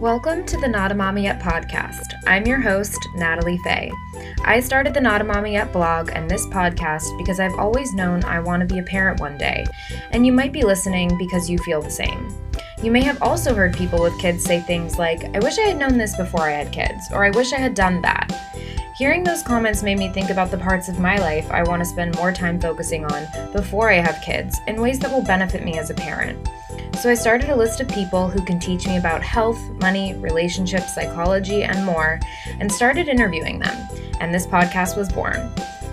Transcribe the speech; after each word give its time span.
Welcome 0.00 0.46
to 0.46 0.56
the 0.60 0.68
Not 0.68 0.92
a 0.92 0.94
Mama 0.94 1.18
Yet 1.18 1.40
podcast. 1.40 2.14
I'm 2.24 2.46
your 2.46 2.60
host, 2.60 2.96
Natalie 3.16 3.58
Fay. 3.64 3.90
I 4.44 4.60
started 4.60 4.94
the 4.94 5.00
Not 5.00 5.20
a 5.20 5.24
Mama 5.24 5.48
Yet 5.48 5.72
blog 5.72 6.12
and 6.12 6.30
this 6.30 6.46
podcast 6.46 7.18
because 7.18 7.40
I've 7.40 7.58
always 7.58 7.92
known 7.94 8.22
I 8.22 8.38
want 8.38 8.60
to 8.60 8.72
be 8.72 8.78
a 8.78 8.84
parent 8.84 9.18
one 9.18 9.36
day, 9.36 9.66
and 10.12 10.24
you 10.24 10.30
might 10.30 10.52
be 10.52 10.62
listening 10.62 11.18
because 11.18 11.50
you 11.50 11.58
feel 11.58 11.82
the 11.82 11.90
same. 11.90 12.32
You 12.80 12.92
may 12.92 13.02
have 13.02 13.20
also 13.20 13.56
heard 13.56 13.76
people 13.76 14.00
with 14.00 14.16
kids 14.20 14.44
say 14.44 14.60
things 14.60 14.98
like, 15.00 15.24
I 15.34 15.40
wish 15.40 15.58
I 15.58 15.62
had 15.62 15.78
known 15.78 15.98
this 15.98 16.16
before 16.16 16.42
I 16.42 16.52
had 16.52 16.72
kids, 16.72 17.02
or 17.10 17.24
I 17.24 17.30
wish 17.30 17.52
I 17.52 17.58
had 17.58 17.74
done 17.74 18.00
that. 18.02 18.30
Hearing 18.96 19.24
those 19.24 19.42
comments 19.42 19.82
made 19.82 19.98
me 19.98 20.12
think 20.12 20.30
about 20.30 20.52
the 20.52 20.58
parts 20.58 20.88
of 20.88 21.00
my 21.00 21.18
life 21.18 21.50
I 21.50 21.64
want 21.64 21.80
to 21.80 21.84
spend 21.84 22.14
more 22.14 22.30
time 22.30 22.60
focusing 22.60 23.04
on 23.04 23.26
before 23.52 23.90
I 23.90 23.96
have 23.96 24.22
kids 24.24 24.60
in 24.68 24.80
ways 24.80 25.00
that 25.00 25.10
will 25.10 25.24
benefit 25.24 25.64
me 25.64 25.76
as 25.76 25.90
a 25.90 25.94
parent. 25.94 26.48
So 27.00 27.08
I 27.08 27.14
started 27.14 27.48
a 27.50 27.54
list 27.56 27.80
of 27.80 27.86
people 27.88 28.28
who 28.28 28.44
can 28.44 28.58
teach 28.58 28.88
me 28.88 28.96
about 28.96 29.22
health, 29.22 29.60
money, 29.80 30.14
relationships, 30.14 30.94
psychology, 30.96 31.62
and 31.62 31.84
more, 31.86 32.18
and 32.58 32.70
started 32.72 33.06
interviewing 33.06 33.60
them. 33.60 33.88
And 34.20 34.34
this 34.34 34.48
podcast 34.48 34.96
was 34.96 35.12
born. 35.12 35.36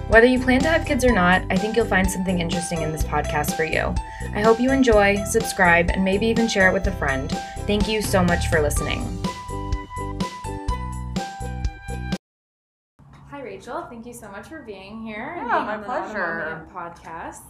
Whether 0.07 0.25
you 0.25 0.39
plan 0.39 0.61
to 0.61 0.67
have 0.67 0.83
kids 0.85 1.05
or 1.05 1.11
not, 1.11 1.43
I 1.51 1.57
think 1.57 1.75
you'll 1.75 1.85
find 1.85 2.09
something 2.09 2.39
interesting 2.39 2.81
in 2.81 2.91
this 2.91 3.03
podcast 3.03 3.55
for 3.55 3.63
you. 3.63 3.93
I 4.35 4.41
hope 4.41 4.59
you 4.59 4.71
enjoy, 4.71 5.23
subscribe, 5.25 5.91
and 5.91 6.03
maybe 6.03 6.25
even 6.25 6.47
share 6.47 6.69
it 6.69 6.73
with 6.73 6.87
a 6.87 6.91
friend. 6.93 7.29
Thank 7.67 7.87
you 7.87 8.01
so 8.01 8.23
much 8.23 8.47
for 8.47 8.59
listening. 8.59 9.01
Hi, 13.29 13.41
Rachel. 13.41 13.85
Thank 13.91 14.07
you 14.07 14.13
so 14.13 14.31
much 14.31 14.47
for 14.47 14.63
being 14.63 15.03
here 15.03 15.35
and 15.37 15.47
Yeah, 15.47 15.53
being 15.53 15.65
my 15.67 15.73
on 15.75 15.81
the 15.81 15.85
pleasure. 15.85 16.45
Moment 16.49 16.73
podcast. 16.73 17.41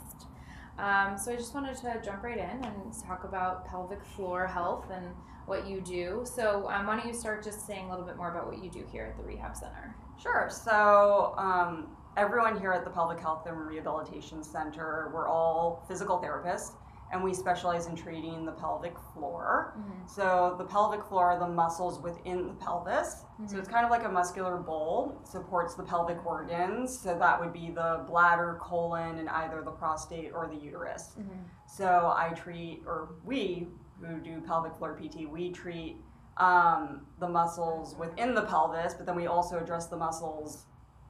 Um, 0.78 1.18
so 1.18 1.32
I 1.32 1.36
just 1.36 1.54
wanted 1.54 1.78
to 1.78 2.02
jump 2.04 2.24
right 2.24 2.38
in 2.38 2.64
and 2.64 2.94
talk 3.08 3.24
about 3.24 3.66
pelvic 3.66 4.04
floor 4.04 4.46
health 4.46 4.86
and 4.92 5.08
what 5.46 5.68
you 5.68 5.80
do. 5.80 6.26
So 6.26 6.70
um, 6.70 6.88
why 6.88 6.98
don't 6.98 7.08
you 7.08 7.14
start 7.14 7.44
just 7.44 7.66
saying 7.66 7.86
a 7.86 7.90
little 7.90 8.06
bit 8.06 8.18
more 8.18 8.32
about 8.32 8.48
what 8.48 8.64
you 8.64 8.70
do 8.70 8.86
here 8.92 9.06
at 9.06 9.18
the 9.18 9.24
Rehab 9.24 9.56
Center? 9.56 9.96
Sure. 10.22 10.50
So, 10.50 11.36
um, 11.38 11.88
everyone 12.18 12.60
here 12.60 12.72
at 12.72 12.84
the 12.84 12.90
Pelvic 12.90 13.20
Health 13.20 13.46
and 13.46 13.58
Rehabilitation 13.58 14.44
Center, 14.44 15.12
we're 15.14 15.28
all 15.28 15.84
physical 15.88 16.20
therapists, 16.20 16.72
and 17.16 17.24
we 17.24 17.34
specialize 17.34 17.88
in 17.88 17.96
treating 17.96 18.46
the 18.46 18.52
pelvic 18.52 18.94
floor. 19.14 19.74
Mm-hmm. 19.80 20.06
So, 20.06 20.56
the 20.58 20.66
pelvic 20.66 21.02
floor 21.06 21.32
are 21.32 21.40
the 21.40 21.48
muscles 21.48 22.02
within 22.02 22.48
the 22.48 22.54
pelvis. 22.56 23.24
So, 23.38 23.44
mm-hmm. 23.44 23.60
it's 23.60 23.70
kind 23.70 23.86
of 23.86 23.90
like 23.90 24.04
a 24.04 24.10
muscular 24.10 24.58
bowl, 24.58 25.22
supports 25.24 25.76
the 25.76 25.84
pelvic 25.84 26.26
organs. 26.26 27.00
So, 27.00 27.18
that 27.18 27.40
would 27.40 27.54
be 27.54 27.72
the 27.72 28.04
bladder, 28.06 28.60
colon, 28.62 29.20
and 29.20 29.30
either 29.30 29.62
the 29.64 29.72
prostate 29.72 30.34
or 30.34 30.48
the 30.48 30.58
uterus. 30.58 31.14
Mm-hmm. 31.18 31.40
So, 31.68 32.14
I 32.18 32.34
treat, 32.36 32.84
or 32.86 33.16
we 33.24 33.70
who 34.02 34.20
do 34.20 34.42
pelvic 34.42 34.76
floor 34.76 35.00
PT, 35.02 35.30
we 35.30 35.52
treat 35.52 35.96
um, 36.36 37.08
the 37.22 37.30
muscles 37.30 37.96
within 37.98 38.36
the 38.36 38.42
pelvis, 38.42 38.94
but 38.94 39.06
then 39.06 39.16
we 39.16 39.28
also 39.28 39.58
address 39.58 39.88
the 39.88 39.96
muscles 39.96 40.66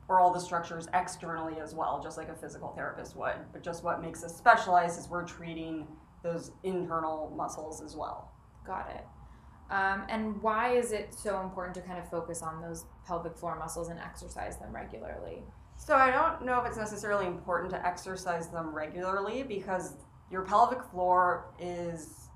or 0.08 0.20
all 0.20 0.32
the 0.32 0.40
structures 0.40 0.88
externally 0.94 1.60
as 1.60 1.74
well, 1.74 2.00
just 2.02 2.18
like 2.18 2.30
a 2.30 2.36
physical 2.36 2.70
therapist 2.76 3.16
would. 3.16 3.36
But 3.52 3.64
just 3.64 3.84
what 3.84 4.02
makes 4.02 4.24
us 4.24 4.36
specialized 4.38 5.00
is 5.00 5.10
we're 5.10 5.26
treating 5.26 5.88
those 6.24 6.52
internal 6.64 7.34
muscles 7.36 7.82
as 7.82 7.96
well. 7.96 8.32
Got 8.66 8.90
it. 8.92 9.06
Um, 9.72 10.04
and 10.10 10.42
why 10.44 10.76
is 10.76 10.92
it 10.92 11.14
so 11.14 11.42
important 11.42 11.74
to 11.76 11.82
kind 11.82 11.98
of 11.98 12.08
focus 12.10 12.44
on 12.44 12.62
those 12.62 12.86
pelvic 13.08 13.36
floor 13.36 13.58
muscles 13.58 13.90
and 13.90 14.00
exercise 14.00 14.58
them 14.58 14.76
regularly? 14.76 15.44
So 15.78 15.96
I 15.96 16.12
don't 16.12 16.46
know 16.46 16.60
if 16.62 16.68
it's 16.68 16.78
necessarily 16.78 17.26
important 17.26 17.72
to 17.72 17.86
exercise 17.86 18.48
them 18.50 18.74
regularly 18.74 19.44
because 19.44 19.96
your 20.32 20.44
pelvic 20.44 20.84
floor 20.84 21.54
is 21.60 22.30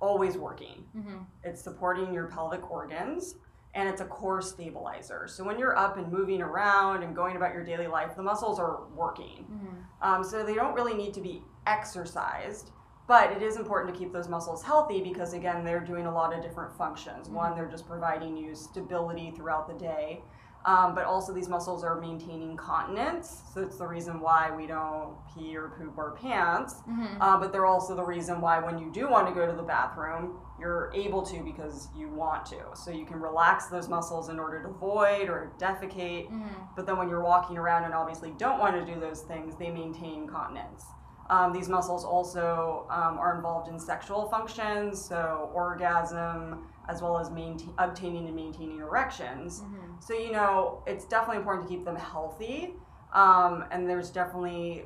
always 0.00 0.36
working. 0.36 0.84
Mm-hmm. 0.96 1.18
It's 1.44 1.62
supporting 1.62 2.12
your 2.12 2.26
pelvic 2.26 2.68
organs 2.70 3.36
and 3.74 3.88
it's 3.88 4.00
a 4.00 4.04
core 4.04 4.40
stabilizer. 4.40 5.26
So 5.26 5.42
when 5.44 5.58
you're 5.58 5.76
up 5.76 5.96
and 5.96 6.10
moving 6.10 6.40
around 6.40 7.02
and 7.02 7.14
going 7.14 7.36
about 7.36 7.52
your 7.52 7.64
daily 7.64 7.88
life, 7.88 8.14
the 8.14 8.22
muscles 8.22 8.58
are 8.60 8.84
working. 8.94 9.46
Mm-hmm. 9.50 9.76
Um, 10.00 10.24
so 10.24 10.44
they 10.44 10.54
don't 10.54 10.74
really 10.74 10.94
need 10.94 11.12
to 11.14 11.20
be 11.20 11.42
exercised, 11.66 12.70
but 13.08 13.32
it 13.32 13.42
is 13.42 13.56
important 13.56 13.92
to 13.92 13.98
keep 13.98 14.12
those 14.12 14.28
muscles 14.28 14.62
healthy 14.62 15.02
because, 15.02 15.32
again, 15.32 15.64
they're 15.64 15.80
doing 15.80 16.06
a 16.06 16.12
lot 16.12 16.32
of 16.32 16.42
different 16.42 16.76
functions. 16.76 17.28
One, 17.28 17.54
they're 17.54 17.68
just 17.68 17.86
providing 17.86 18.36
you 18.36 18.54
stability 18.54 19.32
throughout 19.34 19.66
the 19.66 19.74
day. 19.74 20.22
Um, 20.66 20.94
but 20.94 21.04
also, 21.04 21.32
these 21.32 21.48
muscles 21.48 21.84
are 21.84 22.00
maintaining 22.00 22.56
continence. 22.56 23.42
So, 23.52 23.60
it's 23.60 23.76
the 23.76 23.86
reason 23.86 24.20
why 24.20 24.50
we 24.50 24.66
don't 24.66 25.14
pee 25.34 25.56
or 25.56 25.68
poop 25.78 25.98
our 25.98 26.12
pants. 26.12 26.76
Mm-hmm. 26.88 27.20
Uh, 27.20 27.38
but 27.38 27.52
they're 27.52 27.66
also 27.66 27.94
the 27.94 28.04
reason 28.04 28.40
why, 28.40 28.58
when 28.60 28.78
you 28.78 28.90
do 28.90 29.08
want 29.08 29.28
to 29.28 29.34
go 29.34 29.46
to 29.46 29.52
the 29.52 29.62
bathroom, 29.62 30.38
you're 30.58 30.90
able 30.94 31.20
to 31.22 31.42
because 31.42 31.88
you 31.96 32.08
want 32.08 32.46
to. 32.46 32.62
So, 32.74 32.90
you 32.90 33.04
can 33.04 33.20
relax 33.20 33.66
those 33.66 33.88
muscles 33.88 34.30
in 34.30 34.38
order 34.38 34.62
to 34.62 34.68
void 34.68 35.28
or 35.28 35.52
defecate. 35.58 36.30
Mm-hmm. 36.30 36.62
But 36.76 36.86
then 36.86 36.96
when 36.96 37.10
you're 37.10 37.22
walking 37.22 37.58
around 37.58 37.84
and 37.84 37.92
obviously 37.92 38.32
don't 38.38 38.58
want 38.58 38.74
to 38.74 38.94
do 38.94 38.98
those 38.98 39.20
things, 39.20 39.54
they 39.56 39.70
maintain 39.70 40.26
continence. 40.26 40.84
Um, 41.30 41.52
these 41.52 41.68
muscles 41.68 42.04
also 42.04 42.86
um, 42.90 43.18
are 43.18 43.34
involved 43.34 43.68
in 43.68 43.78
sexual 43.78 44.28
functions, 44.28 45.02
so 45.02 45.50
orgasm, 45.54 46.66
as 46.88 47.02
well 47.02 47.18
as 47.18 47.30
maintain, 47.30 47.72
obtaining 47.78 48.26
and 48.26 48.36
maintaining 48.36 48.78
erections. 48.78 49.60
Mm-hmm. 49.60 49.92
So, 50.00 50.14
you 50.14 50.32
know, 50.32 50.82
it's 50.86 51.04
definitely 51.06 51.38
important 51.38 51.68
to 51.68 51.74
keep 51.74 51.84
them 51.84 51.96
healthy. 51.96 52.74
Um, 53.12 53.64
and 53.70 53.88
there's 53.88 54.10
definitely 54.10 54.84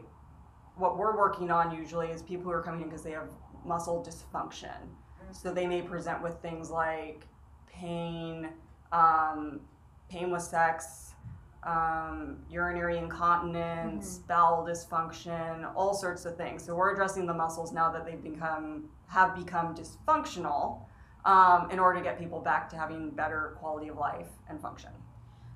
what 0.76 0.96
we're 0.96 1.16
working 1.16 1.50
on 1.50 1.74
usually 1.76 2.08
is 2.08 2.22
people 2.22 2.44
who 2.44 2.50
are 2.50 2.62
coming 2.62 2.82
in 2.82 2.88
because 2.88 3.02
they 3.02 3.12
have 3.12 3.30
muscle 3.64 4.04
dysfunction. 4.06 4.76
So 5.32 5.52
they 5.52 5.66
may 5.66 5.82
present 5.82 6.22
with 6.22 6.40
things 6.40 6.70
like 6.70 7.26
pain, 7.66 8.48
um, 8.92 9.60
pain 10.08 10.30
with 10.30 10.42
sex, 10.42 11.14
um, 11.64 12.38
urinary 12.48 12.98
incontinence, 12.98 14.18
bowel 14.26 14.64
dysfunction, 14.66 15.70
all 15.74 15.92
sorts 15.92 16.24
of 16.24 16.36
things. 16.36 16.64
So 16.64 16.74
we're 16.74 16.92
addressing 16.92 17.26
the 17.26 17.34
muscles 17.34 17.72
now 17.72 17.90
that 17.92 18.06
they've 18.06 18.22
become 18.22 18.88
have 19.08 19.34
become 19.34 19.74
dysfunctional 19.74 20.82
um, 21.24 21.70
in 21.70 21.78
order 21.78 21.98
to 21.98 22.04
get 22.04 22.18
people 22.18 22.40
back 22.40 22.68
to 22.70 22.76
having 22.76 23.10
better 23.10 23.56
quality 23.60 23.88
of 23.88 23.96
life 23.96 24.28
and 24.48 24.60
function. 24.60 24.90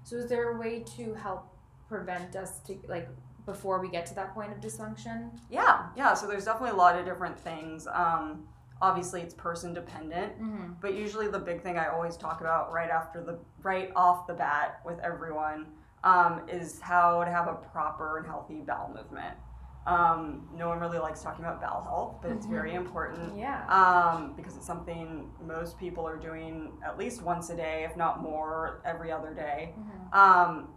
So, 0.05 0.17
is 0.17 0.29
there 0.29 0.51
a 0.57 0.59
way 0.59 0.85
to 0.97 1.15
help 1.15 1.47
prevent 1.89 2.37
us 2.37 2.61
to 2.61 2.79
like 2.89 3.09
before 3.47 3.81
we 3.81 3.89
get 3.89 4.07
to 4.07 4.15
that 4.15 4.35
point 4.35 4.53
of 4.53 4.59
dysfunction? 4.61 5.31
Yeah, 5.51 5.87
yeah. 5.97 6.15
So 6.15 6.27
there's 6.27 6.45
definitely 6.45 6.71
a 6.71 6.81
lot 6.81 6.99
of 6.99 7.05
different 7.05 7.39
things. 7.39 7.87
Um, 7.93 8.45
obviously, 8.81 9.21
it's 9.21 9.35
person 9.35 9.73
dependent, 9.75 10.33
Mm-hmm. 10.41 10.73
but 10.81 10.95
usually 10.95 11.29
the 11.29 11.39
big 11.39 11.63
thing 11.63 11.79
I 11.79 11.87
always 11.89 12.17
talk 12.17 12.41
about 12.41 12.73
right 12.73 12.91
after 12.91 13.23
the 13.23 13.39
right 13.63 13.91
off 13.97 14.27
the 14.27 14.35
bat 14.35 14.81
with 14.85 14.99
everyone 15.01 15.67
um, 16.05 16.43
is 16.49 16.81
how 16.81 17.23
to 17.25 17.31
have 17.31 17.47
a 17.47 17.55
proper 17.55 18.19
and 18.19 18.27
healthy 18.27 18.61
bowel 18.67 18.93
movement. 18.95 19.37
Um, 19.85 20.49
no 20.55 20.69
one 20.69 20.79
really 20.79 20.99
likes 20.99 21.23
talking 21.23 21.45
about 21.45 21.61
bowel 21.61 21.83
health, 21.83 22.17
but 22.23 22.31
it's 22.31 22.47
very 22.47 22.75
important 22.75 23.37
Yeah. 23.37 23.67
um, 23.67 24.33
because 24.37 24.57
it's 24.57 24.67
something 24.67 25.29
most 25.45 25.77
people 25.77 26.07
are 26.07 26.17
doing 26.17 26.73
at 26.87 26.97
least 26.99 27.21
once 27.23 27.51
a 27.51 27.57
day, 27.57 27.83
if 27.85 27.97
not 27.97 28.23
more, 28.23 28.81
every 28.85 29.11
other 29.11 29.35
day. 29.35 29.75
Mhm. 29.77 30.17
Um, 30.17 30.69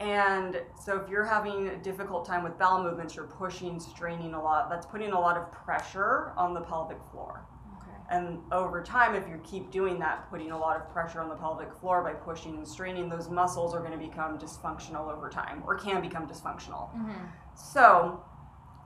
and 0.00 0.62
so 0.80 0.96
if 0.96 1.08
you're 1.10 1.24
having 1.24 1.68
a 1.68 1.76
difficult 1.76 2.24
time 2.24 2.42
with 2.42 2.58
bowel 2.58 2.82
movements, 2.82 3.14
you're 3.14 3.26
pushing, 3.26 3.78
straining 3.78 4.32
a 4.34 4.42
lot. 4.42 4.70
That's 4.70 4.86
putting 4.86 5.12
a 5.12 5.20
lot 5.20 5.36
of 5.36 5.52
pressure 5.52 6.32
on 6.36 6.54
the 6.54 6.62
pelvic 6.62 6.98
floor. 7.12 7.44
Okay. 7.82 7.92
And 8.16 8.40
over 8.50 8.82
time, 8.82 9.14
if 9.14 9.28
you 9.28 9.38
keep 9.44 9.70
doing 9.70 9.98
that, 9.98 10.28
putting 10.30 10.52
a 10.52 10.58
lot 10.58 10.76
of 10.76 10.88
pressure 10.88 11.20
on 11.20 11.28
the 11.28 11.36
pelvic 11.36 11.72
floor 11.74 12.02
by 12.02 12.14
pushing 12.14 12.56
and 12.56 12.66
straining, 12.66 13.10
those 13.10 13.28
muscles 13.28 13.74
are 13.74 13.80
going 13.80 13.92
to 13.92 13.98
become 13.98 14.38
dysfunctional 14.38 15.12
over 15.12 15.28
time 15.28 15.62
or 15.66 15.74
can 15.76 16.00
become 16.00 16.26
dysfunctional. 16.26 16.90
Mm-hmm. 16.94 17.12
So 17.54 18.20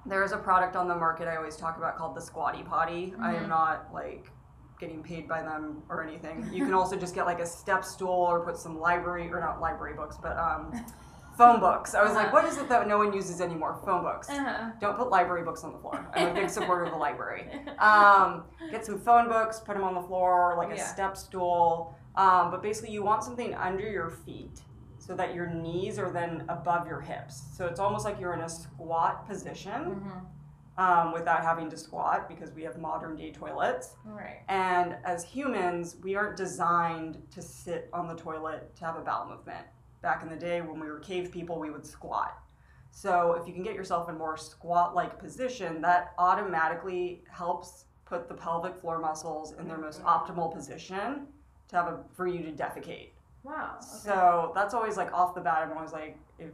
there 0.06 0.22
is 0.22 0.32
a 0.32 0.36
product 0.38 0.76
on 0.76 0.88
the 0.88 0.94
market 0.94 1.28
I 1.28 1.36
always 1.36 1.56
talk 1.56 1.76
about 1.76 1.96
called 1.96 2.14
the 2.16 2.20
Squatty 2.20 2.62
Potty. 2.62 3.14
I 3.20 3.34
Mhm. 3.34 3.42
am 3.42 3.48
not 3.48 3.92
like 3.92 4.30
getting 4.78 5.02
paid 5.02 5.28
by 5.28 5.42
them 5.42 5.82
or 5.88 6.02
anything. 6.02 6.48
You 6.52 6.64
can 6.64 6.72
also 6.74 6.96
just 6.96 7.14
get 7.14 7.26
like 7.26 7.40
a 7.40 7.46
step 7.46 7.84
stool 7.84 8.10
or 8.30 8.40
put 8.44 8.56
some 8.56 8.78
library 8.78 9.30
or 9.32 9.40
not 9.40 9.60
library 9.60 9.94
books, 9.94 10.16
but 10.22 10.36
um, 10.38 10.72
phone 11.36 11.58
books. 11.60 11.94
I 11.94 12.02
was 12.04 12.14
like, 12.14 12.26
Uh-huh. 12.28 12.36
what 12.36 12.44
is 12.44 12.58
it 12.58 12.68
that 12.68 12.86
no 12.86 12.98
one 12.98 13.12
uses 13.12 13.40
anymore? 13.40 13.80
Phone 13.84 14.02
books. 14.02 14.30
Uh-huh. 14.30 14.70
Don't 14.80 14.96
put 14.96 15.10
library 15.10 15.42
books 15.42 15.64
on 15.64 15.72
the 15.72 15.78
floor. 15.78 16.06
I'm 16.14 16.28
a 16.28 16.34
big 16.34 16.48
supporter 16.48 16.84
of 16.84 16.90
the 16.92 16.96
library. 16.96 17.48
Um, 17.78 18.44
get 18.70 18.84
some 18.86 18.98
phone 18.98 19.28
books, 19.28 19.60
put 19.60 19.74
them 19.74 19.84
on 19.84 19.94
the 19.94 20.02
floor, 20.02 20.54
like 20.56 20.70
a 20.72 20.76
Yeah. 20.76 20.84
step 20.84 21.16
stool. 21.16 21.94
Um, 22.16 22.50
but 22.50 22.62
basically, 22.62 22.90
you 22.92 23.02
want 23.04 23.22
something 23.24 23.54
under 23.54 23.88
your 23.88 24.10
feet 24.10 24.62
so 24.98 25.14
that 25.14 25.34
your 25.34 25.46
knees 25.46 25.98
are 25.98 26.10
then 26.10 26.44
above 26.48 26.86
your 26.86 27.00
hips. 27.00 27.42
So 27.56 27.66
it's 27.66 27.80
almost 27.80 28.04
like 28.04 28.20
you're 28.20 28.34
in 28.34 28.40
a 28.40 28.48
squat 28.48 29.26
position 29.26 30.02
Mhm. 30.02 30.24
um, 30.80 31.12
without 31.12 31.42
having 31.42 31.68
to 31.70 31.76
squat 31.76 32.28
because 32.28 32.52
we 32.52 32.62
have 32.62 32.78
modern 32.78 33.16
day 33.16 33.32
toilets. 33.32 33.96
Right. 34.04 34.42
And 34.48 34.96
as 35.04 35.24
humans, 35.24 35.96
we 36.02 36.14
aren't 36.14 36.36
designed 36.36 37.20
to 37.32 37.42
sit 37.42 37.88
on 37.92 38.06
the 38.06 38.14
toilet 38.14 38.76
to 38.76 38.84
have 38.84 38.96
a 38.96 39.00
bowel 39.00 39.26
movement. 39.28 39.66
Back 40.02 40.22
in 40.22 40.28
the 40.28 40.36
day 40.36 40.60
when 40.60 40.78
we 40.78 40.86
were 40.88 41.00
cave 41.00 41.32
people, 41.32 41.58
we 41.58 41.70
would 41.70 41.84
squat. 41.86 42.38
So 42.90 43.32
if 43.32 43.46
you 43.48 43.52
can 43.54 43.62
get 43.64 43.74
yourself 43.74 44.08
in 44.08 44.16
more 44.16 44.36
squat 44.36 44.94
like 44.94 45.18
position, 45.18 45.80
that 45.82 46.12
automatically 46.18 47.24
helps 47.30 47.86
put 48.04 48.28
the 48.28 48.34
pelvic 48.34 48.76
floor 48.76 48.98
muscles 48.98 49.52
in 49.52 49.68
their 49.68 49.78
most 49.78 50.02
optimal 50.04 50.52
position 50.52 51.26
to 51.68 51.76
have 51.76 51.86
a 51.88 52.04
for 52.14 52.26
you 52.26 52.42
to 52.44 52.52
defecate. 52.52 53.10
Wow. 53.48 53.74
Okay. 53.76 53.86
So 53.86 54.52
that's 54.54 54.74
always 54.74 54.96
like 54.96 55.12
off 55.12 55.34
the 55.34 55.40
bat. 55.40 55.62
I'm 55.62 55.76
always 55.76 55.92
like, 55.92 56.18
if 56.38 56.52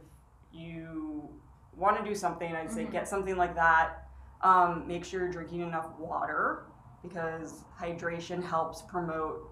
you 0.51 1.29
want 1.75 1.97
to 1.97 2.03
do 2.03 2.15
something, 2.15 2.55
I'd 2.55 2.71
say 2.71 2.85
Mhm. 2.85 2.91
get 2.91 3.07
something 3.07 3.35
like 3.35 3.53
that. 3.55 4.07
Um, 4.41 4.87
make 4.87 5.03
sure 5.03 5.21
you're 5.21 5.31
drinking 5.31 5.61
enough 5.61 5.89
water 5.99 6.65
because 7.01 7.65
hydration 7.79 8.41
helps 8.43 8.81
promote 8.83 9.51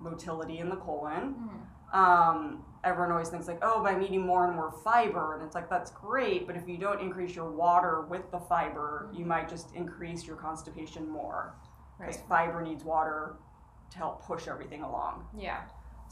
motility 0.00 0.58
in 0.58 0.68
the 0.68 0.76
colon. 0.76 1.34
Mhm. 1.34 1.96
Um, 1.96 2.64
everyone 2.84 3.12
always 3.12 3.28
thinks 3.28 3.46
like, 3.48 3.58
oh, 3.62 3.82
by 3.82 3.98
eating 4.00 4.24
more 4.26 4.46
and 4.46 4.54
more 4.56 4.70
fiber, 4.70 5.34
and 5.34 5.42
it's 5.42 5.54
like 5.54 5.68
that's 5.68 5.90
great, 5.90 6.46
but 6.46 6.56
if 6.56 6.66
you 6.68 6.78
don't 6.78 7.00
increase 7.00 7.34
your 7.36 7.50
water 7.50 8.00
with 8.02 8.30
the 8.30 8.40
fiber, 8.40 9.08
you 9.12 9.24
might 9.24 9.48
just 9.48 9.72
increase 9.74 10.26
your 10.26 10.36
constipation 10.36 11.08
more 11.08 11.54
because 11.98 12.16
Right. 12.18 12.26
fiber 12.28 12.62
needs 12.62 12.82
water 12.84 13.36
to 13.90 13.98
help 13.98 14.22
push 14.24 14.48
everything 14.48 14.82
along. 14.82 15.28
Yeah. 15.34 15.62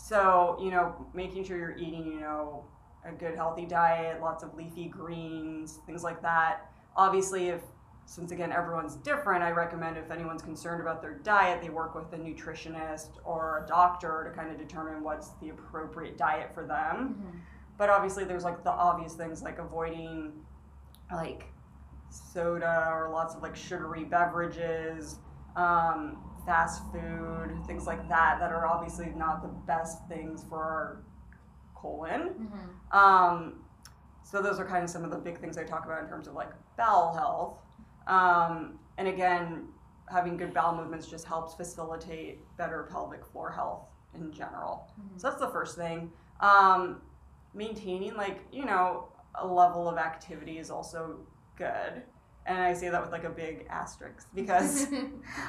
So, 0.00 0.56
you 0.60 0.70
know, 0.70 1.06
making 1.12 1.44
sure 1.44 1.58
you're 1.58 1.76
eating, 1.76 2.06
you 2.06 2.20
know, 2.20 2.64
a 3.04 3.12
good 3.12 3.36
healthy 3.36 3.66
diet, 3.66 4.20
lots 4.20 4.42
of 4.42 4.54
leafy 4.54 4.88
greens, 4.88 5.78
things 5.86 6.02
like 6.02 6.22
that. 6.22 6.72
Obviously, 6.96 7.48
if 7.48 7.60
since 8.06 8.32
again 8.32 8.50
everyone's 8.50 8.96
different, 8.96 9.44
I 9.44 9.50
recommend 9.52 9.96
if 9.96 10.10
anyone's 10.10 10.42
concerned 10.42 10.80
about 10.80 11.00
their 11.00 11.18
diet, 11.18 11.62
they 11.62 11.68
work 11.68 11.94
with 11.94 12.12
a 12.12 12.16
nutritionist 12.16 13.10
or 13.24 13.62
a 13.62 13.68
doctor 13.68 14.24
to 14.28 14.36
kind 14.36 14.50
of 14.50 14.58
determine 14.58 15.04
what's 15.04 15.30
the 15.40 15.50
appropriate 15.50 16.16
diet 16.18 16.52
for 16.54 16.64
them. 16.66 17.22
Mhm. 17.22 17.38
But 17.76 17.90
obviously, 17.90 18.24
there's 18.24 18.42
like 18.42 18.64
the 18.64 18.72
obvious 18.72 19.14
things 19.14 19.42
like 19.42 19.58
avoiding 19.58 20.44
like 21.12 21.44
soda 22.08 22.88
or 22.92 23.10
lots 23.10 23.34
of 23.34 23.42
like 23.42 23.54
sugary 23.54 24.04
beverages, 24.04 25.20
um, 25.56 26.16
fast 26.44 26.82
food, 26.92 27.58
things 27.66 27.86
like 27.86 28.08
that, 28.08 28.38
that 28.40 28.50
are 28.52 28.66
obviously 28.66 29.10
not 29.16 29.42
the 29.42 29.48
best 29.48 30.06
things 30.08 30.44
for 30.48 30.62
our 30.62 31.02
colon. 31.74 32.50
Mhm. 32.92 32.96
Um, 32.96 33.64
so 34.22 34.42
those 34.42 34.60
are 34.60 34.64
kind 34.66 34.84
of 34.84 34.90
some 34.90 35.04
of 35.04 35.10
the 35.10 35.18
big 35.18 35.38
things 35.38 35.56
I 35.58 35.64
talk 35.64 35.84
about 35.84 36.02
in 36.02 36.08
terms 36.08 36.28
of 36.28 36.34
like 36.34 36.50
bowel 36.76 37.14
health. 37.14 37.58
Um, 38.06 38.78
and 38.98 39.08
again, 39.08 39.68
having 40.08 40.36
good 40.36 40.52
bowel 40.52 40.76
movements 40.76 41.06
just 41.06 41.24
helps 41.26 41.54
facilitate 41.54 42.44
better 42.56 42.84
pelvic 42.90 43.24
floor 43.24 43.50
health 43.50 43.88
in 44.14 44.32
general. 44.32 44.88
Mhm. 45.00 45.20
So 45.20 45.28
that's 45.28 45.40
the 45.40 45.48
first 45.50 45.76
thing. 45.76 46.12
Um, 46.40 47.02
maintaining 47.54 48.14
like 48.14 48.46
you 48.52 48.64
know 48.64 49.08
a 49.36 49.46
level 49.46 49.88
of 49.88 49.98
activity 49.98 50.58
is 50.58 50.70
also 50.70 51.20
good, 51.56 52.02
and 52.46 52.58
I 52.58 52.72
say 52.72 52.88
that 52.88 53.02
with 53.02 53.12
like 53.12 53.24
a 53.24 53.30
big 53.30 53.66
asterisk 53.70 54.28
because 54.34 54.86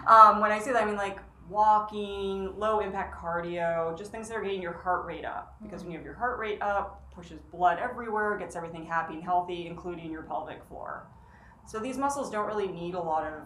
um, 0.07 0.39
when 0.39 0.51
I 0.51 0.59
say 0.59 0.73
that 0.73 0.83
I 0.83 0.85
mean 0.85 0.95
like 0.97 1.19
walking, 1.49 2.57
low 2.57 2.79
impact 2.79 3.21
cardio, 3.21 3.95
just 3.97 4.11
things 4.11 4.29
that 4.29 4.35
are 4.35 4.41
getting 4.41 4.61
your 4.61 4.73
heart 4.73 5.05
rate 5.05 5.25
up. 5.25 5.55
Because 5.61 5.83
when 5.83 5.91
you 5.91 5.97
have 5.97 6.05
your 6.05 6.15
heart 6.15 6.39
rate 6.39 6.61
up, 6.61 7.11
pushes 7.13 7.39
blood 7.51 7.77
everywhere, 7.77 8.37
gets 8.37 8.55
everything 8.55 8.85
happy 8.85 9.15
and 9.15 9.23
healthy, 9.23 9.67
including 9.67 10.09
your 10.11 10.23
pelvic 10.23 10.63
floor. 10.65 11.07
So 11.67 11.79
these 11.79 11.97
muscles 11.97 12.31
don't 12.31 12.47
really 12.47 12.69
need 12.69 12.95
a 12.95 13.01
lot 13.01 13.25
of 13.25 13.41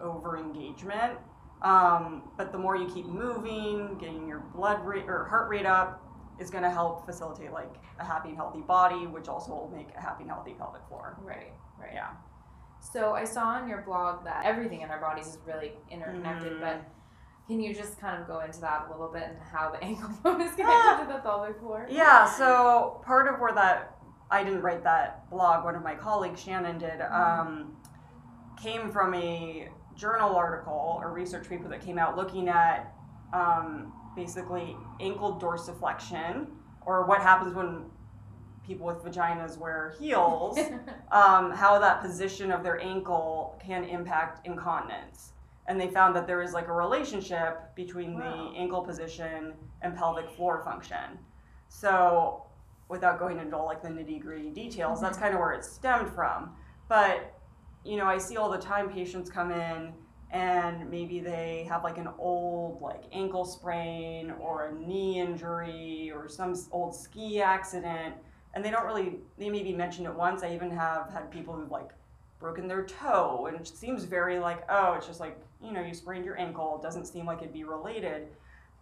over 0.00 0.36
engagement. 0.36 1.18
Um, 1.62 2.30
but 2.36 2.52
the 2.52 2.58
more 2.58 2.76
you 2.76 2.86
keep 2.86 3.06
moving, 3.06 3.98
getting 3.98 4.28
your 4.28 4.40
blood 4.54 4.84
rate 4.86 5.04
or 5.08 5.24
heart 5.24 5.48
rate 5.48 5.66
up 5.66 6.04
is 6.38 6.50
going 6.50 6.62
to 6.62 6.70
help 6.70 7.04
facilitate 7.04 7.52
like 7.52 7.74
a 7.98 8.04
happy 8.04 8.28
and 8.28 8.36
healthy 8.36 8.60
body, 8.60 9.06
which 9.06 9.26
also 9.26 9.50
will 9.50 9.72
make 9.74 9.88
a 9.96 10.00
happy 10.00 10.22
and 10.22 10.30
healthy 10.30 10.54
pelvic 10.54 10.82
floor. 10.88 11.18
Right. 11.20 11.52
Right. 11.80 11.94
Yeah. 11.94 12.10
So 12.80 13.14
I 13.14 13.24
saw 13.24 13.44
on 13.48 13.68
your 13.68 13.82
blog 13.82 14.24
that 14.24 14.44
everything 14.44 14.80
in 14.82 14.90
our 14.90 15.00
bodies 15.00 15.26
is 15.28 15.38
really 15.46 15.72
interconnected, 15.90 16.52
Mm. 16.54 16.60
but 16.60 16.80
can 17.46 17.60
you 17.60 17.74
just 17.74 17.98
kind 18.00 18.20
of 18.20 18.26
go 18.28 18.40
into 18.40 18.60
that 18.60 18.86
a 18.88 18.90
little 18.90 19.08
bit 19.08 19.22
and 19.24 19.38
how 19.52 19.70
the 19.70 19.82
ankle 19.84 20.10
bone 20.22 20.40
is 20.40 20.54
connected 20.54 21.06
to 21.06 21.12
the 21.12 21.18
pelvic 21.20 21.58
floor? 21.58 21.86
Yeah, 21.88 22.24
so 22.26 23.00
part 23.04 23.32
of 23.32 23.40
where 23.40 23.52
that 23.52 23.94
I 24.30 24.44
didn't 24.44 24.60
write 24.62 24.84
that 24.84 25.28
blog, 25.30 25.64
one 25.64 25.74
of 25.74 25.82
my 25.82 25.94
colleagues, 25.94 26.40
Shannon, 26.42 26.78
did, 26.78 27.00
um, 27.00 27.76
came 28.62 28.90
from 28.90 29.14
a 29.14 29.68
journal 29.94 30.36
article 30.36 30.98
or 31.02 31.12
research 31.12 31.48
paper 31.48 31.68
that 31.68 31.80
came 31.80 31.98
out 31.98 32.16
looking 32.16 32.48
at 32.48 32.92
um, 33.32 33.92
basically 34.14 34.76
ankle 35.00 35.38
dorsiflexion 35.40 36.46
or 36.86 37.04
what 37.06 37.20
happens 37.22 37.54
when 37.54 37.86
people 38.68 38.86
with 38.86 39.02
vaginas 39.02 39.56
wear 39.56 39.94
heels, 39.98 40.58
um, 41.10 41.50
how 41.50 41.78
that 41.78 42.02
position 42.02 42.52
of 42.52 42.62
their 42.62 42.78
ankle 42.80 43.58
can 43.64 43.82
impact 43.84 44.46
incontinence. 44.46 45.32
And 45.66 45.80
they 45.80 45.88
found 45.88 46.14
that 46.16 46.26
there 46.26 46.42
is 46.42 46.52
like 46.52 46.68
a 46.68 46.72
relationship 46.72 47.74
between 47.74 48.14
Wow. 48.18 48.50
the 48.52 48.58
ankle 48.58 48.82
position 48.82 49.54
and 49.82 49.96
pelvic 49.96 50.28
floor 50.30 50.62
function. 50.64 51.18
So, 51.68 52.42
without 52.88 53.18
going 53.18 53.38
into 53.38 53.56
all 53.56 53.66
like 53.66 53.82
the 53.82 53.88
nitty 53.88 54.20
gritty 54.20 54.50
details, 54.50 55.00
that's 55.00 55.18
kind 55.18 55.34
of 55.34 55.40
where 55.40 55.52
it 55.52 55.64
stemmed 55.64 56.10
from. 56.10 56.54
But, 56.88 57.34
you 57.84 57.96
know, 57.96 58.06
I 58.06 58.16
see 58.18 58.36
all 58.36 58.50
the 58.50 58.58
time 58.58 58.88
patients 58.90 59.28
come 59.30 59.50
in 59.50 59.92
and 60.30 60.90
maybe 60.90 61.20
they 61.20 61.66
have 61.70 61.84
like 61.84 61.96
an 61.98 62.08
old 62.18 62.80
like 62.82 63.02
ankle 63.12 63.44
sprain 63.46 64.30
or 64.40 64.66
a 64.68 64.74
knee 64.74 65.20
injury 65.20 66.10
or 66.14 66.28
some 66.28 66.54
old 66.70 66.94
ski 66.94 67.40
accident 67.40 68.14
and 68.54 68.64
they 68.64 68.70
don't 68.70 68.84
really 68.86 69.20
they 69.38 69.48
maybe 69.50 69.72
mention 69.72 70.06
it 70.06 70.14
once. 70.14 70.42
I 70.42 70.52
even 70.54 70.70
have 70.70 71.10
had 71.10 71.30
people 71.30 71.54
who've 71.54 71.70
like 71.70 71.90
broken 72.40 72.68
their 72.68 72.84
toe 72.84 73.46
and 73.48 73.60
it 73.60 73.66
seems 73.66 74.04
very 74.04 74.38
like 74.38 74.62
oh 74.70 74.92
it's 74.94 75.06
just 75.06 75.20
like 75.20 75.36
you 75.62 75.72
know 75.72 75.80
you 75.82 75.94
sprained 75.94 76.24
your 76.24 76.38
ankle. 76.38 76.76
It 76.76 76.82
doesn't 76.82 77.06
seem 77.06 77.26
like 77.26 77.38
it'd 77.38 77.52
be 77.52 77.64
related. 77.64 78.28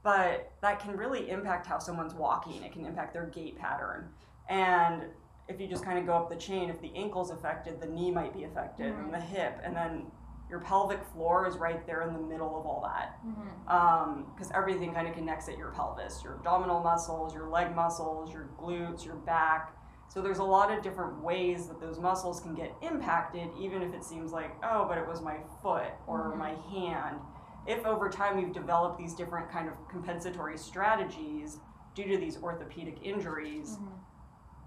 But 0.03 0.53
that 0.63 0.79
can 0.79 0.97
really 0.97 1.31
impact 1.31 1.67
how 1.67 1.79
someone's 1.79 2.15
walking. 2.15 2.63
It 2.63 2.73
can 2.73 2.87
impact 2.87 3.13
their 3.13 3.27
gait 3.27 3.59
pattern. 3.59 4.09
And 4.49 5.03
if 5.49 5.61
you 5.61 5.67
just 5.67 5.85
kind 5.85 5.99
of 5.99 6.07
go 6.07 6.13
up 6.15 6.29
the 6.29 6.37
chain 6.37 6.71
if 6.71 6.81
the 6.81 6.93
ankle's 6.95 7.31
affected 7.31 7.81
the 7.81 7.87
knee 7.87 8.11
might 8.11 8.33
be 8.33 8.45
affected 8.45 8.93
Mhm. 8.93 9.05
and 9.05 9.15
the 9.15 9.21
hip 9.21 9.61
and 9.65 9.75
then 9.77 10.07
your 10.49 10.61
pelvic 10.61 11.03
floor 11.13 11.47
is 11.47 11.57
right 11.57 11.85
there 11.87 12.03
in 12.03 12.13
the 12.13 12.19
middle 12.21 12.59
of 12.59 12.65
all 12.67 12.81
that 12.83 13.19
because 14.35 14.51
everything 14.55 14.93
kind 14.95 15.09
of 15.09 15.15
connects 15.15 15.49
at 15.49 15.57
your 15.59 15.71
pelvis 15.73 16.21
your 16.23 16.35
abdominal 16.35 16.81
muscles 16.81 17.35
your 17.35 17.49
leg 17.49 17.75
muscles 17.75 18.33
your 18.33 18.49
glutes 18.59 19.05
your 19.05 19.17
back 19.17 19.73
so 20.09 20.23
there's 20.23 20.39
a 20.39 20.45
lot 20.45 20.71
of 20.73 20.83
different 20.85 21.21
ways 21.21 21.67
that 21.67 21.81
those 21.81 21.99
muscles 21.99 22.41
can 22.41 22.55
get 22.55 22.73
impacted 22.81 23.49
even 23.59 23.83
if 23.83 23.93
it 23.93 24.05
seems 24.05 24.33
like 24.33 24.53
oh 24.63 24.85
but 24.89 24.99
it 24.99 25.07
was 25.07 25.21
my 25.21 25.37
foot 25.63 25.91
or 26.07 26.33
Mhm. 26.33 26.37
my 26.39 26.55
hand 26.71 27.19
if 27.67 27.85
over 27.85 28.09
time 28.09 28.39
you've 28.39 28.53
developed 28.53 28.97
these 28.99 29.15
different 29.15 29.51
kind 29.51 29.69
of 29.69 29.75
compensatory 29.89 30.57
strategies 30.57 31.59
due 31.95 32.05
to 32.07 32.17
these 32.19 32.41
orthopedic 32.41 33.03
injuries 33.03 33.79
Mhm. 33.79 33.89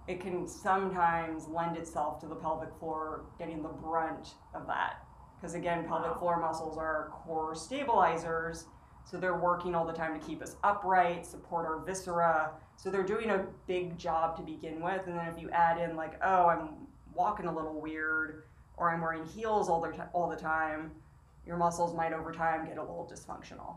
it 0.08 0.20
can 0.20 0.46
sometimes 0.48 1.48
lend 1.48 1.78
itself 1.78 2.20
to 2.20 2.28
the 2.28 2.36
pelvic 2.36 2.74
floor 2.80 3.26
getting 3.38 3.62
the 3.62 3.70
brunt 3.70 4.36
of 4.56 4.66
that. 4.68 5.06
Because 5.40 5.56
again, 5.56 5.86
pelvic 5.88 6.18
floor 6.18 6.40
muscles 6.40 6.78
are 6.78 6.86
our 6.86 7.10
core 7.12 7.56
stabilizers, 7.56 8.66
so 9.06 9.18
they're 9.18 9.38
working 9.38 9.74
all 9.76 9.86
the 9.86 9.94
time 9.94 10.20
to 10.20 10.26
keep 10.26 10.42
us 10.42 10.56
upright, 10.64 11.26
support 11.26 11.66
our 11.66 11.80
viscera. 11.80 12.52
So 12.76 12.90
they're 12.92 13.04
doing 13.04 13.30
a 13.30 13.46
big 13.68 13.98
job 13.98 14.36
to 14.38 14.42
begin 14.44 14.82
with. 14.82 15.08
And 15.08 15.18
then 15.18 15.28
if 15.28 15.40
you 15.42 15.50
add 15.52 15.78
in, 15.80 15.96
like, 15.96 16.20
oh, 16.24 16.48
I'm 16.48 16.70
walking 17.14 17.46
a 17.48 17.56
little 17.56 17.80
weird, 17.80 18.44
or 18.78 18.90
I'm 18.92 19.02
wearing 19.02 19.26
heels 19.26 19.70
all 19.70 19.82
the, 19.82 19.92
ti- 19.92 20.02
all 20.14 20.30
the 20.30 20.36
time, 20.38 20.92
your 21.46 21.58
muscles 21.58 21.96
might 21.96 22.14
over 22.14 22.32
time 22.32 22.66
get 22.66 22.78
a 22.78 22.82
little 22.82 23.10
dysfunctional. 23.12 23.76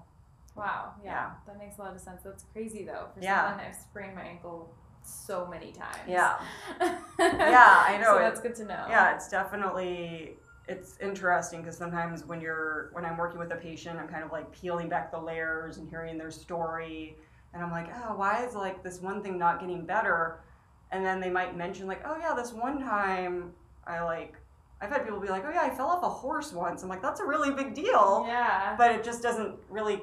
Wow. 0.56 0.92
Yeah, 1.02 1.10
Yeah. 1.12 1.30
That 1.46 1.58
makes 1.58 1.78
a 1.78 1.82
lot 1.82 1.94
of 1.94 2.00
sense. 2.00 2.22
That's 2.24 2.44
crazy 2.52 2.84
though. 2.84 3.06
For 3.14 3.20
Yeah. 3.22 3.48
someone 3.50 3.66
I've 3.66 3.74
sprained 3.76 4.14
my 4.14 4.22
ankle 4.22 4.74
so 5.02 5.46
many 5.50 5.72
times. 5.72 5.96
Yeah. 6.06 6.38
yeah, 7.18 7.84
I 7.88 7.98
know. 8.00 8.14
So 8.14 8.18
that's 8.18 8.40
good 8.40 8.54
to 8.56 8.64
know. 8.64 8.84
yeah 8.88 9.14
it's 9.14 9.28
definitely 9.28 10.36
it's 10.68 10.96
interesting 11.00 11.60
because 11.60 11.76
sometimes 11.76 12.24
when 12.24 12.40
you're 12.40 12.90
when 12.92 13.04
i'm 13.04 13.16
working 13.16 13.38
with 13.38 13.52
a 13.52 13.56
patient 13.56 13.98
i'm 13.98 14.08
kind 14.08 14.24
of 14.24 14.30
like 14.30 14.50
peeling 14.52 14.88
back 14.88 15.10
the 15.10 15.18
layers 15.18 15.78
and 15.78 15.88
hearing 15.88 16.16
their 16.16 16.30
story 16.30 17.16
and 17.52 17.62
i'm 17.62 17.70
like 17.70 17.88
oh 17.96 18.16
why 18.16 18.44
is 18.44 18.54
like 18.54 18.82
this 18.82 19.00
one 19.00 19.22
thing 19.22 19.38
not 19.38 19.60
getting 19.60 19.84
better? 19.84 20.40
And 20.92 21.02
then 21.06 21.20
they 21.20 21.30
might 21.30 21.56
mention 21.56 21.86
like 21.86 22.02
oh 22.04 22.18
yeah 22.18 22.34
this 22.34 22.52
one 22.52 22.78
time 22.78 23.52
i 23.86 24.02
like 24.02 24.34
i've 24.82 24.90
had 24.90 25.04
people 25.04 25.18
be 25.20 25.28
like 25.28 25.42
oh 25.46 25.50
yeah 25.50 25.62
i 25.62 25.70
fell 25.70 25.86
off 25.86 26.02
a 26.02 26.08
horse 26.08 26.52
once 26.52 26.82
i'm 26.82 26.88
like 26.90 27.00
that's 27.00 27.20
a 27.20 27.24
really 27.24 27.50
big 27.50 27.74
deal. 27.74 28.26
Yeah. 28.28 28.74
but 28.76 28.92
it 28.92 29.02
just 29.02 29.22
doesn't 29.22 29.56
really 29.70 30.02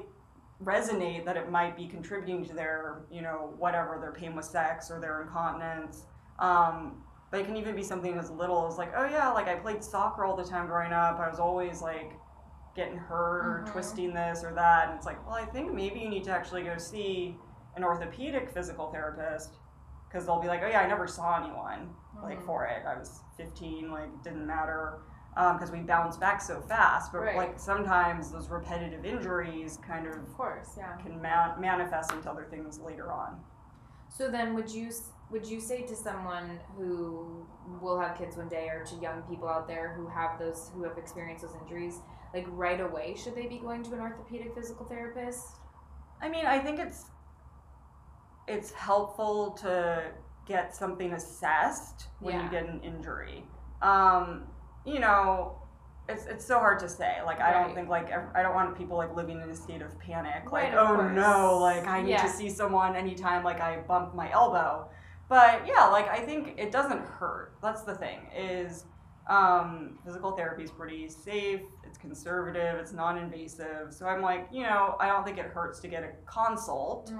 resonate 0.64 1.24
that 1.24 1.36
it 1.36 1.50
might 1.50 1.76
be 1.76 1.86
contributing 1.86 2.44
to 2.44 2.54
their 2.54 3.02
you 3.10 3.22
know 3.22 3.54
whatever 3.58 3.98
their 4.00 4.12
pain 4.12 4.34
with 4.34 4.44
sex 4.44 4.90
or 4.90 5.00
their 5.00 5.22
incontinence. 5.22 6.04
Um, 6.38 7.02
but 7.30 7.40
it 7.40 7.46
can 7.46 7.56
even 7.56 7.74
be 7.76 7.82
something 7.82 8.18
as 8.18 8.30
little 8.30 8.66
as 8.66 8.76
like 8.78 8.92
oh 8.96 9.04
yeah 9.06 9.30
like 9.32 9.46
i 9.48 9.54
played 9.54 9.82
soccer 9.82 10.24
all 10.24 10.36
the 10.36 10.44
time 10.44 10.66
growing 10.66 10.92
up 10.92 11.18
i 11.18 11.28
was 11.28 11.38
always 11.38 11.80
like 11.82 12.12
getting 12.76 12.96
hurt 12.96 13.44
or 13.46 13.64
Mhm. 13.66 13.72
twisting 13.72 14.14
this 14.14 14.44
or 14.44 14.52
that 14.54 14.88
and 14.88 14.96
it's 14.96 15.06
like 15.06 15.24
well 15.26 15.34
i 15.36 15.44
think 15.44 15.72
maybe 15.72 16.00
you 16.00 16.08
need 16.08 16.24
to 16.24 16.30
actually 16.30 16.62
go 16.62 16.76
see 16.78 17.36
an 17.76 17.84
orthopedic 17.84 18.50
physical 18.50 18.90
therapist 18.90 19.58
because 20.08 20.26
they'll 20.26 20.40
be 20.40 20.48
like 20.48 20.62
oh 20.62 20.66
yeah 20.68 20.80
i 20.80 20.86
never 20.86 21.06
saw 21.06 21.36
anyone 21.42 21.94
like 22.22 22.40
Mhm. 22.40 22.46
for 22.46 22.64
it 22.66 22.84
i 22.86 22.96
was 22.98 23.20
15 23.36 23.90
like 23.90 24.04
it 24.04 24.22
didn't 24.22 24.46
matter 24.46 25.00
because 25.54 25.70
we 25.70 25.78
bounce 25.78 26.16
back 26.16 26.40
so 26.40 26.60
fast. 26.60 27.12
But 27.12 27.20
Right. 27.20 27.36
like 27.36 27.58
sometimes 27.58 28.32
those 28.32 28.48
repetitive 28.50 29.04
injuries 29.06 29.78
kind 29.78 30.06
of 30.08 30.16
Of 30.16 30.36
course, 30.36 30.74
yeah. 30.76 30.96
can 30.96 31.22
ma- 31.22 31.54
manifest 31.56 32.12
into 32.12 32.28
other 32.28 32.44
things 32.50 32.80
later 32.80 33.12
on. 33.12 33.40
So 34.08 34.28
then, 34.28 34.54
would 34.54 34.68
you 34.68 34.90
would 35.30 35.46
you 35.46 35.60
say 35.60 35.82
to 35.82 35.94
someone 35.94 36.58
who 36.76 37.46
will 37.80 37.98
have 37.98 38.16
kids 38.18 38.36
one 38.36 38.48
day, 38.48 38.68
or 38.68 38.84
to 38.84 38.94
young 38.96 39.22
people 39.22 39.48
out 39.48 39.68
there 39.68 39.94
who 39.96 40.06
have 40.08 40.38
those 40.38 40.70
who 40.74 40.82
have 40.84 40.98
experienced 40.98 41.42
those 41.42 41.54
injuries, 41.62 42.00
like 42.34 42.46
right 42.50 42.80
away, 42.80 43.14
should 43.16 43.34
they 43.36 43.46
be 43.46 43.58
going 43.58 43.82
to 43.84 43.92
an 43.94 44.00
orthopedic 44.00 44.54
physical 44.54 44.86
therapist? 44.86 45.56
I 46.20 46.28
mean, 46.28 46.46
I 46.46 46.58
think 46.58 46.78
it's 46.80 47.06
it's 48.48 48.72
helpful 48.72 49.52
to 49.62 50.02
get 50.46 50.74
something 50.74 51.12
assessed 51.12 52.08
when 52.18 52.34
Yeah. 52.34 52.44
you 52.44 52.50
get 52.50 52.66
an 52.66 52.80
injury. 52.82 53.44
Um, 53.82 54.48
you 54.84 54.98
know, 54.98 55.56
it's 56.08 56.26
it's 56.26 56.44
so 56.44 56.58
hard 56.58 56.80
to 56.80 56.88
say. 56.88 57.18
Like 57.24 57.40
I 57.40 57.52
don't 57.52 57.74
think 57.74 57.88
like 57.88 58.10
I 58.34 58.42
don't 58.42 58.54
want 58.54 58.76
people 58.76 58.96
like 58.96 59.14
living 59.14 59.40
in 59.40 59.48
a 59.50 59.54
state 59.54 59.80
of 59.82 59.96
panic. 60.00 60.50
Right, 60.50 60.72
Like 60.72 60.72
of 60.72 60.90
oh 60.90 60.94
course. 60.96 61.14
no, 61.14 61.58
like 61.60 61.86
I 61.86 62.02
need 62.02 62.10
Yeah. 62.10 62.22
to 62.22 62.28
see 62.28 62.50
someone 62.50 62.96
anytime 62.96 63.44
like 63.44 63.60
I 63.60 63.78
bump 63.86 64.14
my 64.14 64.30
elbow. 64.32 64.90
But 65.30 65.66
yeah, 65.66 65.86
like 65.86 66.08
I 66.08 66.18
think 66.18 66.54
it 66.58 66.70
doesn't 66.72 67.00
hurt. 67.06 67.54
That's 67.62 67.82
the 67.82 67.94
thing 67.94 68.18
is 68.36 68.84
um, 69.28 69.98
physical 70.04 70.32
therapy 70.32 70.64
is 70.64 70.72
pretty 70.72 71.08
safe. 71.08 71.60
It's 71.86 71.96
conservative. 71.96 72.74
It's 72.80 72.92
non-invasive. 72.92 73.94
So 73.94 74.06
I'm 74.06 74.22
like, 74.22 74.48
you 74.50 74.64
know, 74.64 74.96
I 74.98 75.06
don't 75.06 75.24
think 75.24 75.38
it 75.38 75.46
hurts 75.46 75.78
to 75.80 75.88
get 75.88 76.02
a 76.02 76.10
consult. 76.26 77.12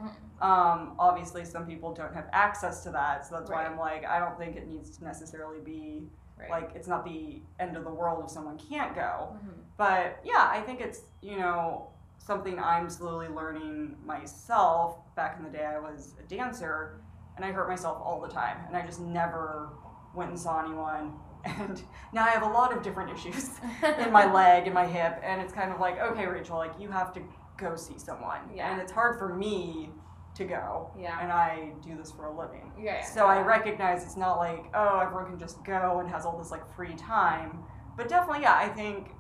Um, 0.42 0.96
obviously, 0.98 1.44
some 1.44 1.66
people 1.66 1.94
don't 1.94 2.12
have 2.12 2.28
access 2.32 2.82
to 2.82 2.90
that, 2.90 3.26
so 3.26 3.36
that's 3.36 3.48
why 3.50 3.64
I'm 3.64 3.78
like, 3.78 4.04
I 4.04 4.18
don't 4.18 4.36
think 4.36 4.56
it 4.56 4.66
needs 4.66 4.90
to 4.98 5.04
necessarily 5.04 5.60
be 5.60 6.02
Right. 6.38 6.48
like 6.50 6.70
it's 6.74 6.88
not 6.88 7.04
the 7.04 7.42
end 7.60 7.76
of 7.76 7.84
the 7.84 7.90
world 7.92 8.24
if 8.24 8.30
someone 8.30 8.56
can't 8.58 8.94
go. 8.94 9.36
Mhm. 9.36 9.52
But 9.76 10.20
yeah, 10.24 10.48
I 10.50 10.62
think 10.62 10.80
it's 10.80 11.02
you 11.20 11.38
know 11.38 11.90
something 12.18 12.58
I'm 12.58 12.88
slowly 12.88 13.28
learning 13.28 13.94
myself. 14.06 14.96
Back 15.14 15.36
in 15.38 15.44
the 15.44 15.50
day, 15.50 15.66
I 15.66 15.78
was 15.78 16.14
a 16.18 16.22
dancer, 16.34 17.02
and 17.40 17.50
I 17.50 17.52
hurt 17.52 17.68
myself 17.68 17.98
all 18.04 18.20
the 18.20 18.28
time, 18.28 18.58
and 18.68 18.76
I 18.76 18.84
just 18.84 19.00
never 19.00 19.70
went 20.14 20.30
and 20.30 20.38
saw 20.38 20.62
anyone. 20.64 21.14
And 21.42 21.82
now 22.12 22.26
I 22.26 22.30
have 22.32 22.42
a 22.42 22.46
lot 22.52 22.76
of 22.76 22.82
different 22.82 23.10
issues 23.16 23.48
in 23.98 24.12
my 24.12 24.30
leg 24.30 24.66
and 24.66 24.74
my 24.74 24.86
hip, 24.86 25.18
and 25.22 25.40
it's 25.40 25.54
kind 25.54 25.72
of 25.72 25.80
like, 25.80 25.98
okay, 25.98 26.26
Rachel, 26.26 26.58
like 26.58 26.72
you 26.78 26.90
have 26.90 27.14
to 27.14 27.22
go 27.56 27.76
see 27.76 27.98
someone, 27.98 28.40
Yeah. 28.54 28.70
and 28.70 28.78
it's 28.78 28.92
hard 28.92 29.18
for 29.18 29.34
me 29.34 29.88
to 30.34 30.44
go, 30.44 30.90
Yeah. 30.98 31.18
and 31.18 31.32
I 31.32 31.72
do 31.82 31.96
this 31.96 32.10
for 32.12 32.26
a 32.26 32.38
living. 32.38 32.70
Yeah. 32.78 32.96
yeah. 32.96 33.04
So 33.06 33.24
I 33.26 33.40
recognize 33.40 34.04
it's 34.04 34.18
not 34.18 34.36
like, 34.36 34.66
oh, 34.74 34.98
everyone 34.98 35.28
can 35.30 35.38
just 35.38 35.64
go 35.64 36.00
and 36.00 36.10
has 36.10 36.26
all 36.26 36.36
this 36.36 36.50
like 36.50 36.70
free 36.76 36.94
time. 36.94 37.60
But 37.96 38.10
definitely, 38.10 38.42
yeah, 38.42 38.56
I 38.56 38.68
think 38.68 39.12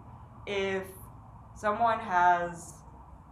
if 0.46 0.84
someone 1.56 1.98
has 2.00 2.74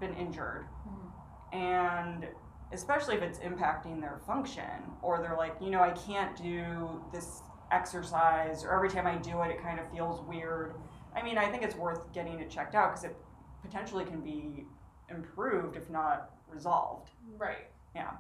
been 0.01 0.15
injured 0.15 0.65
Mhm. 0.89 1.13
and 1.53 2.27
especially 2.73 3.15
if 3.17 3.23
it's 3.23 3.39
impacting 3.39 4.01
their 4.01 4.19
function 4.27 4.65
or 5.03 5.21
they're 5.21 5.37
like, 5.37 5.55
you 5.61 5.71
know, 5.71 5.81
I 5.81 5.91
can't 5.91 6.37
do 6.37 7.03
this 7.13 7.43
exercise 7.71 8.65
or 8.65 8.75
every 8.75 8.89
time 8.91 9.07
I 9.07 9.17
do 9.17 9.43
it, 9.43 9.51
it 9.51 9.63
kind 9.63 9.79
of 9.81 9.91
feels 9.91 10.21
weird. 10.27 10.75
I 11.15 11.23
mean, 11.23 11.39
I 11.39 11.51
think 11.51 11.63
it's 11.63 11.77
worth 11.77 12.13
getting 12.13 12.41
it 12.41 12.51
checked 12.51 12.75
out 12.75 12.91
because 12.91 13.05
it 13.05 13.17
potentially 13.63 14.05
can 14.05 14.21
be 14.21 14.67
improved 15.11 15.77
if 15.77 15.89
not 15.91 16.31
resolved. 16.49 17.11
Right. 17.37 17.69
Yeah. 17.95 18.13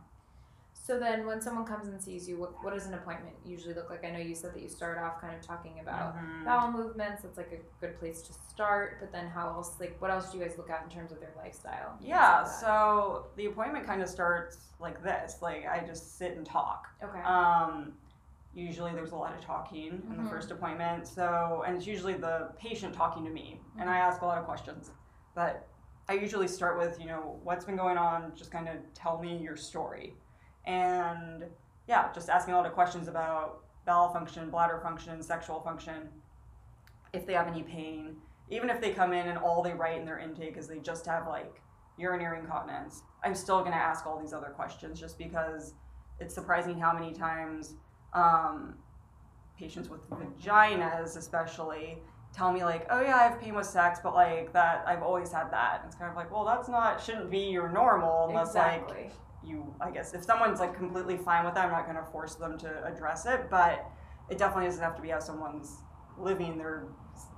So 0.83 0.99
then, 0.99 1.27
when 1.27 1.41
someone 1.43 1.67
comes 1.67 1.89
and 1.89 2.01
sees 2.03 2.27
you, 2.27 2.39
what, 2.39 2.65
what 2.65 2.73
does 2.73 2.87
an 2.87 2.95
appointment 2.95 3.37
usually 3.45 3.75
look 3.75 3.91
like? 3.91 4.05
I 4.07 4.11
know 4.11 4.19
you 4.21 4.35
said 4.35 4.55
that 4.55 4.63
you 4.63 4.71
start 4.71 4.97
off 4.99 5.21
kind 5.21 5.35
of 5.37 5.43
talking 5.43 5.81
about 5.81 6.17
Mhm. 6.17 6.45
bowel 6.47 6.73
movements. 6.73 7.23
That's 7.23 7.37
like 7.37 7.53
a 7.53 7.59
good 7.85 7.99
place 7.99 8.23
to 8.23 8.33
start. 8.33 8.97
But 8.99 9.13
then, 9.13 9.29
how 9.29 9.49
else? 9.49 9.79
Like, 9.79 9.97
what 10.01 10.11
else 10.11 10.31
do 10.33 10.39
you 10.39 10.45
guys 10.45 10.57
look 10.57 10.71
at 10.71 10.83
in 10.85 10.89
terms 10.89 11.13
of 11.13 11.21
their 11.21 11.33
lifestyle? 11.37 11.97
Yeah, 12.01 12.39
like 12.39 12.47
so 12.47 13.27
the 13.37 13.47
appointment 13.47 13.87
kind 13.87 14.01
of 14.01 14.09
starts 14.09 14.73
like 14.81 15.03
this. 15.03 15.43
Like 15.43 15.67
I 15.67 15.85
just 15.87 16.17
sit 16.17 16.37
and 16.37 16.47
talk. 16.47 16.89
okay. 17.03 17.21
Um, 17.21 17.93
usually 18.55 18.93
there's 18.93 19.13
a 19.13 19.17
lot 19.17 19.35
of 19.35 19.41
talking 19.43 19.89
in 19.89 20.01
Mhm. 20.17 20.25
the 20.25 20.31
first 20.31 20.51
appointment. 20.51 21.07
So 21.07 21.65
and 21.67 21.77
it's 21.77 21.87
usually 21.87 22.15
the 22.15 22.53
patient 22.57 22.95
talking 22.95 23.25
to 23.25 23.31
me, 23.31 23.61
and 23.79 23.91
I 23.91 23.99
ask 23.99 24.23
a 24.23 24.27
lot 24.27 24.39
of 24.39 24.47
questions. 24.47 24.91
But 25.35 25.67
I 26.09 26.15
usually 26.15 26.49
start 26.49 26.79
with 26.79 26.99
you 26.99 27.07
know 27.07 27.39
what's 27.43 27.67
been 27.67 27.77
going 27.77 27.99
on. 27.99 28.35
Just 28.35 28.51
kind 28.51 28.69
of 28.69 28.77
tell 28.95 29.19
me 29.19 29.37
your 29.37 29.55
story, 29.57 30.17
and 30.69 31.45
yeah, 31.89 32.13
just 32.13 32.29
asking 32.29 32.55
a 32.55 32.57
lot 32.57 32.67
of 32.67 32.75
questions 32.75 33.09
about 33.09 33.63
bowel 33.87 34.13
function, 34.13 34.51
bladder 34.51 34.79
function, 34.83 35.23
sexual 35.23 35.61
function. 35.61 36.09
If 37.15 37.27
they 37.27 37.33
have 37.33 37.49
any 37.49 37.63
pain, 37.63 38.17
even 38.51 38.69
if 38.69 38.81
they 38.81 38.93
come 38.93 39.15
in 39.15 39.29
and 39.29 39.39
all 39.39 39.63
they 39.63 39.73
write 39.73 39.99
in 39.99 40.05
their 40.05 40.19
intake 40.19 40.59
is 40.59 40.69
they 40.69 40.79
just 40.79 41.07
have 41.07 41.27
like 41.27 41.63
urinary 41.97 42.39
incontinence, 42.39 43.03
I'm 43.25 43.35
still 43.35 43.61
going 43.61 43.73
to 43.73 43.79
ask 43.79 44.07
all 44.07 44.21
these 44.21 44.35
other 44.35 44.53
questions 44.55 45.01
just 45.01 45.19
because 45.19 45.73
it's 46.21 46.35
surprising 46.35 46.79
how 46.79 46.93
many 46.93 47.13
times 47.15 47.75
um, 48.13 48.75
patients 49.59 49.89
with 49.89 50.01
vaginas, 50.11 51.17
especially, 51.17 51.99
tell 52.35 52.53
me 52.53 52.63
like, 52.63 52.87
"Oh 52.91 53.01
yeah, 53.01 53.17
I 53.17 53.23
have 53.23 53.41
pain 53.41 53.55
with 53.55 53.67
sex, 53.67 54.01
but 54.03 54.15
like 54.15 54.53
that, 54.53 54.85
I've 54.87 55.03
always 55.03 55.33
had 55.33 55.51
that." 55.51 55.83
It's 55.87 55.97
kind 55.97 56.11
of 56.11 56.17
like, 56.17 56.31
well, 56.31 56.45
that's 56.45 56.69
not 56.69 57.03
shouldn't 57.03 57.31
be 57.31 57.51
your 57.51 57.71
normal 57.71 58.29
unless 58.29 58.55
like 58.55 58.83
exactly. 58.83 59.11
You 59.45 59.75
i 59.81 59.91
guess 59.91 60.15
if 60.15 60.25
someone's 60.25 60.61
like 60.61 60.75
completely 60.77 61.17
fine 61.17 61.45
with 61.45 61.55
that 61.55 61.67
i'm 61.67 61.71
not 61.73 61.85
going 61.85 61.97
to 61.97 62.11
force 62.11 62.35
them 62.35 62.59
to 62.59 62.85
address 62.85 63.25
it 63.27 63.49
but 63.51 63.87
it 64.29 64.37
definitely 64.39 64.67
doesn't 64.67 64.83
have 64.83 64.97
to 64.97 65.03
be 65.03 65.09
how 65.11 65.21
someone's 65.21 65.79
living 66.19 66.59
their 66.59 66.85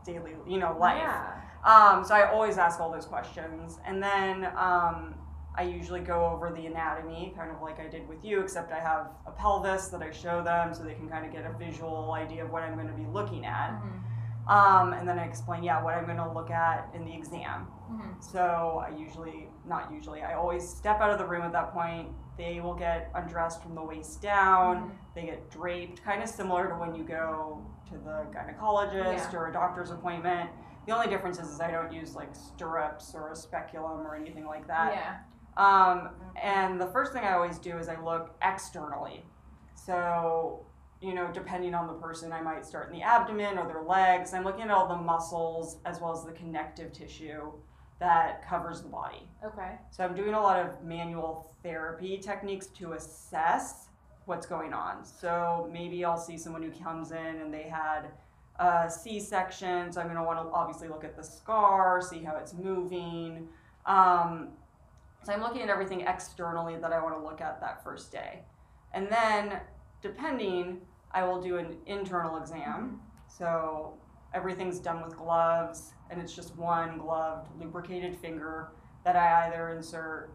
daily 0.04 0.34
you 0.46 0.58
know 0.58 0.76
life 0.78 0.96
Yeah. 0.98 1.40
um, 1.64 2.04
so 2.04 2.14
i 2.14 2.30
always 2.30 2.56
ask 2.58 2.80
all 2.80 2.90
those 2.90 3.06
questions 3.06 3.78
and 3.86 4.02
then 4.02 4.46
um, 4.56 5.14
i 5.56 5.62
usually 5.62 6.00
go 6.00 6.26
over 6.26 6.50
the 6.50 6.66
anatomy 6.66 7.34
kind 7.36 7.50
of 7.50 7.60
like 7.60 7.78
i 7.78 7.86
did 7.86 8.08
with 8.08 8.24
you 8.24 8.40
except 8.40 8.72
i 8.72 8.80
have 8.80 9.08
a 9.26 9.30
pelvis 9.30 9.88
that 9.88 10.00
i 10.02 10.10
show 10.10 10.42
them 10.42 10.72
so 10.72 10.82
they 10.82 10.94
can 10.94 11.08
kind 11.08 11.26
of 11.26 11.32
get 11.32 11.44
a 11.44 11.52
visual 11.58 12.12
idea 12.12 12.42
of 12.44 12.50
what 12.50 12.62
i'm 12.62 12.74
going 12.74 12.86
to 12.88 12.94
be 12.94 13.06
looking 13.12 13.44
at 13.44 13.72
Mhm. 13.72 14.00
Um, 14.48 14.92
and 14.94 15.08
then 15.08 15.18
i 15.18 15.24
explain 15.24 15.62
yeah 15.62 15.82
what 15.82 15.94
i'm 15.94 16.04
going 16.04 16.16
to 16.16 16.32
look 16.32 16.50
at 16.50 16.88
in 16.94 17.04
the 17.04 17.14
exam 17.14 17.66
Mhm. 17.90 18.22
so 18.22 18.84
I 18.86 18.90
usually, 18.96 19.48
not 19.64 19.90
usually, 19.92 20.22
I 20.22 20.34
always 20.34 20.62
step 20.68 21.00
out 21.00 21.10
of 21.10 21.18
the 21.18 21.26
room 21.26 21.42
at 21.42 21.50
that 21.50 21.72
point. 21.72 22.08
They 22.38 22.60
will 22.60 22.74
get 22.76 23.10
undressed 23.16 23.60
from 23.64 23.74
the 23.74 23.82
waist 23.82 24.22
down. 24.22 24.76
Mhm. 24.76 24.90
They 25.16 25.22
get 25.26 25.50
draped, 25.50 26.00
kind 26.04 26.22
of 26.22 26.28
similar 26.28 26.68
to 26.68 26.76
when 26.76 26.94
you 26.94 27.02
go 27.02 27.60
to 27.88 27.98
the 27.98 28.26
gynecologist 28.30 29.32
Yeah. 29.32 29.36
or 29.40 29.48
a 29.48 29.52
doctor's 29.52 29.90
appointment. 29.90 30.50
The 30.86 30.92
only 30.92 31.08
difference 31.08 31.40
is, 31.40 31.48
is 31.50 31.60
I 31.60 31.72
don't 31.72 31.92
use 31.92 32.14
like 32.14 32.32
stirrups 32.32 33.12
or 33.12 33.32
a 33.32 33.34
speculum 33.34 34.06
or 34.06 34.14
anything 34.14 34.46
like 34.46 34.68
that. 34.68 34.92
Yeah. 34.92 35.16
Um, 35.56 36.10
and 36.40 36.80
the 36.80 36.86
first 36.92 37.12
thing 37.12 37.24
I 37.24 37.32
always 37.32 37.58
do 37.58 37.76
is 37.76 37.88
I 37.88 37.96
look 38.00 38.36
externally. 38.40 39.26
So, 39.74 40.64
you 41.00 41.14
know, 41.14 41.30
depending 41.32 41.74
on 41.74 41.86
the 41.86 41.94
person, 41.94 42.32
I 42.32 42.42
might 42.42 42.64
start 42.64 42.88
in 42.88 42.92
the 42.92 43.02
abdomen 43.02 43.58
or 43.58 43.66
their 43.66 43.82
legs. 43.82 44.34
I'm 44.34 44.44
looking 44.44 44.62
at 44.62 44.70
all 44.70 44.86
the 44.86 44.96
muscles 44.96 45.78
as 45.84 46.00
well 46.00 46.12
as 46.12 46.24
the 46.24 46.32
connective 46.32 46.92
tissue 46.92 47.52
that 48.00 48.46
covers 48.46 48.82
the 48.82 48.88
body. 48.88 49.28
Okay. 49.44 49.72
So 49.90 50.04
I'm 50.04 50.14
doing 50.14 50.34
a 50.34 50.40
lot 50.40 50.58
of 50.58 50.82
manual 50.84 51.54
therapy 51.62 52.18
techniques 52.18 52.66
to 52.66 52.92
assess 52.92 53.88
what's 54.24 54.46
going 54.46 54.72
on. 54.72 55.04
So 55.04 55.68
maybe 55.72 56.04
I'll 56.04 56.18
see 56.18 56.38
someone 56.38 56.62
who 56.62 56.70
comes 56.70 57.12
in 57.12 57.16
and 57.18 57.52
they 57.52 57.64
had 57.64 58.10
a 58.58 58.90
C-section. 58.90 59.92
So 59.92 60.00
I'm 60.00 60.06
going 60.06 60.18
to 60.18 60.22
want 60.22 60.38
to 60.38 60.52
obviously 60.52 60.88
look 60.88 61.04
at 61.04 61.16
the 61.16 61.22
scar, 61.22 62.00
see 62.02 62.22
how 62.22 62.36
it's 62.36 62.54
moving. 62.54 63.48
Um, 63.86 64.48
so 65.24 65.32
I'm 65.32 65.40
looking 65.40 65.62
at 65.62 65.68
everything 65.68 66.02
externally 66.02 66.76
that 66.76 66.92
I 66.92 67.02
want 67.02 67.14
to 67.16 67.22
look 67.22 67.40
at 67.40 67.60
that 67.60 67.82
first 67.84 68.12
day. 68.12 68.40
And 68.92 69.08
then, 69.10 69.60
depending, 70.02 70.80
I 71.12 71.24
will 71.24 71.40
do 71.40 71.58
an 71.58 71.76
internal 71.86 72.36
exam. 72.36 73.00
So 73.28 73.94
everything's 74.34 74.78
done 74.78 75.02
with 75.02 75.16
gloves, 75.16 75.92
and 76.10 76.20
it's 76.20 76.34
just 76.34 76.56
one 76.56 76.98
gloved, 76.98 77.48
lubricated 77.58 78.16
finger 78.16 78.68
that 79.04 79.16
I 79.16 79.46
either 79.48 79.70
insert 79.70 80.30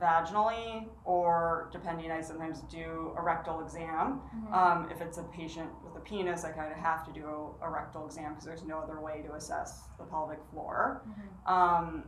vaginally 0.00 0.88
or, 1.04 1.68
depending, 1.72 2.10
I 2.10 2.20
sometimes 2.20 2.60
do 2.62 3.12
a 3.16 3.22
rectal 3.22 3.60
exam. 3.60 4.20
Mhm. 4.34 4.52
Um, 4.52 4.90
if 4.90 5.00
it's 5.00 5.18
a 5.18 5.22
patient 5.24 5.70
with 5.84 5.94
a 5.96 6.00
penis, 6.00 6.44
I 6.44 6.50
kind 6.50 6.72
of 6.72 6.78
have 6.78 7.04
to 7.06 7.12
do 7.12 7.54
a, 7.62 7.66
a 7.66 7.70
rectal 7.70 8.06
exam 8.06 8.30
because 8.32 8.44
there's 8.44 8.64
no 8.64 8.78
other 8.80 9.00
way 9.00 9.22
to 9.22 9.34
assess 9.34 9.88
the 9.98 10.04
pelvic 10.04 10.42
floor. 10.50 11.02
Mhm. 11.06 11.50
Um, 11.50 12.04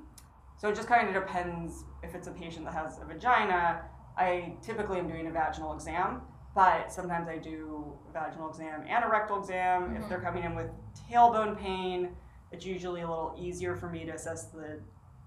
so 0.56 0.68
it 0.68 0.75
just 0.75 0.88
kind 0.88 1.06
of 1.08 1.14
depends 1.14 1.84
if 2.02 2.14
it's 2.16 2.26
a 2.26 2.32
patient 2.32 2.64
that 2.64 2.75
has 2.75 2.99
a 3.00 3.04
vagina. 3.04 3.82
I 4.16 4.56
typically 4.61 4.99
am 4.99 5.06
doing 5.08 5.26
a 5.28 5.30
vaginal 5.30 5.73
exam, 5.73 6.23
but 6.54 6.92
sometimes 6.92 7.28
I 7.28 7.38
do 7.38 7.96
a 8.08 8.12
vaginal 8.12 8.49
exam 8.49 8.84
and 8.88 9.04
a 9.04 9.08
rectal 9.08 9.38
exam. 9.38 9.96
If 9.96 10.04
Mhm. 10.04 10.08
they're 10.08 10.20
coming 10.20 10.44
in 10.44 10.54
with 10.54 10.70
tailbone 11.11 11.56
pain, 11.58 12.16
it's 12.52 12.64
usually 12.64 13.00
a 13.02 13.08
little 13.08 13.34
easier 13.37 13.75
for 13.75 13.88
me 13.88 14.04
to 14.04 14.12
assess 14.12 14.46
the 14.46 14.80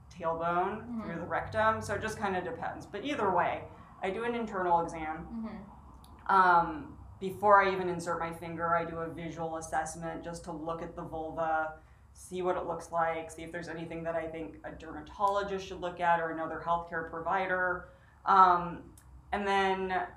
tailbone 0.10 0.88
Mhm. 0.88 1.04
through 1.04 1.16
the 1.20 1.26
rectum. 1.26 1.82
So 1.82 1.94
it 1.96 2.02
just 2.02 2.18
kind 2.18 2.36
of 2.38 2.44
depends. 2.44 2.86
But 2.86 3.04
either 3.04 3.30
way, 3.30 3.66
I 4.02 4.10
do 4.10 4.24
an 4.24 4.36
internal 4.36 4.80
exam. 4.82 5.28
Mhm. 5.32 6.34
Um, 6.34 6.98
before 7.20 7.62
I 7.62 7.70
even 7.72 7.90
insert 7.90 8.20
my 8.20 8.32
finger, 8.32 8.76
I 8.76 8.86
do 8.86 9.00
a 9.00 9.08
visual 9.08 9.58
assessment 9.58 10.24
just 10.24 10.44
to 10.46 10.52
look 10.52 10.82
at 10.82 10.96
the 10.96 11.02
vulva, 11.02 11.80
see 12.14 12.42
what 12.42 12.56
it 12.58 12.66
looks 12.66 12.92
like, 12.92 13.30
see 13.32 13.44
if 13.44 13.52
there's 13.52 13.70
anything 13.70 14.04
that 14.04 14.16
I 14.16 14.28
think 14.28 14.58
a 14.64 14.72
dermatologist 14.72 15.68
should 15.68 15.82
look 15.82 16.00
at 16.00 16.20
or 16.20 16.30
another 16.30 16.62
healthcare 16.66 17.10
provider. 17.10 17.90
Um, 18.26 18.94
and 19.32 19.48
then 19.48 20.08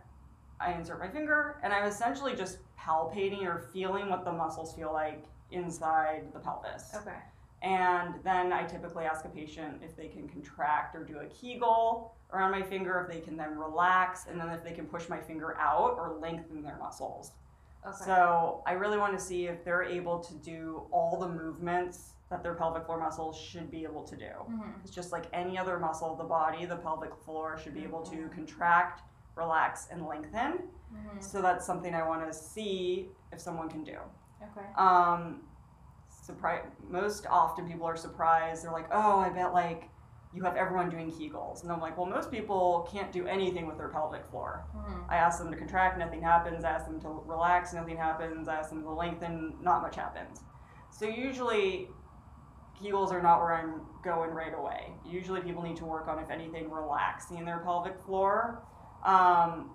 I 0.61 0.73
insert 0.73 0.99
my 0.99 1.09
finger, 1.09 1.59
and 1.63 1.73
I'm 1.73 1.85
essentially 1.85 2.35
just 2.37 2.59
palpating 2.79 3.45
or 3.47 3.59
feeling 3.73 4.09
what 4.11 4.25
the 4.25 4.33
muscles 4.33 4.75
feel 4.75 4.93
like 4.93 5.25
inside 5.51 6.25
the 6.33 6.39
pelvis. 6.39 6.95
Okay. 6.95 7.17
And 7.63 8.15
then 8.25 8.53
I 8.53 8.65
typically 8.65 9.05
ask 9.05 9.25
a 9.25 9.29
patient 9.29 9.83
if 9.83 9.97
they 9.97 10.09
can 10.09 10.29
contract 10.29 10.95
or 10.97 11.05
do 11.05 11.19
a 11.19 11.27
Kegel 11.27 12.15
around 12.33 12.53
my 12.53 12.63
finger, 12.63 13.01
if 13.07 13.13
they 13.13 13.21
can 13.21 13.37
then 13.37 13.59
relax, 13.59 14.27
and 14.27 14.41
then 14.41 14.49
if 14.51 14.63
they 14.63 14.73
can 14.73 14.87
push 14.87 15.09
my 15.09 15.19
finger 15.19 15.57
out 15.59 15.95
or 15.99 16.17
lengthen 16.21 16.63
their 16.63 16.77
muscles. 16.79 17.33
Okay. 17.87 17.97
So 18.05 18.63
I 18.67 18.73
really 18.73 18.99
want 18.99 19.19
to 19.19 19.23
see 19.23 19.47
if 19.47 19.65
they're 19.65 19.83
able 19.83 20.19
to 20.21 20.35
do 20.35 20.83
all 20.91 21.19
the 21.19 21.29
movements 21.29 22.13
that 22.31 22.43
their 22.43 22.55
pelvic 22.55 22.85
floor 22.87 22.99
muscles 22.99 23.37
should 23.37 23.71
be 23.71 23.83
able 23.83 24.05
to 24.05 24.17
do. 24.17 24.31
Mhm. 24.49 24.81
It's 24.83 24.91
just 24.93 25.13
like 25.13 25.27
any 25.33 25.59
other 25.59 25.79
muscle 25.79 26.13
of 26.13 26.19
the 26.19 26.25
body, 26.25 26.65
the 26.65 26.77
pelvic 26.77 27.15
floor 27.17 27.59
should 27.59 27.75
be 27.75 27.83
able 27.83 28.03
to 28.03 28.17
Mhm. 28.17 28.33
contract, 28.33 29.03
relax, 29.45 29.89
and 29.93 30.07
lengthen. 30.07 30.53
Mhm. 30.93 31.23
So 31.23 31.41
that's 31.43 31.65
something 31.67 31.95
I 31.95 32.05
want 32.07 32.27
to 32.27 32.33
see 32.33 33.11
if 33.33 33.41
someone 33.41 33.69
can 33.69 33.83
do. 33.85 33.99
Okay. 34.43 34.67
Um, 34.77 35.43
surprise. 36.09 36.65
Most 36.89 37.27
often, 37.27 37.67
people 37.67 37.87
are 37.87 37.97
surprised. 37.97 38.65
They're 38.65 38.73
like, 38.81 38.89
"Oh, 38.93 39.19
I 39.19 39.31
bet 39.31 39.53
like 39.53 39.89
you 40.33 40.43
have 40.45 40.57
everyone 40.57 40.89
doing 40.91 41.11
Kegels," 41.11 41.63
and 41.63 41.73
I'm 41.73 41.81
like, 41.81 41.97
"Well, 41.99 42.07
most 42.07 42.31
people 42.31 42.89
can't 42.93 43.11
do 43.13 43.27
anything 43.27 43.67
with 43.67 43.79
their 43.79 43.89
pelvic 43.89 44.25
floor." 44.27 44.65
Mhm. 44.77 45.05
I 45.09 45.17
ask 45.17 45.39
them 45.41 45.51
to 45.51 45.57
contract, 45.57 45.99
nothing 45.99 46.23
happens. 46.23 46.65
I 46.65 46.71
ask 46.71 46.87
them 46.87 47.01
to 47.01 47.09
relax, 47.27 47.73
nothing 47.73 47.97
happens. 47.97 48.49
I 48.49 48.57
ask 48.57 48.71
them 48.71 48.83
to 48.83 48.91
lengthen, 48.91 49.57
not 49.61 49.83
much 49.83 49.97
happens. 49.97 50.43
So 50.91 51.05
usually, 51.07 51.89
Kegels 52.81 53.13
are 53.13 53.23
not 53.23 53.41
where 53.43 53.53
I'm 53.55 53.83
going 54.03 54.31
right 54.43 54.55
away. 54.55 54.83
Usually, 55.05 55.41
people 55.43 55.63
need 55.63 55.77
to 55.77 55.85
work 55.85 56.09
on, 56.09 56.19
if 56.19 56.31
anything, 56.31 56.71
relaxing 56.71 57.45
their 57.45 57.59
pelvic 57.59 57.99
floor. 58.07 58.63
Um, 59.05 59.71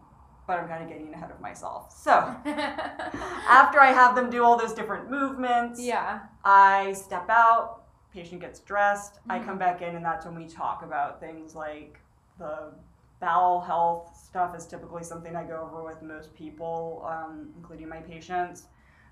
but 0.47 0.59
I'm 0.59 0.67
kind 0.67 0.83
of 0.83 0.89
getting 0.89 1.11
ahead 1.13 1.31
of 1.31 1.39
myself. 1.41 1.91
So 1.91 2.11
after 2.45 3.79
I 3.79 3.91
have 3.91 4.15
them 4.15 4.29
do 4.29 4.43
all 4.43 4.57
those 4.57 4.73
different 4.73 5.09
movements, 5.09 5.81
yeah. 5.81 6.19
I 6.43 6.93
step 6.93 7.29
out, 7.29 7.83
patient 8.13 8.41
gets 8.41 8.59
dressed, 8.59 9.19
I 9.29 9.39
Mhm. 9.39 9.45
come 9.45 9.57
back 9.57 9.81
in, 9.81 9.95
and 9.95 10.05
that's 10.05 10.25
when 10.25 10.35
we 10.35 10.47
talk 10.47 10.83
about 10.83 11.19
things 11.19 11.55
like 11.55 11.99
the 12.37 12.73
bowel 13.19 13.59
health 13.61 14.15
stuff 14.15 14.55
is 14.55 14.67
typically 14.67 15.03
something 15.03 15.35
I 15.35 15.43
go 15.43 15.61
over 15.61 15.83
with 15.83 16.01
most 16.03 16.33
people, 16.35 17.03
um, 17.09 17.51
including 17.57 17.89
my 17.89 18.01
patients. 18.01 18.67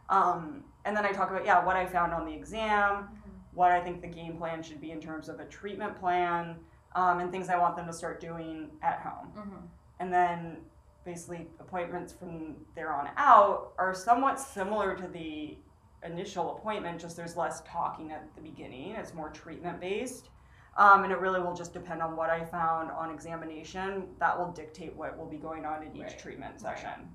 Um, 0.09 0.63
and 0.85 0.95
then 0.95 1.05
I 1.05 1.11
talk 1.13 1.31
about, 1.31 1.45
yeah, 1.45 1.63
what 1.65 1.75
I 1.75 1.85
found 1.85 2.13
on 2.13 2.25
the 2.25 2.33
exam, 2.33 3.07
what 3.53 3.71
I 3.71 3.79
think 3.81 4.01
the 4.01 4.07
game 4.07 4.37
plan 4.37 4.61
should 4.61 4.81
be 4.81 4.91
in 4.91 4.99
terms 4.99 5.29
of 5.29 5.39
a 5.39 5.45
treatment 5.45 5.97
plan, 5.99 6.59
um, 6.95 7.19
and 7.21 7.31
things 7.31 7.49
I 7.49 7.57
want 7.57 7.75
them 7.75 7.87
to 7.87 7.93
start 7.93 8.19
doing 8.19 8.69
at 8.83 8.99
home 8.99 9.31
Mhm. 9.35 9.67
And 10.03 10.13
then 10.13 10.57
basically 11.05 11.47
appointments 11.61 12.11
from 12.13 12.55
there 12.75 12.93
on 12.93 13.09
out 13.17 13.71
are 13.77 13.93
somewhat 13.93 14.37
similar 14.39 14.95
to 14.95 15.07
the 15.07 15.57
initial 16.03 16.57
appointment 16.57 16.99
just 16.99 17.15
there's 17.15 17.37
less 17.37 17.61
talking 17.65 18.11
at 18.11 18.23
the 18.35 18.41
beginning 18.41 18.91
it's 18.95 19.13
more 19.13 19.29
treatment 19.29 19.79
based 19.79 20.29
um, 20.77 21.03
and 21.03 21.13
it 21.13 21.19
really 21.19 21.39
will 21.39 21.53
just 21.55 21.71
depend 21.73 22.01
on 22.01 22.15
what 22.17 22.29
i 22.29 22.43
found 22.43 22.91
on 22.91 23.09
examination 23.11 24.07
that 24.19 24.37
will 24.37 24.51
dictate 24.51 24.93
what 24.95 25.17
will 25.17 25.25
be 25.25 25.37
going 25.37 25.65
on 25.65 25.81
in 25.83 25.95
each 25.95 26.01
Right. 26.03 26.19
treatment 26.19 26.53
Right. 26.61 26.77
session 26.77 27.09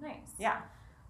Nice. 0.00 0.32
yeah 0.38 0.60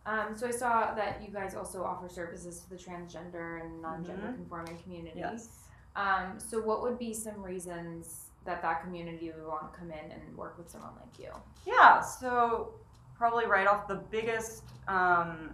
Um, 0.07 0.35
so 0.35 0.47
I 0.47 0.50
saw 0.52 0.95
that 0.95 1.21
you 1.23 1.28
guys 1.33 1.55
also 1.55 1.85
offer 1.85 2.09
services 2.09 2.61
to 2.61 2.71
the 2.71 2.76
transgender 2.76 3.61
and 3.62 3.83
non-gender 3.83 4.28
Mhm. 4.28 4.35
conforming 4.37 4.78
community. 4.83 5.21
yes 5.21 5.49
Um, 5.96 6.38
so 6.38 6.61
what 6.62 6.81
would 6.83 6.99
be 6.99 7.12
some 7.12 7.42
reasons 7.42 8.28
that 8.44 8.62
that 8.62 8.83
community 8.83 9.31
would 9.35 9.46
want 9.46 9.72
to 9.72 9.79
come 9.79 9.90
in 9.90 10.11
and 10.11 10.37
work 10.37 10.57
with 10.59 10.70
someone 10.70 10.92
like 10.96 11.18
you? 11.18 11.31
Yeah, 11.66 12.01
so 12.01 12.74
probably 13.14 13.46
right 13.46 13.66
off 13.66 13.88
the 13.88 13.96
biggest, 13.96 14.64
um, 14.87 15.51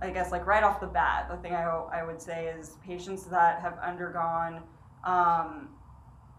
I 0.00 0.10
guess, 0.10 0.30
like 0.32 0.46
right 0.46 0.62
off 0.62 0.80
the 0.80 0.86
bat, 0.86 1.28
the 1.30 1.36
thing 1.38 1.54
I, 1.54 1.62
I 1.64 2.04
would 2.04 2.20
say 2.20 2.46
is 2.46 2.76
patients 2.84 3.24
that 3.26 3.60
have 3.60 3.78
undergone 3.78 4.62
um, 5.04 5.70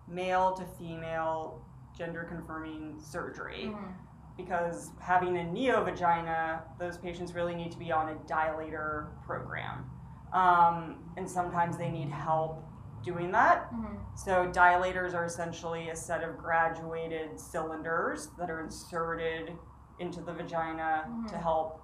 male 0.08 0.54
to 0.54 0.66
female 0.78 1.66
gender 1.98 2.24
confirming 2.24 3.00
surgery. 3.00 3.72
Mhm. 3.74 3.94
Because 4.36 4.90
having 5.00 5.38
a 5.38 5.42
neovagina, 5.42 6.62
those 6.80 6.98
patients 6.98 7.34
really 7.36 7.54
need 7.54 7.72
to 7.72 7.78
be 7.78 7.92
on 7.92 8.10
a 8.10 8.16
dilator 8.28 9.10
program. 9.24 9.86
Um, 10.34 10.96
and 11.18 11.30
sometimes 11.30 11.78
they 11.78 11.90
need 11.90 12.10
help 12.10 12.64
doing 13.04 13.32
that. 13.32 13.72
Mhm. 13.72 13.98
So 14.18 14.48
dilators 14.52 15.14
are 15.14 15.26
essentially 15.26 15.90
a 15.90 15.96
set 15.96 16.24
of 16.24 16.38
graduated 16.38 17.40
cylinders 17.40 18.30
that 18.38 18.50
are 18.50 18.62
inserted 18.62 19.58
into 20.00 20.22
the 20.22 20.34
vagina 20.34 21.06
Mhm. 21.08 21.28
to 21.28 21.38
help 21.38 21.80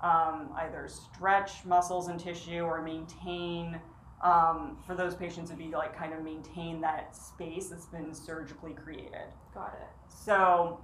um, 0.00 0.50
either 0.56 0.88
stretch 0.88 1.64
muscles 1.64 2.08
and 2.08 2.18
tissue 2.18 2.62
or 2.64 2.82
maintain. 2.82 3.80
Um, 4.20 4.76
for 4.84 4.96
those 4.96 5.14
patients, 5.14 5.50
it'd 5.50 5.58
be 5.64 5.70
like 5.72 5.94
kind 5.96 6.12
of 6.12 6.22
maintain 6.24 6.80
that 6.80 7.14
space 7.14 7.70
that's 7.70 7.86
been 7.86 8.12
surgically 8.12 8.74
created. 8.74 9.32
Got 9.54 9.74
it. 9.74 9.88
So 10.08 10.80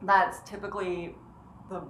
that's 0.00 0.40
typically 0.48 1.14
the 1.68 1.82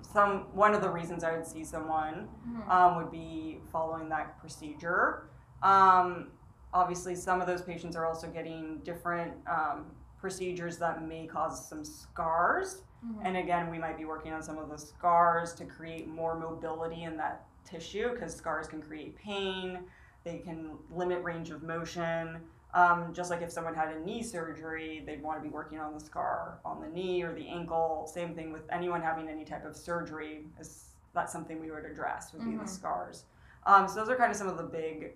some 0.00 0.44
one 0.54 0.72
of 0.74 0.80
the 0.80 0.88
reasons 0.90 1.22
I 1.22 1.32
would 1.32 1.46
see 1.46 1.62
someone 1.62 2.28
Mhm. 2.48 2.68
um, 2.70 2.96
would 2.96 3.10
be 3.10 3.60
following 3.70 4.08
that 4.08 4.38
procedure. 4.38 5.28
Um, 5.62 6.28
obviously, 6.72 7.14
some 7.14 7.40
of 7.40 7.46
those 7.46 7.62
patients 7.62 7.96
are 7.96 8.06
also 8.06 8.28
getting 8.28 8.78
different 8.84 9.32
um, 9.50 9.86
procedures 10.20 10.78
that 10.78 11.06
may 11.06 11.26
cause 11.26 11.68
some 11.68 11.84
scars. 11.84 12.82
Mhm. 13.04 13.20
And 13.24 13.36
again, 13.36 13.70
we 13.70 13.78
might 13.78 13.96
be 13.96 14.04
working 14.04 14.32
on 14.32 14.42
some 14.42 14.58
of 14.58 14.68
the 14.68 14.78
scars 14.78 15.54
to 15.54 15.64
create 15.64 16.08
more 16.08 16.34
mobility 16.34 17.04
in 17.04 17.16
that 17.16 17.44
tissue 17.64 18.10
because 18.12 18.34
scars 18.34 18.66
can 18.66 18.82
create 18.82 19.16
pain, 19.16 19.84
they 20.24 20.38
can 20.38 20.76
limit 20.90 21.22
range 21.22 21.50
of 21.50 21.62
motion. 21.62 22.40
Um, 22.74 23.14
just 23.14 23.30
like 23.30 23.40
if 23.40 23.50
someone 23.50 23.74
had 23.74 23.94
a 23.96 24.00
knee 24.00 24.22
surgery, 24.22 25.02
they'd 25.06 25.22
want 25.22 25.38
to 25.38 25.42
be 25.42 25.48
working 25.48 25.78
on 25.78 25.94
the 25.94 26.00
scar 26.00 26.58
on 26.66 26.80
the 26.82 26.88
knee 26.88 27.22
or 27.22 27.32
the 27.32 27.48
ankle. 27.48 28.06
Same 28.12 28.34
thing 28.34 28.52
with 28.52 28.62
anyone 28.70 29.00
having 29.00 29.28
any 29.28 29.44
type 29.44 29.64
of 29.64 29.74
surgery. 29.74 30.44
Is 30.60 30.90
that's 31.14 31.32
something 31.32 31.60
we 31.60 31.70
would 31.70 31.84
address 31.86 32.32
would 32.34 32.44
be 32.44 32.50
Mhm. 32.52 32.60
the 32.60 32.66
scars. 32.66 33.24
Um, 33.64 33.88
so 33.88 33.94
those 33.94 34.10
are 34.10 34.16
kind 34.16 34.30
of 34.30 34.36
some 34.36 34.48
of 34.48 34.58
the 34.58 34.64
big 34.64 35.14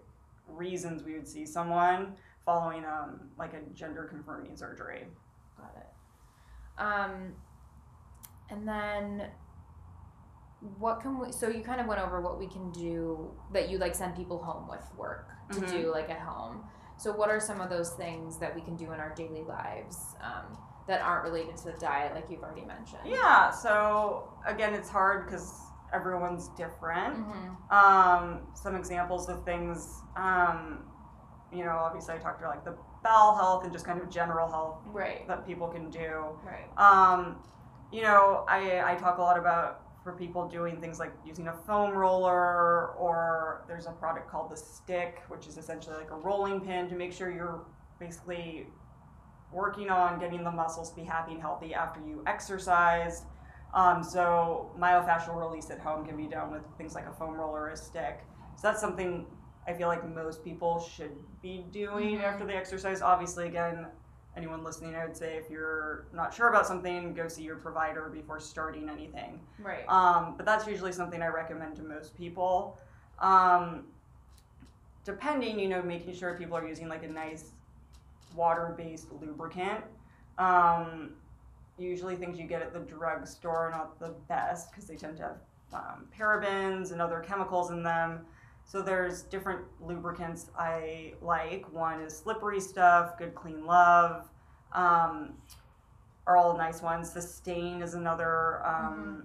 reasons 0.57 1.03
we 1.03 1.15
would 1.15 1.27
see 1.29 1.45
someone 1.47 2.15
following 2.45 2.85
um, 2.85 3.21
like 3.39 3.55
a 3.55 3.61
gender 3.75 4.05
confirming 4.05 4.57
surgery. 4.57 5.07
Got 5.57 5.75
it. 5.77 6.81
Um, 6.83 7.35
and 8.51 8.67
then 8.67 9.29
what 10.79 11.01
can 11.01 11.19
we? 11.19 11.33
So 11.33 11.49
you 11.49 11.63
kind 11.63 11.81
of 11.81 11.87
went 11.87 12.01
over 12.01 12.21
what 12.21 12.39
we 12.39 12.47
can 12.47 12.71
do 12.73 13.31
that 13.53 13.69
you 13.69 13.79
like 13.79 13.95
send 13.95 14.15
people 14.17 14.39
home 14.43 14.69
with 14.69 14.85
work 14.97 15.29
to 15.53 15.61
Mhm. 15.61 15.69
do 15.69 15.91
like 15.93 16.11
at 16.11 16.21
home. 16.21 16.65
So 16.99 17.13
what 17.13 17.31
are 17.31 17.41
some 17.41 17.61
of 17.61 17.69
those 17.69 17.91
things 17.95 18.39
that 18.39 18.55
we 18.55 18.61
can 18.61 18.77
do 18.77 18.93
in 18.93 19.01
our 19.01 19.13
daily 19.15 19.43
lives 19.43 20.15
um, 20.21 20.57
that 20.87 21.01
aren't 21.03 21.25
related 21.25 21.57
to 21.59 21.65
the 21.65 21.73
diet, 21.79 22.15
like 22.15 22.31
you've 22.31 22.43
already 22.43 22.65
mentioned? 22.65 23.01
Yeah, 23.07 23.51
so 23.51 24.33
again, 24.47 24.73
it's 24.73 24.89
hard 24.89 25.27
because 25.27 25.61
everyone's 25.93 26.49
different. 26.57 27.17
Mm-hmm. 27.17 27.75
Um, 27.75 28.41
some 28.55 28.75
examples 28.77 29.29
of 29.29 29.45
things, 29.45 30.01
um, 30.17 30.85
you 31.53 31.65
know, 31.65 31.77
obviously 31.77 32.15
I 32.15 32.19
talked 32.19 32.41
about 32.41 32.55
like 32.57 32.65
the 32.65 32.77
bowel 33.05 33.35
health 33.37 33.65
and 33.65 33.73
just 33.73 33.85
kind 33.85 34.01
of 34.01 34.11
general 34.11 34.49
health 34.49 34.79
Right. 34.87 35.27
that 35.29 35.47
people 35.47 35.69
can 35.69 35.91
do. 35.91 36.39
Right. 36.45 36.69
Um, 36.79 37.37
you 37.93 38.03
know, 38.03 38.45
I, 38.49 38.93
I 38.93 38.95
talk 38.97 39.19
a 39.19 39.21
lot 39.21 39.39
about 39.39 39.81
for 40.03 40.13
people 40.13 40.49
doing 40.49 40.81
things 40.81 40.99
like 40.99 41.13
using 41.25 41.49
a 41.49 41.53
foam 41.53 41.93
roller 41.93 42.89
or 42.97 43.65
there's 43.69 43.87
a 43.87 43.93
product 43.93 44.29
called 44.31 44.51
the 44.51 44.57
stick, 44.57 45.21
which 45.29 45.47
is 45.47 45.59
essentially 45.59 45.97
like 45.97 46.11
a 46.11 46.17
rolling 46.17 46.61
pin 46.61 46.89
to 46.89 46.95
make 46.97 47.13
sure 47.13 47.31
you're 47.31 47.65
basically 48.01 48.67
working 49.53 49.91
on 49.91 50.19
getting 50.19 50.43
the 50.43 50.51
muscles 50.51 50.91
to 50.91 50.97
be 50.97 51.05
happy 51.05 51.33
and 51.33 51.41
healthy 51.41 51.75
after 51.75 52.01
you 52.01 52.23
exercise. 52.27 53.25
Um, 53.75 54.03
so 54.03 54.71
myofascial 54.79 55.35
release 55.37 55.71
at 55.71 55.79
home 55.79 56.05
can 56.05 56.17
be 56.17 56.27
done 56.27 56.51
with 56.51 56.63
things 56.77 56.95
like 56.95 57.07
a 57.07 57.13
foam 57.13 57.35
roller 57.35 57.63
or 57.63 57.69
a 57.71 57.77
stick. 57.77 58.21
So 58.57 58.69
that's 58.69 58.81
something 58.81 59.27
I 59.67 59.73
feel 59.73 59.89
like 59.89 60.07
most 60.09 60.45
people 60.45 60.81
should 60.81 61.17
be 61.41 61.65
doing 61.71 62.19
Mhm. 62.19 62.25
after 62.25 62.45
they 62.45 62.55
exercise. 62.55 63.01
Obviously, 63.01 63.47
again, 63.47 63.87
anyone 64.37 64.63
listening, 64.65 64.95
I 64.95 65.05
would 65.07 65.17
say 65.17 65.37
if 65.37 65.49
you're 65.51 66.07
not 66.13 66.35
sure 66.35 66.49
about 66.49 66.67
something, 66.67 67.15
go 67.15 67.29
see 67.29 67.43
your 67.45 67.57
provider 67.57 68.09
before 68.09 68.41
starting 68.41 68.89
anything. 68.89 69.41
Right. 69.59 69.89
Um, 69.89 70.37
but 70.37 70.45
that's 70.45 70.67
usually 70.67 70.93
something 70.93 71.23
I 71.23 71.29
recommend 71.29 71.77
to 71.77 71.83
most 71.83 72.17
people. 72.17 72.79
Um, 73.19 73.87
depending, 75.05 75.59
you 75.59 75.69
know, 75.69 75.83
making 75.83 76.15
sure 76.15 76.37
people 76.37 76.57
are 76.57 76.67
using 76.67 76.89
like 76.89 77.05
a 77.05 77.09
nice 77.09 77.53
water-based 78.35 79.13
lubricant. 79.13 79.85
Um, 80.39 81.15
usually 81.79 82.17
things 82.17 82.39
you 82.39 82.47
get 82.47 82.63
at 82.63 82.73
the 82.73 82.81
drugstore 82.81 83.69
are 83.69 83.71
not 83.71 83.99
the 83.99 84.15
best 84.29 84.71
because 84.71 84.87
they 84.87 84.97
tend 84.97 85.17
to 85.19 85.23
have 85.23 85.37
um, 85.73 86.07
parabens 86.17 86.93
and 86.93 87.01
other 87.01 87.21
chemicals 87.21 87.71
in 87.71 87.83
them. 87.83 88.27
So 88.65 88.83
there's 88.83 89.23
different 89.23 89.63
lubricants 89.81 90.51
I 90.57 91.15
like. 91.21 91.71
One 91.73 92.01
is 92.01 92.17
slippery 92.17 92.61
stuff, 92.61 93.19
good 93.19 93.35
clean 93.35 93.67
love, 93.67 94.29
um, 94.73 95.35
are 96.27 96.37
all 96.37 96.57
nice 96.57 96.81
ones. 96.81 97.11
Sustain 97.11 97.83
is 97.83 97.95
another 97.95 98.65
um, 98.67 99.25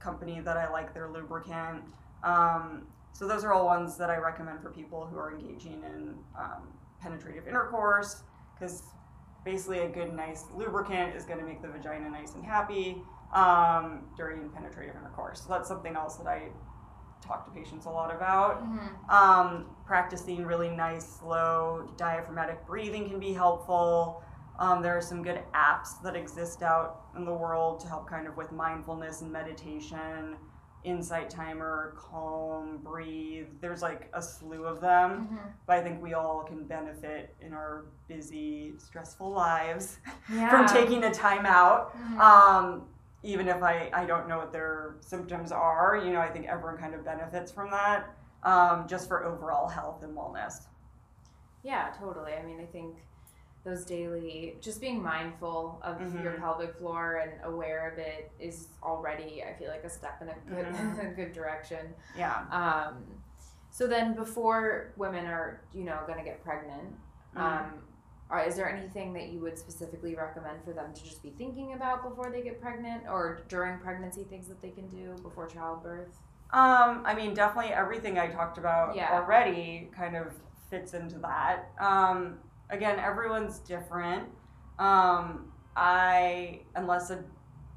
company 0.00 0.40
that 0.40 0.56
I 0.56 0.70
like 0.70 0.92
their 0.92 1.08
lubricant. 1.08 1.82
Um, 2.24 2.86
so 3.12 3.28
those 3.28 3.44
are 3.44 3.52
all 3.52 3.66
ones 3.66 3.96
that 3.98 4.10
I 4.10 4.16
recommend 4.16 4.60
for 4.62 4.70
people 4.70 5.06
who 5.06 5.16
are 5.18 5.32
engaging 5.32 5.82
in 5.84 6.14
um, 6.38 6.68
penetrative 7.00 7.46
intercourse 7.46 8.22
because 8.54 8.82
basically 9.44 9.80
a 9.80 9.88
good 9.88 10.12
nice 10.14 10.44
lubricant 10.54 11.14
is 11.16 11.24
going 11.24 11.38
to 11.38 11.44
make 11.44 11.62
the 11.62 11.68
vagina 11.68 12.08
nice 12.08 12.34
and 12.34 12.44
happy 12.44 13.02
um, 13.32 14.04
during 14.16 14.48
penetrative 14.50 14.94
intercourse. 14.94 15.40
So 15.42 15.48
that's 15.48 15.68
something 15.68 15.96
else 15.96 16.16
that 16.16 16.26
I 16.26 16.48
talk 17.20 17.44
to 17.46 17.50
patients 17.52 17.86
a 17.86 17.90
lot 17.90 18.14
about. 18.14 18.62
Mm-hmm. 18.62 19.10
Um, 19.10 19.66
practicing 19.86 20.44
really 20.44 20.70
nice, 20.70 21.06
slow 21.20 21.88
diaphragmatic 21.96 22.66
breathing 22.66 23.08
can 23.08 23.18
be 23.18 23.32
helpful. 23.32 24.22
Um, 24.58 24.82
there 24.82 24.96
are 24.96 25.02
some 25.02 25.22
good 25.22 25.40
apps 25.54 26.02
that 26.02 26.14
exist 26.14 26.62
out 26.62 27.06
in 27.16 27.24
the 27.24 27.32
world 27.32 27.80
to 27.80 27.88
help 27.88 28.08
kind 28.08 28.26
of 28.26 28.36
with 28.36 28.52
mindfulness 28.52 29.22
and 29.22 29.32
meditation, 29.32 30.36
insight 30.84 31.30
timer, 31.30 31.94
calm, 31.96 32.78
breathe. 32.82 33.46
There's 33.60 33.82
like 33.82 34.10
a 34.14 34.20
slew 34.22 34.64
of 34.64 34.80
them, 34.80 35.10
Mm-hmm. 35.32 35.36
but 35.66 35.76
I 35.76 35.82
think 35.82 36.02
we 36.02 36.14
all 36.14 36.42
can 36.42 36.64
benefit 36.64 37.34
in 37.40 37.52
our 37.52 37.84
busy, 38.08 38.72
stressful 38.78 39.30
lives 39.30 39.98
Yeah. 40.32 40.50
from 40.50 40.66
taking 40.66 41.04
a 41.04 41.12
time 41.12 41.46
out. 41.46 41.96
Mhm. 41.96 42.18
Um, 42.18 42.82
even 43.22 43.46
if 43.48 43.62
I, 43.62 43.88
I 43.92 44.04
don't 44.04 44.26
know 44.28 44.38
what 44.38 44.52
their 44.52 44.96
symptoms 45.00 45.52
are, 45.52 45.96
you 46.04 46.12
know, 46.12 46.20
I 46.20 46.28
think 46.28 46.46
everyone 46.46 46.76
kind 46.76 46.92
of 46.94 47.04
benefits 47.04 47.52
from 47.52 47.70
that 47.70 48.06
um, 48.42 48.88
just 48.88 49.06
for 49.06 49.24
overall 49.24 49.68
health 49.68 50.02
and 50.02 50.16
wellness. 50.16 50.66
Yeah, 51.62 51.92
totally. 52.00 52.32
I 52.34 52.42
mean, 52.42 52.58
I 52.60 52.64
think 52.66 52.96
those 53.64 53.84
daily, 53.84 54.56
just 54.60 54.80
being 54.80 55.00
mindful 55.02 55.78
of 55.82 56.00
your 56.00 56.32
Mhm. 56.32 56.38
pelvic 56.40 56.74
floor 56.76 57.16
and 57.18 57.32
aware 57.44 57.88
of 57.88 57.98
it 57.98 58.32
is 58.40 58.68
already, 58.82 59.44
I 59.44 59.52
feel 59.54 59.68
like, 59.68 59.84
a 59.84 59.88
step 59.90 60.20
in 60.20 60.28
a 60.30 60.34
good, 60.48 60.66
Mhm. 60.66 60.98
a 61.12 61.14
good 61.14 61.32
direction. 61.32 61.94
Yeah. 62.16 62.44
Um, 62.50 63.04
so 63.70 63.86
then, 63.86 64.14
before 64.14 64.88
women 64.96 65.26
are, 65.26 65.60
you 65.72 65.84
know, 65.84 66.00
going 66.06 66.18
to 66.18 66.24
get 66.24 66.42
pregnant, 66.42 66.96
Mhm. 67.36 67.40
um, 67.40 67.82
are, 68.30 68.40
is 68.42 68.56
there 68.56 68.68
anything 68.68 69.12
that 69.12 69.28
you 69.28 69.40
would 69.40 69.56
specifically 69.58 70.14
recommend 70.16 70.64
for 70.64 70.72
them 70.72 70.92
to 70.92 71.04
just 71.04 71.22
be 71.22 71.30
thinking 71.30 71.74
about 71.74 72.02
before 72.02 72.30
they 72.30 72.42
get 72.42 72.60
pregnant, 72.60 73.04
or 73.08 73.40
during 73.48 73.78
pregnancy, 73.78 74.24
things 74.24 74.48
that 74.48 74.60
they 74.60 74.70
can 74.70 74.88
do 74.88 75.14
before 75.22 75.46
childbirth? 75.46 76.18
Um, 76.50 77.02
I 77.06 77.14
mean, 77.14 77.32
definitely 77.32 77.72
everything 77.72 78.18
I 78.18 78.26
talked 78.28 78.58
about 78.58 78.94
Yeah. 78.96 79.12
already 79.12 79.90
kind 79.96 80.16
of 80.16 80.34
fits 80.68 80.94
into 80.94 81.18
that. 81.20 81.70
Um, 81.78 82.40
again, 82.72 82.98
everyone's 82.98 83.60
different. 83.60 84.24
Um, 84.78 85.52
I, 85.76 86.62
unless 86.74 87.10
a 87.10 87.22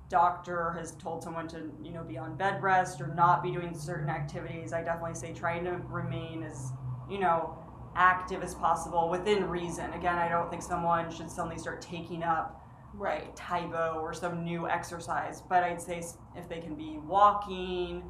doctor 0.09 0.71
has 0.71 0.93
told 0.93 1.23
someone 1.23 1.47
to, 1.49 1.71
you 1.83 1.91
know, 1.91 2.03
be 2.03 2.17
on 2.17 2.35
bed 2.35 2.63
rest 2.63 3.01
or 3.01 3.07
not 3.07 3.43
be 3.43 3.51
doing 3.51 3.77
certain 3.77 4.09
activities, 4.09 4.73
I 4.73 4.81
definitely 4.81 5.15
say 5.15 5.33
trying 5.33 5.65
to 5.65 5.73
remain 5.89 6.43
as, 6.43 6.71
you 7.09 7.19
know, 7.19 7.57
active 7.95 8.41
as 8.41 8.55
possible 8.55 9.09
within 9.09 9.47
reason. 9.47 9.93
Again, 9.93 10.17
I 10.17 10.27
don't 10.29 10.49
think 10.49 10.61
someone 10.61 11.11
should 11.11 11.29
suddenly 11.29 11.57
start 11.59 11.81
taking 11.81 12.23
up 12.23 12.61
right 12.93 13.25
like 13.25 13.35
Tae 13.35 13.65
Bo 13.65 13.99
or 14.01 14.13
some 14.13 14.43
new 14.43 14.69
exercise. 14.69 15.41
But 15.41 15.63
I'd 15.63 15.81
say 15.81 16.03
if 16.35 16.47
they 16.47 16.59
can 16.59 16.75
be 16.75 16.97
walking, 17.05 18.03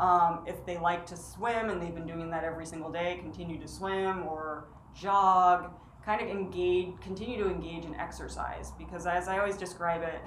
um, 0.00 0.44
if 0.46 0.64
they 0.64 0.78
like 0.78 1.06
to 1.06 1.16
swim 1.16 1.70
and 1.70 1.82
they've 1.82 1.94
been 1.94 2.06
doing 2.06 2.30
that 2.30 2.44
every 2.44 2.66
single 2.66 2.90
day, 2.90 3.18
continue 3.20 3.60
to 3.60 3.68
swim 3.68 4.24
or 4.24 4.68
jog, 4.94 5.72
kind 6.08 6.22
of 6.22 6.28
engage, 6.28 6.88
continue 7.02 7.36
to 7.36 7.50
engage 7.50 7.84
in 7.84 7.94
exercise 7.96 8.72
because 8.78 9.06
as 9.06 9.28
I 9.28 9.38
always 9.38 9.58
describe 9.58 10.00
it, 10.02 10.22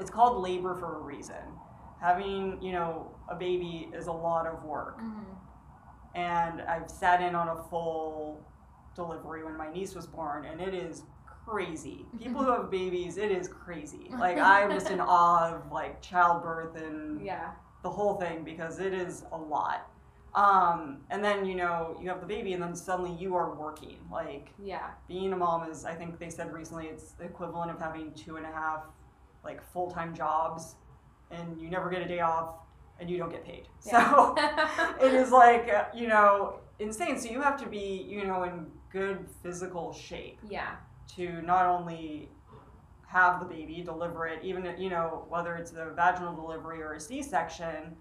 it's 0.00 0.10
called 0.10 0.42
labor 0.42 0.74
for 0.74 0.96
a 0.96 1.00
reason. 1.02 1.36
Having, 2.00 2.62
you 2.62 2.72
know, 2.72 3.10
a 3.28 3.34
baby 3.34 3.90
is 3.94 4.06
a 4.06 4.12
lot 4.12 4.46
of 4.46 4.64
work 4.64 4.98
Mm-hmm. 4.98 5.32
and 6.18 6.62
I've 6.62 6.90
sat 6.90 7.20
in 7.20 7.34
on 7.34 7.48
a 7.48 7.62
full 7.68 8.40
delivery 8.94 9.44
when 9.44 9.58
my 9.58 9.70
niece 9.70 9.94
was 9.94 10.06
born, 10.06 10.46
and 10.46 10.58
it 10.58 10.72
is 10.72 11.02
crazy. 11.46 12.06
People 12.18 12.42
who 12.42 12.50
have 12.56 12.70
babies, 12.70 13.18
it 13.18 13.30
is 13.30 13.46
crazy. 13.46 14.08
Like 14.18 14.38
I'm 14.38 14.70
just 14.70 14.88
in 14.90 15.00
awe 15.00 15.52
of 15.54 15.70
like 15.70 16.00
childbirth 16.00 16.76
and 16.76 17.20
Yeah. 17.20 17.50
the 17.82 17.90
whole 17.90 18.14
thing 18.18 18.42
because 18.42 18.78
it 18.78 18.94
is 18.94 19.24
a 19.32 19.36
lot. 19.36 19.86
Um, 20.36 20.98
and 21.10 21.24
then 21.24 21.46
you 21.46 21.54
know 21.54 21.98
you 22.00 22.08
have 22.10 22.20
the 22.20 22.26
baby, 22.26 22.52
and 22.52 22.62
then 22.62 22.76
suddenly 22.76 23.12
you 23.12 23.34
are 23.34 23.54
working. 23.54 23.98
Like 24.10 24.50
Yeah. 24.62 24.90
being 25.08 25.32
a 25.32 25.36
mom 25.36 25.70
is, 25.70 25.84
I 25.84 25.94
think 25.94 26.18
they 26.18 26.30
said 26.30 26.52
recently, 26.52 26.86
it's 26.86 27.12
the 27.12 27.24
equivalent 27.24 27.70
of 27.70 27.80
having 27.80 28.12
two 28.12 28.36
and 28.36 28.46
a 28.46 28.52
half 28.52 28.84
like 29.42 29.62
full 29.72 29.90
time 29.90 30.14
jobs, 30.14 30.76
and 31.30 31.60
you 31.60 31.70
never 31.70 31.88
get 31.88 32.02
a 32.02 32.08
day 32.08 32.20
off, 32.20 32.56
and 33.00 33.08
you 33.10 33.16
don't 33.16 33.30
get 33.30 33.44
paid. 33.44 33.68
Yeah. 33.84 34.10
So 34.10 34.34
it 35.06 35.14
is 35.14 35.30
like 35.30 35.70
you 35.94 36.06
know 36.06 36.60
insane 36.78 37.18
so 37.18 37.30
you 37.30 37.40
have 37.40 37.58
to 37.62 37.68
be 37.68 38.06
you 38.08 38.26
know 38.26 38.42
in 38.44 38.66
good 38.90 39.26
physical 39.42 39.92
shape 39.92 40.38
yeah. 40.48 40.76
to 41.16 41.40
not 41.42 41.66
only 41.66 42.28
have 43.06 43.40
the 43.40 43.46
baby 43.46 43.82
deliver 43.82 44.26
it 44.26 44.40
even 44.42 44.74
you 44.78 44.90
know 44.90 45.24
whether 45.28 45.56
it's 45.56 45.72
a 45.72 45.92
vaginal 45.94 46.34
delivery 46.34 46.82
or 46.82 46.94
a 46.94 47.00
c-section 47.00 47.96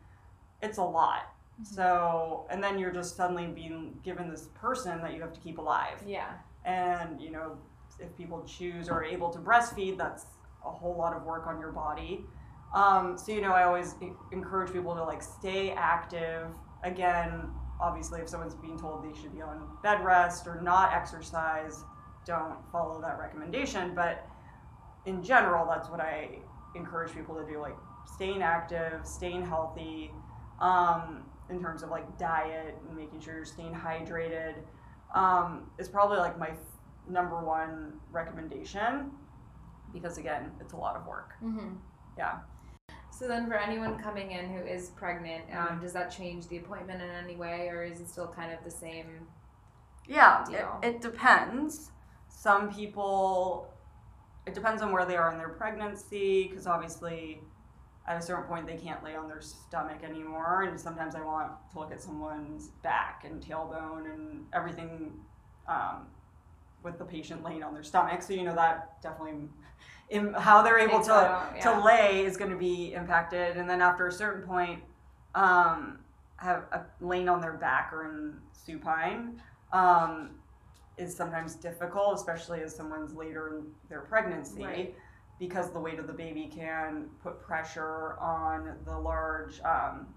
it's 0.62 0.78
a 0.78 0.84
lot 0.84 1.35
so 1.63 2.46
and 2.50 2.62
then 2.63 2.78
you're 2.78 2.91
just 2.91 3.15
suddenly 3.15 3.48
being 3.48 3.98
given 4.04 4.30
this 4.30 4.50
person 4.54 5.02
that 5.02 5.13
you 5.13 5.22
have 5.22 5.34
to 5.34 5.39
keep 5.39 5.58
alive. 5.58 6.02
Yeah. 6.06 6.32
and 6.65 7.22
you 7.22 7.32
know 7.32 7.58
if 8.00 8.15
people 8.18 8.44
choose 8.44 8.89
or 8.89 8.96
are 8.96 9.04
able 9.04 9.30
to 9.30 9.39
breastfeed 9.39 9.98
that's 9.98 10.26
a 10.65 10.70
whole 10.70 10.98
lot 10.98 11.15
of 11.15 11.24
work 11.24 11.48
on 11.48 11.60
your 11.60 11.72
body. 11.72 12.26
Um, 12.74 13.18
so 13.18 13.32
you 13.32 13.41
know 13.41 13.52
i 13.54 13.63
always 13.63 13.96
encourage 14.32 14.74
people 14.74 14.96
to 14.96 15.04
like 15.04 15.22
stay 15.24 15.72
active. 15.72 16.48
Again 16.84 17.50
obviously 17.82 18.22
if 18.22 18.30
someone's 18.30 18.56
being 18.56 18.78
told 18.80 19.04
they 19.04 19.20
should 19.22 19.34
be 19.34 19.41
on 19.41 19.68
bed 19.84 20.04
rest 20.04 20.48
or 20.48 20.62
not 20.62 20.94
exercise 20.94 21.84
don't 22.26 22.58
follow 22.72 23.00
that 23.02 23.18
recommendation. 23.20 23.94
But 23.96 24.28
in 25.06 25.22
general 25.24 25.65
that's 25.68 25.88
what 25.89 26.00
i 26.00 26.39
encourage 26.76 27.13
people 27.13 27.36
to 27.36 27.46
do 27.46 27.60
like 27.62 27.76
staying 28.15 28.41
active 28.41 29.06
staying 29.06 29.46
healthy. 29.46 30.12
Um, 30.60 31.26
in 31.49 31.60
terms 31.62 31.84
of 31.84 31.89
like 31.89 32.17
diet 32.17 32.75
and 32.88 32.97
making 32.97 33.19
sure 33.21 33.36
you're 33.36 33.45
staying 33.45 33.73
hydrated 33.73 34.55
um, 35.13 35.69
is 35.77 35.88
probably 35.88 36.17
like 36.17 36.38
my 36.39 36.49
f- 36.49 36.58
number 37.10 37.43
one 37.43 37.93
recommendation 38.12 39.12
because 39.93 40.17
again 40.17 40.51
it's 40.60 40.73
a 40.73 40.77
lot 40.77 40.95
of 40.95 41.05
work 41.05 41.34
Mm-hmm. 41.43 41.75
yeah 42.17 42.39
So 43.12 43.27
then, 43.27 43.47
for 43.47 43.55
anyone 43.55 43.97
coming 43.97 44.31
in 44.31 44.49
who 44.53 44.62
is 44.65 44.89
pregnant, 44.89 45.45
um, 45.55 45.67
Mhm. 45.77 45.81
does 45.81 45.93
that 45.93 46.10
change 46.12 46.47
the 46.49 46.58
appointment 46.58 47.01
in 47.01 47.10
any 47.10 47.38
way, 47.38 47.69
or 47.69 47.81
is 47.84 48.01
it 48.01 48.10
still 48.10 48.27
kind 48.27 48.51
of 48.51 48.62
the 48.65 48.71
same? 48.71 49.27
yeah 50.08 50.43
it, 50.43 50.51
Deal. 50.51 50.79
it 50.84 51.01
depends 51.01 51.91
some 52.27 52.71
people 52.71 53.71
it 54.45 54.53
depends 54.53 54.81
on 54.84 54.91
where 54.91 55.05
they 55.05 55.15
are 55.17 55.31
in 55.31 55.38
their 55.39 55.49
pregnancy 55.49 56.47
because 56.47 56.67
obviously 56.67 57.41
at 58.08 58.18
a 58.18 58.22
certain 58.22 58.44
point 58.44 58.68
they 58.68 58.78
can't 58.78 59.04
lay 59.04 59.15
on 59.15 59.28
their 59.28 59.41
stomach 59.41 60.04
anymore 60.04 60.63
and 60.63 60.80
sometimes 60.80 61.15
i 61.15 61.22
want 61.22 61.52
to 61.72 61.80
look 61.80 61.91
at 61.91 62.02
someone's 62.02 62.70
back 62.84 63.24
and 63.26 63.41
tailbone 63.41 64.13
and 64.13 64.46
everything 64.54 65.12
um, 65.68 66.08
with 66.86 66.98
the 66.98 67.04
patient 67.04 67.44
laying 67.44 67.63
on 67.63 67.74
their 67.74 67.84
stomach. 67.84 68.22
So 68.22 68.34
you 68.34 68.44
know 68.44 68.56
that 68.56 69.02
definitely 69.02 69.50
in 70.10 70.34
how 70.34 70.62
they're 70.62 70.80
able 70.80 71.02
to 71.02 71.12
out, 71.12 71.60
to 71.62 71.84
lay 71.84 72.24
is 72.24 72.38
going 72.38 72.52
to 72.52 72.58
be 72.58 72.94
impacted. 72.94 73.58
And 73.58 73.70
then 73.70 73.82
after 73.82 74.08
a 74.08 74.12
certain 74.12 74.48
point 74.48 74.82
um, 75.34 76.00
have 76.38 76.65
a, 76.72 76.82
laying 77.02 77.28
on 77.28 77.41
their 77.41 77.54
back 77.54 77.91
or 77.91 78.06
in 78.06 78.36
supine 78.54 79.41
um, 79.74 80.30
is 80.98 81.13
sometimes 81.13 81.56
difficult 81.56 82.15
especially 82.15 82.62
as 82.62 82.74
someone's 82.74 83.13
later 83.13 83.58
in 83.58 83.65
their 83.89 84.02
pregnancy. 84.02 84.63
Right. 84.63 84.96
Because 85.39 85.71
the 85.71 85.80
weight 85.80 86.00
of 86.00 86.08
the 86.08 86.13
baby 86.13 86.50
can 86.54 87.08
put 87.21 87.41
pressure 87.41 88.17
on 88.19 88.76
the 88.86 88.98
large 88.98 89.60
um, 89.62 90.08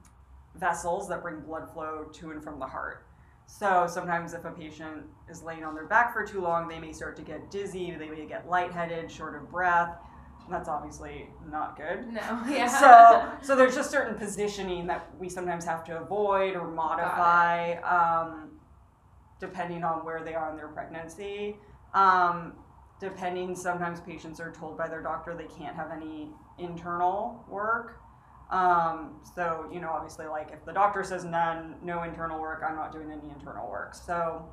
vessels 0.57 1.09
that 1.09 1.23
bring 1.23 1.41
blood 1.41 1.69
flow 1.73 2.05
to 2.13 2.31
and 2.31 2.43
from 2.43 2.59
the 2.59 2.67
heart 2.67 3.05
so 3.47 3.87
sometimes 3.89 4.35
if 4.35 4.45
a 4.45 4.51
patient 4.51 5.05
is 5.31 5.43
laying 5.43 5.65
on 5.65 5.75
their 5.75 5.87
back 5.87 6.13
for 6.13 6.25
too 6.27 6.41
long 6.41 6.69
they 6.69 6.79
may 6.79 6.93
start 6.93 7.17
to 7.17 7.23
get 7.23 7.51
dizzy 7.51 7.91
they 7.99 8.09
may 8.11 8.27
get 8.27 8.49
lightheaded 8.49 9.11
short 9.11 9.35
of 9.35 9.51
breath 9.51 9.97
that's 10.51 10.69
obviously 10.69 11.29
not 11.51 11.77
good 11.77 12.13
No. 12.13 12.43
Yeah. 12.49 12.67
so 12.67 13.47
so 13.47 13.57
there's 13.57 13.75
just 13.75 13.91
certain 13.91 14.17
positioning 14.17 14.87
that 14.87 15.09
we 15.19 15.29
sometimes 15.29 15.65
have 15.65 15.85
to 15.85 15.99
avoid 16.01 16.57
or 16.57 16.67
modify 16.69 17.75
um, 17.83 18.51
depending 19.41 19.85
on 19.85 20.05
where 20.05 20.23
they 20.25 20.35
are 20.35 20.51
in 20.51 20.57
their 20.57 20.69
pregnancy 20.69 21.57
um, 21.95 22.53
depending 23.01 23.55
sometimes 23.55 24.01
patients 24.01 24.41
are 24.41 24.53
told 24.53 24.77
by 24.77 24.89
their 24.89 25.03
doctor 25.03 25.35
they 25.35 25.47
can't 25.47 25.77
have 25.77 25.91
any 25.91 26.31
internal 26.59 27.45
work. 27.49 28.01
Um, 28.51 29.21
so, 29.35 29.69
you 29.73 29.81
know, 29.81 29.91
obviously, 29.91 30.27
like 30.27 30.51
if 30.53 30.65
the 30.65 30.73
doctor 30.73 31.05
says 31.05 31.25
none, 31.25 31.77
no 31.83 32.03
internal 32.03 32.41
work, 32.41 32.63
I'm 32.67 32.77
not 32.77 32.93
doing 32.93 33.11
any 33.13 33.31
internal 33.31 33.71
work. 33.71 33.95
So, 33.95 34.49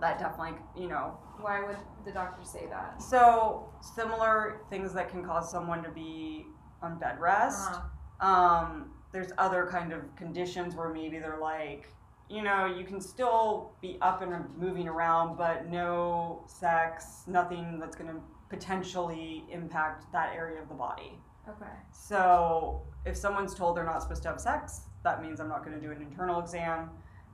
that 0.00 0.18
definitely, 0.18 0.58
you 0.76 0.88
know. 0.88 1.18
Why 1.40 1.62
would 1.62 1.76
the 2.04 2.12
doctor 2.12 2.44
say 2.44 2.66
that? 2.70 3.02
So, 3.02 3.72
similar 3.94 4.62
things 4.70 4.92
that 4.94 5.10
can 5.10 5.24
cause 5.24 5.50
someone 5.50 5.82
to 5.82 5.90
be 5.90 6.46
on 6.82 6.98
bed 6.98 7.20
rest. 7.20 7.70
Uh-huh. 7.70 8.26
Um, 8.26 8.92
there's 9.12 9.32
other 9.38 9.68
kind 9.70 9.92
of 9.92 10.14
conditions 10.16 10.74
where 10.74 10.88
maybe 10.88 11.18
they're 11.18 11.40
like, 11.40 11.92
you 12.30 12.42
know, 12.42 12.64
you 12.66 12.84
can 12.84 13.00
still 13.00 13.72
be 13.82 13.98
up 14.00 14.22
and 14.22 14.32
moving 14.56 14.86
around, 14.86 15.36
but 15.36 15.68
no 15.68 16.44
sex, 16.46 17.24
nothing 17.26 17.78
that's 17.80 17.96
going 17.96 18.08
to 18.08 18.20
potentially 18.48 19.44
impact 19.50 20.10
that 20.12 20.32
area 20.34 20.62
of 20.62 20.68
the 20.68 20.74
body. 20.74 21.18
Okay. 21.48 21.72
So 21.92 22.82
if 23.04 23.16
someone's 23.16 23.54
told 23.54 23.76
they're 23.76 23.84
not 23.84 24.02
supposed 24.02 24.22
to 24.22 24.28
have 24.28 24.40
sex, 24.40 24.82
that 25.02 25.22
means 25.22 25.40
I'm 25.40 25.48
not 25.48 25.64
going 25.64 25.78
to 25.78 25.84
do 25.84 25.90
an 25.90 26.00
internal 26.00 26.40
exam. 26.40 26.90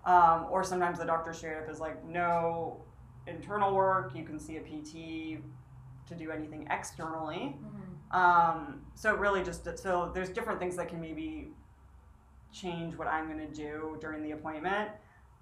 Um, 0.06 0.46
or 0.50 0.64
sometimes 0.64 0.98
the 0.98 1.04
doctor 1.04 1.32
straight 1.32 1.58
up 1.58 1.68
is 1.68 1.78
like, 1.78 2.02
no 2.06 2.80
internal 3.26 3.74
work. 3.74 4.12
You 4.14 4.24
can 4.24 4.38
see 4.38 4.56
a 4.56 4.60
PT 4.60 5.42
to 6.08 6.14
do 6.16 6.30
anything 6.30 6.66
externally. 6.70 7.56
Mm-hmm. 7.58 8.16
Um, 8.16 8.82
so 8.94 9.14
really 9.14 9.42
just 9.42 9.64
so 9.78 10.10
there's 10.14 10.30
different 10.30 10.60
things 10.60 10.76
that 10.76 10.88
can 10.88 11.00
maybe 11.00 11.50
change 12.60 12.96
what 12.96 13.08
I'm 13.08 13.26
going 13.26 13.46
to 13.46 13.52
do 13.54 13.96
during 14.00 14.22
the 14.22 14.32
appointment. 14.32 14.90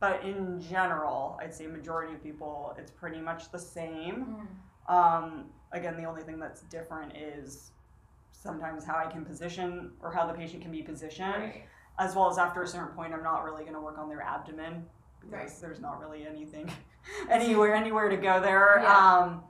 But 0.01 0.23
in 0.25 0.61
general, 0.61 1.39
I'd 1.41 1.55
say 1.55 1.67
majority 1.67 2.13
of 2.15 2.23
people, 2.23 2.75
it's 2.79 2.91
pretty 2.91 3.21
much 3.21 3.51
the 3.51 3.59
same. 3.59 4.47
Mm. 4.89 4.93
Um, 4.93 5.45
again, 5.73 5.97
the 5.97 6.05
only 6.05 6.23
thing 6.23 6.39
that's 6.39 6.63
different 6.63 7.17
is 7.17 7.71
sometimes 8.33 8.85
how 8.85 8.97
I 8.97 9.07
can 9.07 9.25
position 9.25 9.93
or 10.03 10.13
how 10.13 10.27
the 10.27 10.35
patient 10.35 10.61
can 10.63 10.71
be 10.71 10.83
positioned, 10.83 11.35
Right. 11.35 11.65
as 11.99 12.15
well 12.15 12.29
as 12.29 12.37
after 12.39 12.63
a 12.63 12.67
certain 12.67 12.95
point, 12.95 13.15
I'm 13.15 13.23
not 13.23 13.45
really 13.45 13.63
going 13.63 13.75
to 13.75 13.81
work 13.81 13.97
on 13.99 14.09
their 14.09 14.21
abdomen 14.21 14.85
because 15.21 15.33
Right. 15.53 15.59
there's 15.63 15.81
not 15.81 16.01
really 16.01 16.27
anything 16.27 16.71
anywhere 17.31 17.75
anywhere 17.75 18.09
to 18.11 18.17
go 18.17 18.41
there. 18.41 18.81
Yeah. 18.83 18.95
Um, 19.19 19.43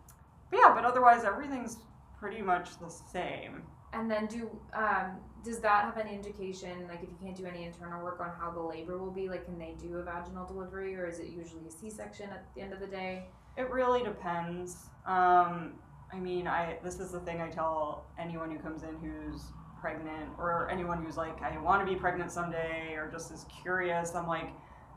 but 0.50 0.60
yeah, 0.60 0.72
but 0.74 0.84
otherwise 0.84 1.24
everything's 1.24 1.78
pretty 2.20 2.42
much 2.42 2.78
the 2.78 2.88
same. 2.88 3.62
And 3.92 4.08
then 4.08 4.26
do 4.26 4.48
um, 4.72 5.16
does 5.44 5.58
that 5.60 5.84
have 5.84 5.98
any 5.98 6.14
indication, 6.14 6.86
like 6.88 7.02
if 7.02 7.10
you 7.10 7.16
can't 7.22 7.36
do 7.36 7.44
any 7.44 7.64
internal 7.64 8.02
work 8.02 8.20
on 8.20 8.30
how 8.40 8.50
the 8.50 8.60
labor 8.60 8.98
will 8.98 9.10
be, 9.10 9.28
like 9.28 9.44
can 9.44 9.58
they 9.58 9.76
do 9.80 9.98
a 9.98 10.02
vaginal 10.02 10.46
delivery 10.46 10.96
or 10.96 11.06
is 11.06 11.18
it 11.18 11.28
usually 11.28 11.66
a 11.66 11.70
C-section 11.70 12.30
at 12.30 12.46
the 12.54 12.62
end 12.62 12.72
of 12.72 12.80
the 12.80 12.86
day? 12.86 13.26
It 13.56 13.70
really 13.70 14.02
depends. 14.02 14.88
Um, 15.06 15.74
I 16.12 16.18
mean, 16.18 16.46
I 16.46 16.78
this 16.82 16.98
is 16.98 17.12
the 17.12 17.20
thing 17.20 17.40
I 17.40 17.48
tell 17.48 18.06
anyone 18.18 18.50
who 18.50 18.58
comes 18.58 18.82
in 18.82 18.96
who's 18.96 19.42
pregnant 19.80 20.30
or 20.38 20.70
anyone 20.70 21.04
who's 21.04 21.16
like, 21.16 21.40
I 21.42 21.58
want 21.58 21.86
to 21.86 21.92
be 21.92 21.98
pregnant 21.98 22.32
someday 22.32 22.94
or 22.94 23.10
just 23.10 23.30
is 23.30 23.44
curious. 23.62 24.14
I'm 24.14 24.26
like, 24.26 24.48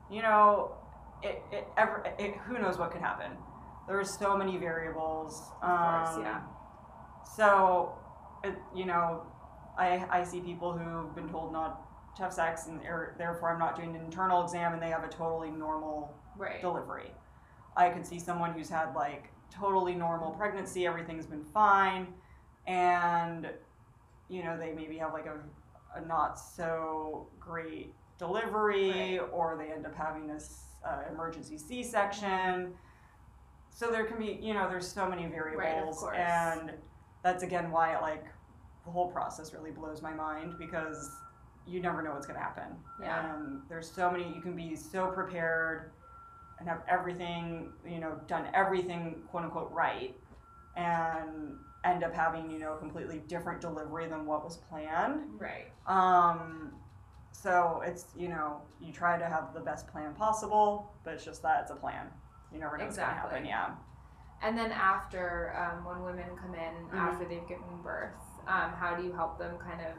you 0.10 0.22
know, 0.22 0.72
it, 1.22 1.42
it 1.52 1.68
ever 1.78 2.04
it, 2.18 2.36
who 2.46 2.58
knows 2.58 2.78
what 2.78 2.92
could 2.92 3.02
happen. 3.02 3.32
There 3.88 4.00
are 4.00 4.06
so 4.06 4.38
many 4.38 4.58
variables. 4.58 5.42
Of 5.62 5.80
course, 5.80 6.16
Um, 6.16 6.22
yeah. 6.22 6.42
So, 7.36 7.94
it, 8.44 8.56
you 8.76 8.86
know, 8.86 9.24
I 9.78 10.06
I 10.10 10.24
see 10.24 10.40
people 10.42 10.78
who've 10.78 11.14
been 11.16 11.30
told 11.30 11.52
not 11.54 11.84
to 12.16 12.24
have 12.24 12.34
sex 12.34 12.68
and 12.68 12.82
er- 12.86 13.16
therefore 13.18 13.52
I'm 13.52 13.60
not 13.60 13.76
doing 13.76 13.96
an 13.96 14.02
internal 14.04 14.44
exam 14.44 14.74
and 14.74 14.82
they 14.82 14.90
have 14.90 15.04
a 15.04 15.08
totally 15.10 15.52
normal 15.52 16.14
Right. 16.36 16.62
delivery. 16.62 17.12
I 17.76 17.90
could 17.90 18.06
see 18.06 18.20
someone 18.20 18.54
who's 18.54 18.70
had 18.70 18.94
like 18.96 19.30
totally 19.52 19.96
normal 19.96 20.32
pregnancy, 20.32 20.86
everything's 20.88 21.26
been 21.26 21.44
fine, 21.44 22.08
and 22.68 23.50
you 24.30 24.44
know 24.44 24.58
they 24.58 24.72
maybe 24.72 24.98
have 24.98 25.14
like 25.14 25.26
a, 25.28 25.38
a 25.96 26.02
not 26.06 26.40
so 26.40 27.28
great 27.40 27.94
delivery, 28.18 29.18
Right. 29.20 29.30
or 29.32 29.56
they 29.58 29.72
end 29.72 29.86
up 29.86 29.96
having 29.96 30.28
this 30.28 30.64
uh, 30.86 31.04
emergency 31.12 31.58
C-section. 31.58 32.74
So 33.70 33.92
there 33.92 34.06
can 34.06 34.18
be, 34.18 34.40
you 34.42 34.54
know, 34.56 34.68
there's 34.68 34.88
so 34.92 35.08
many 35.08 35.28
variables, 35.28 36.00
course. 36.00 36.18
and 36.18 36.72
that's 37.24 37.44
again 37.44 37.70
why 37.72 37.96
it, 37.96 38.02
like 38.02 38.26
the 38.88 38.92
whole 38.94 39.12
process 39.12 39.54
really 39.54 39.70
blows 39.72 40.02
my 40.02 40.14
mind 40.14 40.56
because 40.58 41.12
you 41.68 41.82
never 41.82 42.02
know 42.02 42.12
what's 42.14 42.26
going 42.26 42.40
to 42.40 42.44
happen. 42.44 42.74
Yeah. 43.02 43.36
And 43.36 43.60
there's 43.70 43.92
so 43.92 44.10
many, 44.10 44.34
you 44.34 44.42
can 44.42 44.56
be 44.56 44.76
so 44.78 45.08
prepared 45.08 45.92
and 46.60 46.68
have 46.70 46.82
everything, 46.90 47.74
you 47.86 48.00
know, 48.00 48.20
done 48.28 48.46
everything 48.54 49.22
quote 49.30 49.44
unquote 49.44 49.72
right 49.72 50.16
and 50.78 51.58
end 51.84 52.04
up 52.04 52.14
having, 52.14 52.50
you 52.50 52.60
know, 52.60 52.74
a 52.74 52.78
completely 52.78 53.22
different 53.28 53.60
delivery 53.60 54.08
than 54.08 54.26
what 54.26 54.44
was 54.46 54.58
planned. 54.70 55.22
Right. 55.38 55.68
Um, 55.86 56.72
so 57.34 57.84
it's, 57.86 58.06
you 58.18 58.30
know, 58.30 58.62
you 58.82 58.94
try 58.94 59.18
to 59.20 59.26
have 59.26 59.54
the 59.54 59.60
best 59.60 59.88
plan 59.90 60.14
possible, 60.14 60.90
but 61.04 61.14
it's 61.16 61.26
just 61.26 61.42
that 61.44 61.60
it's 61.64 61.72
a 61.72 61.76
plan. 61.76 62.08
You 62.54 62.60
never 62.60 62.78
know 62.78 62.86
exactly. 62.86 63.20
what's 63.24 63.34
going 63.34 63.44
to 63.44 63.50
happen. 63.52 63.76
Yeah. 64.42 64.48
And 64.48 64.58
then 64.58 64.72
after, 64.72 65.54
um, 65.58 65.84
when 65.84 66.04
women 66.04 66.30
come 66.40 66.54
in 66.56 66.88
Mhm. 66.88 66.98
after 66.98 67.26
they've 67.26 67.48
given 67.48 67.82
birth, 67.84 68.14
um, 68.48 68.72
how 68.74 68.96
do 68.96 69.04
you 69.04 69.12
help 69.14 69.38
them 69.38 69.56
kind 69.58 69.82
of 69.82 69.96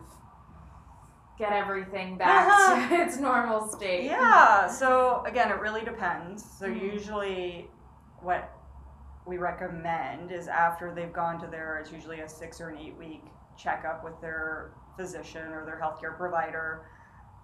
get 1.39 1.53
everything 1.53 2.17
back 2.19 2.89
to 2.91 2.95
its 3.03 3.19
normal 3.19 3.69
state? 3.69 4.05
Yeah. 4.05 4.67
So 4.69 5.23
again, 5.27 5.51
it 5.51 5.61
really 5.61 5.85
depends. 5.85 6.45
So 6.59 6.67
Mhm. 6.67 6.81
usually, 6.93 7.71
what 8.21 8.51
we 9.27 9.37
recommend 9.39 10.33
is 10.33 10.49
after 10.49 10.93
they've 10.95 11.13
gone 11.13 11.39
to 11.41 11.47
their, 11.47 11.79
it's 11.79 11.93
usually 11.93 12.21
a 12.21 12.29
six 12.29 12.61
or 12.61 12.71
an 12.71 12.79
eight 12.79 12.97
week 12.97 13.25
checkup 13.57 14.03
with 14.03 14.19
their 14.21 14.73
physician 14.97 15.53
or 15.53 15.65
their 15.65 15.79
healthcare 15.81 16.17
provider. 16.17 16.87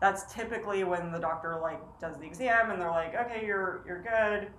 That's 0.01 0.33
typically 0.33 0.83
when 0.85 1.13
the 1.13 1.19
doctor 1.19 1.59
like 1.63 1.81
does 2.01 2.19
the 2.19 2.27
exam 2.27 2.71
and 2.71 2.81
they're 2.81 2.91
like, 2.91 3.15
okay, 3.15 3.45
you're 3.47 3.85
you're 3.87 4.03
good. 4.03 4.51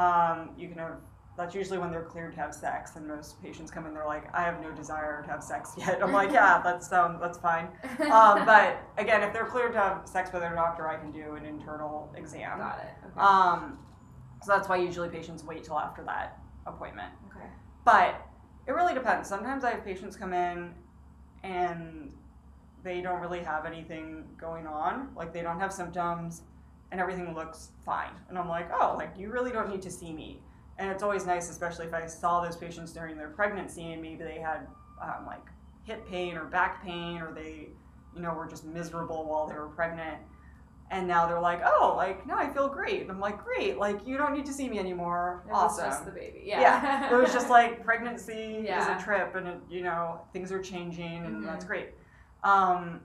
Um, 0.00 0.50
you 0.56 0.68
can 0.68 0.78
have. 0.78 0.98
That's 1.36 1.54
usually 1.54 1.78
when 1.78 1.90
they're 1.90 2.04
cleared 2.04 2.32
to 2.34 2.40
have 2.40 2.54
sex, 2.54 2.96
and 2.96 3.06
most 3.06 3.42
patients 3.42 3.70
come 3.70 3.86
in. 3.86 3.92
They're 3.92 4.06
like, 4.06 4.34
I 4.34 4.42
have 4.42 4.62
no 4.62 4.70
desire 4.72 5.22
to 5.22 5.30
have 5.30 5.42
sex 5.42 5.74
yet. 5.78 6.02
I'm 6.02 6.12
like, 6.12 6.32
yeah, 6.32 6.62
that's 6.64 6.90
um, 6.92 7.18
that's 7.20 7.38
fine. 7.38 7.68
Um, 8.10 8.46
but 8.46 8.80
again, 8.96 9.22
if 9.22 9.32
they're 9.32 9.44
cleared 9.44 9.72
to 9.72 9.78
have 9.78 10.08
sex 10.08 10.32
with 10.32 10.42
their 10.42 10.54
doctor, 10.54 10.88
I 10.88 10.96
can 10.96 11.12
do 11.12 11.34
an 11.34 11.44
internal 11.44 12.12
exam. 12.16 12.58
Got 12.58 12.78
it. 12.78 13.06
Okay. 13.06 13.20
Um, 13.20 13.78
so 14.42 14.52
that's 14.52 14.68
why 14.68 14.76
usually 14.76 15.08
patients 15.08 15.44
wait 15.44 15.64
till 15.64 15.78
after 15.78 16.02
that 16.04 16.38
appointment. 16.66 17.12
okay. 17.30 17.46
But 17.84 18.26
it 18.66 18.72
really 18.72 18.94
depends. 18.94 19.28
Sometimes 19.28 19.64
I 19.64 19.70
have 19.70 19.84
patients 19.84 20.16
come 20.16 20.32
in 20.32 20.74
and 21.42 22.12
they 22.82 23.00
don't 23.00 23.20
really 23.20 23.40
have 23.40 23.64
anything 23.66 24.24
going 24.38 24.66
on. 24.66 25.08
Like 25.16 25.32
they 25.32 25.42
don't 25.42 25.60
have 25.60 25.72
symptoms 25.72 26.42
and 26.92 27.00
everything 27.00 27.34
looks 27.34 27.70
fine. 27.84 28.10
And 28.28 28.38
I'm 28.38 28.48
like, 28.48 28.68
oh, 28.72 28.94
like 28.96 29.10
you 29.16 29.30
really 29.30 29.52
don't 29.52 29.68
need 29.68 29.82
to 29.82 29.90
see 29.90 30.12
me. 30.12 30.42
And 30.78 30.90
it's 30.90 31.02
always 31.02 31.24
nice, 31.26 31.48
especially 31.50 31.86
if 31.86 31.94
I 31.94 32.06
saw 32.06 32.40
those 32.42 32.56
patients 32.56 32.92
during 32.92 33.16
their 33.16 33.28
pregnancy 33.30 33.92
and 33.92 34.02
maybe 34.02 34.22
they 34.24 34.38
had 34.38 34.66
um, 35.02 35.26
like 35.26 35.44
hip 35.84 36.06
pain 36.08 36.36
or 36.36 36.44
back 36.44 36.84
pain 36.84 37.20
or 37.20 37.32
they, 37.32 37.68
you 38.14 38.20
know, 38.20 38.34
were 38.34 38.46
just 38.46 38.64
miserable 38.64 39.24
while 39.24 39.46
they 39.46 39.54
were 39.54 39.68
pregnant. 39.68 40.18
And 40.90 41.08
now 41.08 41.26
they're 41.26 41.40
like, 41.40 41.62
oh, 41.64 41.94
like, 41.96 42.26
no, 42.26 42.36
I 42.36 42.48
feel 42.48 42.68
great. 42.68 43.02
And 43.02 43.10
I'm 43.10 43.18
like, 43.18 43.42
great. 43.42 43.76
Like, 43.76 44.06
you 44.06 44.16
don't 44.16 44.32
need 44.32 44.46
to 44.46 44.52
see 44.52 44.68
me 44.68 44.78
anymore. 44.78 45.42
It 45.46 45.50
was 45.50 45.72
awesome 45.72 45.90
just 45.90 46.04
the 46.04 46.12
baby. 46.12 46.42
Yeah. 46.44 46.60
yeah, 46.60 47.12
it 47.12 47.16
was 47.16 47.32
just 47.32 47.50
like 47.50 47.84
pregnancy 47.84 48.68
is 48.68 48.86
a 48.86 48.96
trip, 49.02 49.34
and 49.34 49.48
it, 49.48 49.58
you 49.68 49.82
know 49.82 50.20
things 50.32 50.52
are 50.52 50.62
changing, 50.62 51.24
and 51.26 51.44
that's 51.44 51.64
Mhm. 51.64 51.68
great. 51.68 51.88
Um, 52.44 53.00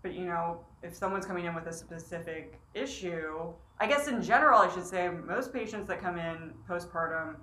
but 0.00 0.14
you 0.14 0.24
know, 0.24 0.64
if 0.82 0.94
someone's 0.94 1.26
coming 1.26 1.44
in 1.44 1.54
with 1.54 1.66
a 1.66 1.72
specific 1.72 2.58
issue, 2.72 3.52
I 3.82 3.86
guess 3.88 4.06
in 4.06 4.22
general, 4.22 4.60
I 4.60 4.72
should 4.72 4.86
say 4.86 5.10
most 5.26 5.52
patients 5.52 5.88
that 5.88 6.00
come 6.00 6.16
in 6.16 6.54
postpartum, 6.70 7.34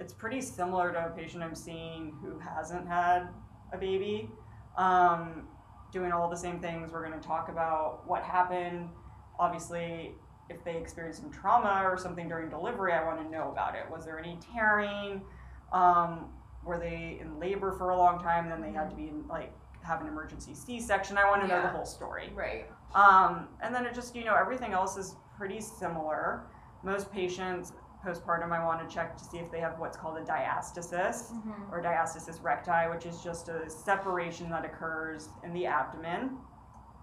it's 0.00 0.12
pretty 0.12 0.40
similar 0.40 0.90
to 0.90 1.06
a 1.06 1.10
patient 1.10 1.44
I'm 1.44 1.54
seeing 1.54 2.12
who 2.20 2.40
hasn't 2.40 2.88
had 2.88 3.28
a 3.72 3.78
baby. 3.78 4.28
Um, 4.76 5.46
doing 5.92 6.10
all 6.10 6.28
the 6.28 6.36
same 6.36 6.58
things. 6.58 6.90
We're 6.90 7.06
going 7.06 7.18
to 7.18 7.24
talk 7.24 7.50
about 7.50 8.02
what 8.04 8.24
happened. 8.24 8.88
Obviously, 9.38 10.16
if 10.50 10.64
they 10.64 10.76
experienced 10.76 11.20
some 11.20 11.30
trauma 11.30 11.82
or 11.84 11.96
something 11.96 12.28
during 12.28 12.50
delivery, 12.50 12.92
I 12.92 13.04
want 13.04 13.22
to 13.22 13.30
know 13.30 13.52
about 13.52 13.76
it. 13.76 13.88
Was 13.88 14.04
there 14.04 14.18
any 14.18 14.40
tearing? 14.52 15.22
Um, 15.72 16.30
were 16.64 16.78
they 16.80 17.18
in 17.20 17.38
labor 17.38 17.70
for 17.78 17.90
a 17.90 17.96
long 17.96 18.20
time? 18.20 18.48
Then 18.48 18.60
they 18.60 18.72
had 18.72 18.90
to 18.90 18.96
be 18.96 19.04
in, 19.04 19.24
like 19.28 19.52
have 19.82 20.00
an 20.00 20.08
emergency 20.08 20.52
C-section. 20.52 21.16
I 21.16 21.30
want 21.30 21.42
to 21.42 21.46
know 21.46 21.62
the 21.62 21.68
whole 21.68 21.86
story. 21.86 22.32
Right. 22.34 22.68
Um, 22.96 23.48
and 23.62 23.74
then 23.74 23.84
it 23.84 23.94
just 23.94 24.16
you 24.16 24.24
know 24.24 24.34
everything 24.34 24.72
else 24.72 24.96
is 24.96 25.14
pretty 25.36 25.60
similar. 25.60 26.46
Most 26.82 27.12
patients 27.12 27.72
postpartum, 28.04 28.52
I 28.52 28.64
want 28.64 28.88
to 28.88 28.94
check 28.94 29.16
to 29.18 29.24
see 29.24 29.38
if 29.38 29.50
they 29.50 29.58
have 29.60 29.78
what's 29.78 29.96
called 29.96 30.16
a 30.18 30.22
diastasis 30.22 31.32
Mm-hmm. 31.32 31.72
or 31.74 31.82
diastasis 31.82 32.42
recti, 32.42 32.88
which 32.90 33.04
is 33.04 33.20
just 33.22 33.48
a 33.48 33.68
separation 33.68 34.48
that 34.50 34.64
occurs 34.64 35.28
in 35.44 35.52
the 35.52 35.66
abdomen. 35.66 36.36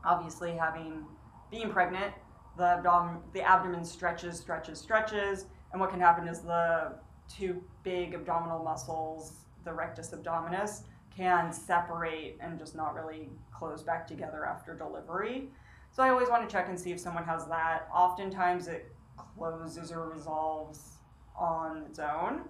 Obviously, 0.05 0.51
having 0.51 1.05
being 1.51 1.69
pregnant, 1.69 2.13
the 2.57 2.63
abdomen 2.63 3.17
the 3.33 3.41
abdomen 3.41 3.83
stretches, 3.85 4.39
stretches, 4.39 4.79
stretches, 4.79 5.45
and 5.71 5.79
what 5.81 5.89
can 5.91 5.99
happen 5.99 6.27
is 6.27 6.39
the 6.41 6.93
two 7.29 7.61
big 7.83 8.13
abdominal 8.13 8.63
muscles, 8.63 9.45
the 9.65 9.73
rectus 9.73 10.09
abdominis, 10.11 10.83
can 11.15 11.51
separate 11.53 12.37
and 12.39 12.57
just 12.57 12.75
not 12.75 12.95
really 12.95 13.29
close 13.51 13.83
back 13.83 14.07
together 14.07 14.45
after 14.45 14.73
delivery. 14.73 15.49
So 15.93 16.01
I 16.01 16.09
always 16.09 16.27
want 16.27 16.47
to 16.47 16.51
check 16.51 16.69
and 16.69 16.79
see 16.79 16.91
if 16.91 16.99
someone 16.99 17.23
has 17.23 17.45
that. 17.45 17.87
Oftentimes 17.93 18.67
it 18.67 18.91
closes 19.15 19.91
or 19.91 20.09
resolves 20.09 20.97
on 21.35 21.83
its 21.83 21.99
own. 21.99 22.41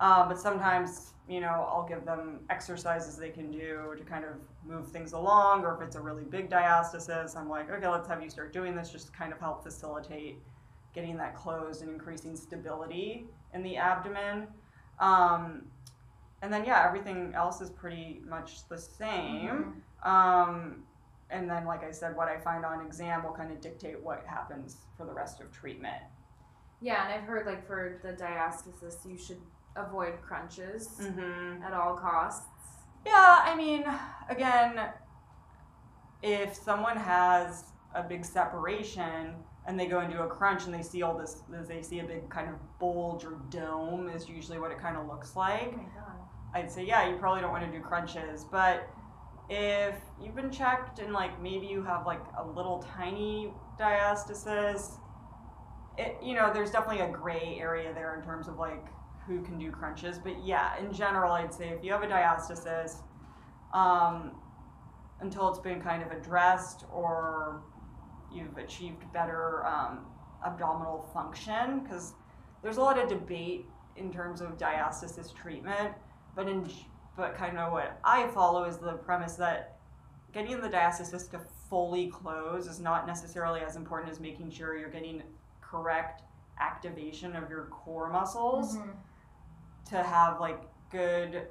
Um, 0.00 0.28
but 0.28 0.38
sometimes, 0.38 1.12
you 1.28 1.40
know, 1.40 1.68
I'll 1.72 1.86
give 1.88 2.04
them 2.04 2.40
exercises 2.50 3.16
they 3.16 3.30
can 3.30 3.52
do 3.52 3.94
to 3.96 4.02
kind 4.02 4.24
of 4.24 4.32
move 4.66 4.88
things 4.88 5.12
along, 5.12 5.64
or 5.64 5.76
if 5.76 5.80
it's 5.80 5.94
a 5.94 6.00
really 6.00 6.24
big 6.24 6.50
diastasis, 6.50 7.36
I'm 7.36 7.48
like, 7.48 7.70
okay, 7.70 7.86
let's 7.86 8.08
have 8.08 8.20
you 8.20 8.30
start 8.30 8.52
doing 8.52 8.74
this 8.74 8.90
just 8.90 9.06
to 9.06 9.12
kind 9.12 9.32
of 9.32 9.38
help 9.38 9.62
facilitate 9.62 10.38
getting 10.92 11.16
that 11.18 11.36
closed 11.36 11.82
and 11.82 11.90
increasing 11.92 12.34
stability 12.34 13.26
in 13.54 13.62
the 13.62 13.76
abdomen. 13.76 14.48
Um, 14.98 15.62
and 16.42 16.52
then, 16.52 16.64
yeah, 16.64 16.84
everything 16.84 17.32
else 17.36 17.60
is 17.60 17.70
pretty 17.70 18.22
much 18.28 18.68
the 18.68 18.78
same. 18.78 19.82
Mhm. 20.04 20.08
Um, 20.08 20.84
and 21.30 21.48
then, 21.48 21.66
like 21.66 21.84
I 21.84 21.90
said, 21.90 22.16
what 22.16 22.28
I 22.28 22.38
find 22.38 22.64
on 22.64 22.84
exam 22.84 23.22
will 23.24 23.32
kind 23.32 23.52
of 23.52 23.60
dictate 23.60 24.02
what 24.02 24.24
happens 24.26 24.78
for 24.96 25.04
the 25.04 25.12
rest 25.12 25.40
of 25.40 25.52
treatment. 25.52 26.02
Yeah, 26.80 27.04
and 27.04 27.12
I've 27.12 27.28
heard 27.28 27.44
like 27.46 27.66
for 27.66 28.00
the 28.02 28.12
diastasis, 28.12 29.04
you 29.08 29.18
should 29.18 29.40
avoid 29.76 30.20
crunches 30.22 30.88
Mm-hmm. 31.00 31.62
at 31.62 31.72
all 31.72 31.96
costs. 31.96 32.46
Yeah, 33.06 33.40
I 33.44 33.54
mean, 33.56 33.84
again, 34.28 34.80
if 36.22 36.54
someone 36.54 36.96
has 36.96 37.64
a 37.94 38.02
big 38.02 38.24
separation 38.24 39.34
and 39.66 39.78
they 39.78 39.86
go 39.86 40.00
into 40.00 40.22
a 40.22 40.26
crunch 40.26 40.64
and 40.64 40.74
they 40.74 40.82
see 40.82 41.02
all 41.02 41.16
this, 41.16 41.42
they 41.68 41.82
see 41.82 42.00
a 42.00 42.04
big 42.04 42.28
kind 42.28 42.48
of 42.48 42.54
bulge 42.78 43.24
or 43.24 43.38
dome 43.50 44.08
is 44.08 44.28
usually 44.28 44.58
what 44.58 44.70
it 44.70 44.78
kind 44.78 44.96
of 44.96 45.06
looks 45.06 45.36
like. 45.36 45.72
Oh 45.74 45.76
my 45.76 45.82
god. 45.82 46.12
I'd 46.54 46.70
say, 46.70 46.84
yeah, 46.86 47.08
you 47.08 47.16
probably 47.16 47.42
don't 47.42 47.50
want 47.52 47.64
to 47.64 47.70
do 47.70 47.82
crunches. 47.82 48.44
But 48.44 48.88
if 49.48 49.94
you've 50.22 50.34
been 50.34 50.50
checked 50.50 50.98
and 50.98 51.12
like 51.12 51.40
maybe 51.42 51.66
you 51.66 51.82
have 51.82 52.06
like 52.06 52.22
a 52.38 52.46
little 52.46 52.84
tiny 52.96 53.52
diastasis, 53.78 54.98
it 55.96 56.16
you 56.22 56.34
know, 56.34 56.52
there's 56.52 56.70
definitely 56.70 57.00
a 57.00 57.10
gray 57.10 57.58
area 57.60 57.92
there 57.92 58.14
in 58.16 58.22
terms 58.22 58.48
of 58.48 58.58
like 58.58 58.86
who 59.26 59.42
can 59.42 59.58
do 59.58 59.70
crunches. 59.70 60.18
But 60.18 60.44
yeah, 60.44 60.78
in 60.78 60.92
general, 60.92 61.32
I'd 61.32 61.52
say 61.52 61.68
if 61.68 61.82
you 61.82 61.92
have 61.92 62.02
a 62.02 62.06
diastasis, 62.06 63.02
um, 63.72 64.32
until 65.20 65.48
it's 65.48 65.58
been 65.58 65.80
kind 65.80 66.02
of 66.02 66.12
addressed 66.12 66.84
or 66.92 67.62
you've 68.32 68.56
achieved 68.56 69.10
better 69.12 69.66
um, 69.66 70.06
abdominal 70.46 71.10
function, 71.12 71.80
because 71.80 72.14
there's 72.62 72.76
a 72.76 72.80
lot 72.80 72.98
of 72.98 73.08
debate 73.08 73.66
in 73.96 74.12
terms 74.12 74.40
of 74.40 74.56
diastasis 74.56 75.34
treatment 75.34 75.92
but 76.38 76.48
in 76.48 76.64
but 77.18 77.34
kind 77.34 77.58
of 77.58 77.72
what 77.72 77.98
I 78.04 78.28
follow 78.28 78.64
is 78.64 78.78
the 78.78 78.92
premise 78.92 79.34
that 79.34 79.76
getting 80.32 80.60
the 80.60 80.68
diastasis 80.68 81.28
to 81.32 81.40
fully 81.68 82.06
close 82.06 82.68
is 82.68 82.78
not 82.78 83.06
necessarily 83.08 83.60
as 83.60 83.74
important 83.76 84.10
as 84.12 84.20
making 84.20 84.50
sure 84.50 84.78
you're 84.78 84.88
getting 84.88 85.22
correct 85.60 86.22
activation 86.60 87.34
of 87.34 87.50
your 87.50 87.64
core 87.66 88.08
muscles 88.08 88.76
Mhm. 88.76 88.94
to 89.86 90.02
have 90.02 90.40
like 90.40 90.60
good 90.90 91.48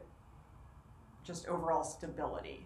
just 1.24 1.48
overall 1.48 1.84
stability 1.84 2.66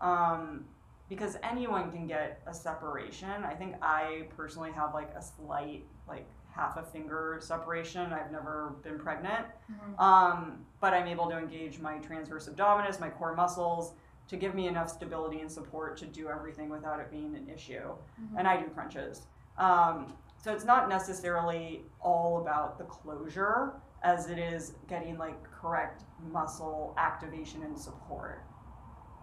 um, 0.00 0.66
because 1.08 1.36
anyone 1.44 1.90
can 1.92 2.06
get 2.06 2.42
a 2.46 2.52
separation 2.52 3.44
i 3.44 3.54
think 3.54 3.76
i 3.80 4.28
personally 4.36 4.72
have 4.72 4.92
like 4.94 5.10
a 5.14 5.22
slight 5.22 5.84
like 6.08 6.26
half 6.56 6.76
a 6.78 6.82
finger 6.82 7.36
separation 7.40 8.12
i've 8.12 8.32
never 8.32 8.74
been 8.82 8.98
pregnant 8.98 9.46
Mhm. 9.70 10.00
um, 10.00 10.64
but 10.80 10.92
I'm 10.94 11.06
able 11.06 11.28
to 11.30 11.38
engage 11.38 11.80
my 11.80 11.98
transverse 11.98 12.48
abdominis, 12.48 13.00
my 13.00 13.08
core 13.10 13.34
muscles, 13.34 13.94
to 14.28 14.36
give 14.36 14.54
me 14.54 14.68
enough 14.68 14.88
stability 14.90 15.40
and 15.40 15.50
support 15.50 15.96
to 15.98 16.06
do 16.06 16.28
everything 16.28 16.68
without 16.68 17.00
it 17.00 17.10
being 17.10 17.34
an 17.34 17.48
issue. 17.48 17.94
Mhm. 18.20 18.38
And 18.38 18.46
I 18.46 18.58
do 18.58 18.68
crunches. 18.68 19.26
Um, 19.56 20.14
so 20.36 20.52
it's 20.52 20.64
not 20.64 20.88
necessarily 20.88 21.84
all 22.00 22.40
about 22.42 22.76
the 22.78 22.84
closure 22.84 23.72
as 24.02 24.28
it 24.28 24.38
is 24.38 24.74
getting 24.86 25.16
like 25.18 25.42
correct 25.50 26.04
muscle 26.30 26.94
activation 26.98 27.62
and 27.62 27.76
support. 27.76 28.42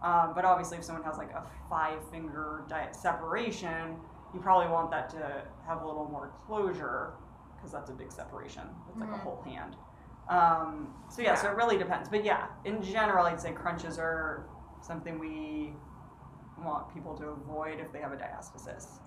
Um, 0.02 0.34
but 0.34 0.44
obviously, 0.44 0.78
if 0.80 0.84
someone 0.84 1.04
has 1.06 1.18
like 1.18 1.32
a 1.34 1.44
five 1.70 2.04
finger 2.10 2.64
di- 2.68 2.92
separation, 2.92 4.00
you 4.34 4.40
probably 4.42 4.68
want 4.68 4.90
that 4.92 5.08
to 5.12 5.44
have 5.68 5.82
a 5.84 5.86
little 5.88 6.10
more 6.10 6.32
closure 6.48 7.14
because 7.64 7.72
that's 7.72 7.90
a 7.90 7.94
big 7.94 8.12
separation. 8.12 8.64
It's 8.90 9.00
like 9.00 9.10
Mhm. 9.10 9.14
a 9.14 9.18
whole 9.20 9.42
hand. 9.44 9.78
Um, 10.28 10.94
so 11.10 11.22
yeah, 11.22 11.34
so 11.36 11.50
it 11.50 11.56
really 11.56 11.78
depends. 11.78 12.10
But 12.10 12.26
yeah, 12.26 12.48
in 12.66 12.82
general, 12.82 13.26
I'd 13.26 13.40
say 13.40 13.54
crunches 13.54 13.98
are 13.98 14.46
something 14.82 15.18
we 15.18 15.74
want 16.58 16.94
people 16.94 17.16
to 17.18 17.30
avoid 17.30 17.80
if 17.80 17.92
they 17.94 18.00
have 18.00 18.12
a 18.12 18.18
diastasis, 18.18 19.00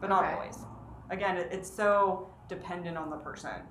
but 0.00 0.08
not 0.08 0.24
Okay. 0.24 0.34
always. 0.34 0.64
Again, 1.10 1.36
it's 1.36 1.70
so 1.70 2.30
dependent 2.48 2.96
on 2.96 3.10
the 3.10 3.18
person. 3.18 3.62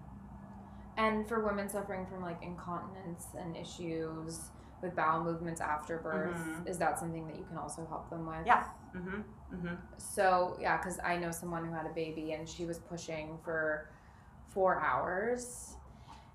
And 0.98 1.28
for 1.28 1.44
women 1.44 1.68
suffering 1.70 2.06
from 2.06 2.22
like 2.22 2.42
incontinence 2.44 3.34
and 3.40 3.56
issues 3.58 4.52
with 4.82 4.96
bowel 4.96 5.24
movements 5.24 5.62
after 5.62 5.98
birth, 5.98 6.36
Mhm. 6.38 6.68
is 6.68 6.78
that 6.78 7.00
something 7.00 7.26
that 7.28 7.36
you 7.38 7.46
can 7.46 7.58
also 7.58 7.86
help 7.88 8.10
them 8.12 8.26
with? 8.28 8.46
Yeah. 8.46 8.68
Mm-hmm. 8.96 9.22
Mm-hmm. 9.56 9.76
So 9.98 10.56
yeah, 10.60 10.78
because 10.78 11.00
I 11.04 11.18
know 11.18 11.32
someone 11.32 11.66
who 11.66 11.74
had 11.74 11.86
a 11.88 11.94
baby 11.94 12.34
and 12.34 12.48
she 12.48 12.66
was 12.66 12.80
pushing 12.80 13.38
for 13.40 13.90
four 14.50 14.80
hours, 14.82 15.76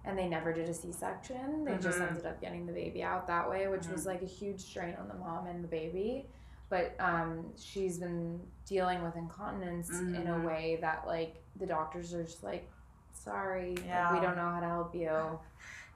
and 0.05 0.19
they 0.19 0.29
never 0.29 0.53
did 0.53 0.69
a 0.69 0.75
C-section. 0.75 1.65
They 1.65 1.77
just 1.79 1.99
Mhm. 2.01 2.09
ended 2.09 2.27
up 2.27 2.41
getting 2.41 2.67
the 2.67 2.73
baby 2.73 3.03
out 3.03 3.27
that 3.29 3.49
way, 3.49 3.69
which 3.69 3.87
was 3.89 4.05
like 4.07 4.23
a 4.23 4.27
huge 4.27 4.61
strain 4.61 4.95
on 4.97 5.09
the 5.09 5.15
mom 5.15 5.47
and 5.47 5.63
the 5.63 5.69
baby. 5.69 6.29
But 6.69 6.95
um, 6.99 7.53
she's 7.57 7.99
been 7.99 8.41
dealing 8.67 9.03
with 9.03 9.15
incontinence 9.17 9.91
in 9.91 10.27
a 10.27 10.31
Mhm. 10.39 10.45
way 10.45 10.79
that 10.81 11.07
like 11.07 11.43
the 11.57 11.67
doctors 11.67 12.15
are 12.15 12.25
just 12.25 12.43
like, 12.43 12.69
sorry, 13.13 13.77
like, 13.77 13.87
Yeah. 13.87 14.13
we 14.15 14.21
don't 14.21 14.37
know 14.37 14.49
how 14.51 14.61
to 14.61 14.67
help 14.69 14.95
you. 14.95 15.39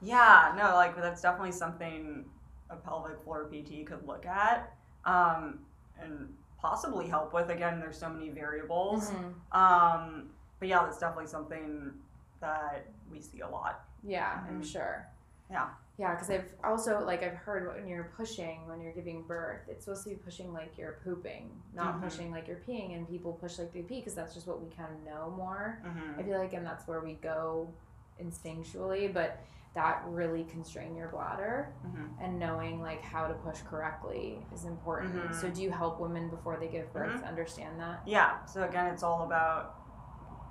Yeah, 0.03 0.53
no, 0.59 0.75
like 0.75 0.95
that's 0.95 1.23
definitely 1.23 1.53
something 1.53 2.27
a 2.69 2.77
pelvic 2.77 3.19
floor 3.23 3.47
PT 3.51 3.87
could 3.87 4.07
look 4.07 4.27
at 4.27 4.75
um, 5.07 5.65
and 5.99 6.37
possibly 6.59 7.09
help 7.09 7.33
with. 7.33 7.49
Again, 7.49 7.81
there's 7.81 7.97
so 7.99 8.11
many 8.11 8.29
variables. 8.29 9.11
Mhm. 9.11 9.35
Um, 9.53 10.31
but 10.59 10.69
yeah, 10.69 10.83
that's 10.85 10.99
definitely 10.99 11.29
something 11.29 11.95
that 12.41 12.87
we 13.11 13.21
see 13.21 13.41
a 13.41 13.49
lot. 13.49 13.85
Yeah, 14.03 14.45
I'm 14.49 14.61
Mhm. 14.63 14.65
sure. 14.73 15.07
Yeah. 15.51 15.69
Yeah, 15.99 16.13
because 16.15 16.29
I've 16.29 16.49
also 16.63 17.01
like 17.05 17.23
I've 17.23 17.37
heard 17.37 17.73
when 17.75 17.87
you're 17.87 18.11
pushing 18.17 18.67
when 18.69 18.81
you're 18.83 18.93
giving 18.93 19.23
birth, 19.23 19.63
it's 19.69 19.85
supposed 19.87 20.03
to 20.05 20.11
be 20.11 20.17
pushing 20.17 20.53
like 20.53 20.77
you're 20.77 20.99
pooping, 21.05 21.51
not 21.73 21.95
Mhm. 21.97 22.03
pushing 22.03 22.31
like 22.31 22.47
you're 22.49 22.59
peeing. 22.59 22.95
And 22.95 23.09
people 23.09 23.33
push 23.33 23.59
like 23.59 23.73
they 23.73 23.83
pee 23.83 24.01
because 24.01 24.15
that's 24.15 24.35
just 24.35 24.47
what 24.47 24.61
we 24.61 24.69
kind 24.71 24.93
of 24.93 25.03
know 25.05 25.31
more. 25.37 25.79
Mm-hmm. 25.85 26.21
I 26.21 26.23
feel 26.23 26.39
like, 26.39 26.53
and 26.53 26.67
that's 26.67 26.87
where 26.87 27.01
we 27.01 27.15
go 27.15 27.73
instinctually. 28.21 29.13
But 29.13 29.39
that 29.75 30.03
really 30.07 30.45
constrain 30.45 30.97
your 30.97 31.09
bladder, 31.09 31.69
Mm-hmm. 31.87 32.23
and 32.23 32.39
knowing 32.39 32.81
like 32.81 33.03
how 33.03 33.27
to 33.27 33.35
push 33.35 33.61
correctly 33.63 34.45
is 34.53 34.65
important. 34.65 35.35
So, 35.35 35.49
do 35.51 35.63
you 35.63 35.71
help 35.71 36.01
women 36.01 36.29
before 36.31 36.57
they 36.57 36.69
give 36.69 36.91
birth 36.93 37.21
Mhm. 37.23 37.29
understand 37.29 37.79
that? 37.81 38.01
Yeah. 38.07 38.45
So 38.47 38.63
again, 38.65 38.87
it's 38.87 39.03
all 39.03 39.25
about 39.25 39.77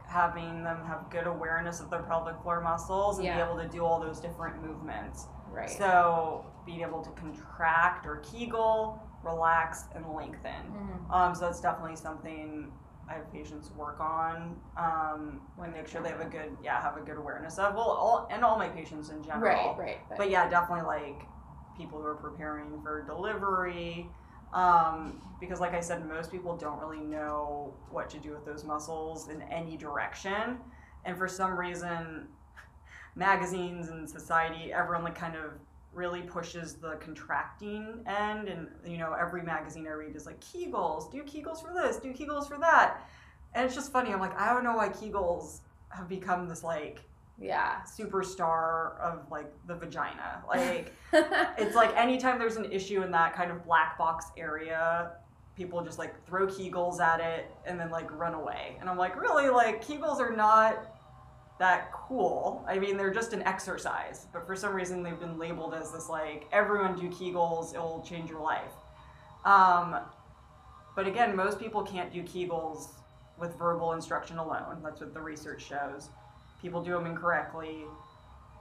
having 0.08 0.64
them 0.64 0.84
have 0.86 1.10
good 1.10 1.28
awareness 1.28 1.80
of 1.80 1.90
their 1.90 2.04
pelvic 2.04 2.40
floor 2.42 2.62
muscles 2.62 3.18
and 3.18 3.26
Yeah. 3.26 3.36
be 3.36 3.42
able 3.52 3.58
to 3.62 3.68
do 3.68 3.84
all 3.86 4.00
those 4.00 4.20
different 4.20 4.62
movements. 4.64 5.28
Right. 5.52 5.70
So 5.70 6.46
being 6.66 6.82
able 6.82 7.02
to 7.02 7.10
contract 7.12 8.06
or 8.06 8.18
Kegel, 8.18 9.02
relax, 9.24 9.86
and 9.96 10.08
lengthen. 10.14 10.52
Mhm. 11.10 11.14
Um, 11.14 11.36
so 11.36 11.46
that's 11.46 11.62
definitely 11.62 11.96
something 11.96 12.72
I 13.08 13.14
have 13.14 13.32
patients 13.32 13.72
work 13.72 14.00
on. 14.00 14.60
Um, 14.78 15.42
When 15.56 15.72
they 15.72 15.78
make 15.80 15.88
sure 15.88 16.02
they 16.02 16.10
have 16.10 16.22
a 16.22 16.26
good, 16.26 16.58
yeah, 16.62 16.82
have 16.82 16.98
a 16.98 17.02
good 17.02 17.18
awareness 17.18 17.58
of. 17.60 17.76
Well, 17.76 17.84
all 17.90 18.28
and 18.32 18.44
all 18.44 18.58
my 18.58 18.68
patients 18.70 19.10
in 19.10 19.22
general. 19.24 19.76
Right. 19.76 19.78
Right. 19.78 20.00
But, 20.10 20.18
But 20.18 20.30
yeah, 20.32 20.48
definitely 20.50 20.86
like 20.86 21.28
people 21.78 22.00
who 22.00 22.08
are 22.08 22.16
preparing 22.16 22.82
for 22.82 23.02
delivery. 23.04 24.10
Um, 24.56 25.22
because 25.40 25.60
like 25.60 25.74
I 25.74 25.82
said, 25.82 26.08
most 26.08 26.32
people 26.32 26.56
don't 26.56 26.80
really 26.80 27.04
know 27.04 27.74
what 27.92 28.10
to 28.12 28.18
do 28.18 28.32
with 28.32 28.46
those 28.46 28.64
muscles 28.64 29.28
in 29.30 29.42
any 29.44 29.76
direction. 29.76 30.58
And 31.04 31.18
for 31.18 31.28
some 31.28 31.60
reason, 31.60 32.28
magazines 33.16 33.90
and 33.90 34.10
society, 34.10 34.72
everyone 34.74 35.04
like 35.04 35.16
kind 35.16 35.36
of 35.36 35.52
really 35.94 36.22
pushes 36.22 36.76
the 36.76 36.96
contracting 36.96 38.04
end 38.06 38.50
and 38.50 38.68
you 38.86 38.98
know 38.98 39.14
every 39.14 39.42
magazine 39.42 39.88
i 39.88 39.92
read 39.92 40.14
is 40.14 40.26
like 40.26 40.38
kegels 40.42 41.10
do 41.10 41.24
kegels 41.24 41.62
for 41.62 41.74
this 41.74 41.96
do 41.96 42.12
kegels 42.12 42.50
for 42.50 42.58
that 42.58 43.10
and 43.54 43.66
it's 43.66 43.74
just 43.74 43.94
funny 43.94 44.12
i'm 44.12 44.20
like 44.20 44.38
i 44.38 44.54
don't 44.54 44.66
know 44.66 44.76
why 44.76 44.90
kegels 44.90 45.62
have 45.88 46.10
become 46.10 46.50
this 46.50 46.66
like 46.66 47.00
yeah. 47.40 47.82
superstar 47.84 49.00
of 49.00 49.30
like 49.30 49.52
the 49.68 49.76
vagina 49.76 50.44
like 50.48 50.94
it's 51.58 51.76
like 51.76 51.96
anytime 51.96 52.40
there's 52.40 52.58
an 52.58 52.72
issue 52.72 53.04
in 53.04 53.12
that 53.12 53.36
kind 53.36 53.52
of 53.52 53.64
black 53.66 53.98
box 53.98 54.28
area 54.38 55.12
people 55.56 55.84
just 55.84 56.00
like 56.00 56.14
throw 56.26 56.48
kegels 56.48 57.00
at 57.00 57.20
it 57.20 57.52
and 57.66 57.80
then 57.80 57.90
like 57.90 58.12
run 58.18 58.34
away 58.34 58.78
and 58.80 58.90
i'm 58.90 58.98
like 58.98 59.20
really 59.20 59.50
like 59.50 59.86
kegels 59.86 60.20
are 60.20 60.36
not 60.36 60.96
that 61.60 61.92
cool. 61.94 62.66
I 62.68 62.80
mean, 62.80 62.98
they're 62.98 63.14
just 63.14 63.34
an 63.34 63.42
exercise, 63.44 64.28
but 64.34 64.46
for 64.46 64.56
some 64.56 64.74
reason 64.74 65.04
they've 65.04 65.20
been 65.20 65.38
labeled 65.38 65.74
as 65.74 65.92
this 65.92 66.10
like 66.10 66.48
everyone 66.52 67.00
do 67.00 67.10
Kegels, 67.10 67.74
it 67.74 67.80
will 67.80 68.04
change 68.08 68.30
your 68.30 68.42
life. 68.42 68.74
Um, 69.46 69.98
but 70.96 71.08
again, 71.08 71.36
most 71.36 71.60
people 71.60 71.84
can't 71.84 72.12
do 72.12 72.24
Kegels 72.24 72.90
with 73.40 73.58
verbal 73.58 73.94
instruction 73.94 74.38
alone. 74.38 74.82
That's 74.84 75.00
what 75.00 75.14
the 75.14 75.22
research 75.22 75.66
shows. 75.66 76.10
People 76.62 76.84
do 76.84 76.92
them 76.94 77.06
incorrectly, 77.06 77.84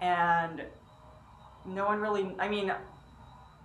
and 0.00 0.62
no 1.64 1.86
one 1.86 2.00
really. 2.00 2.34
I 2.38 2.48
mean, 2.48 2.72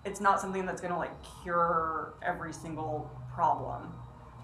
it's 0.04 0.20
not 0.20 0.40
something 0.40 0.64
that's 0.64 0.80
going 0.80 0.92
to 0.92 0.98
like 0.98 1.12
cure 1.42 2.14
every 2.22 2.52
single 2.52 3.10
problem. 3.34 3.92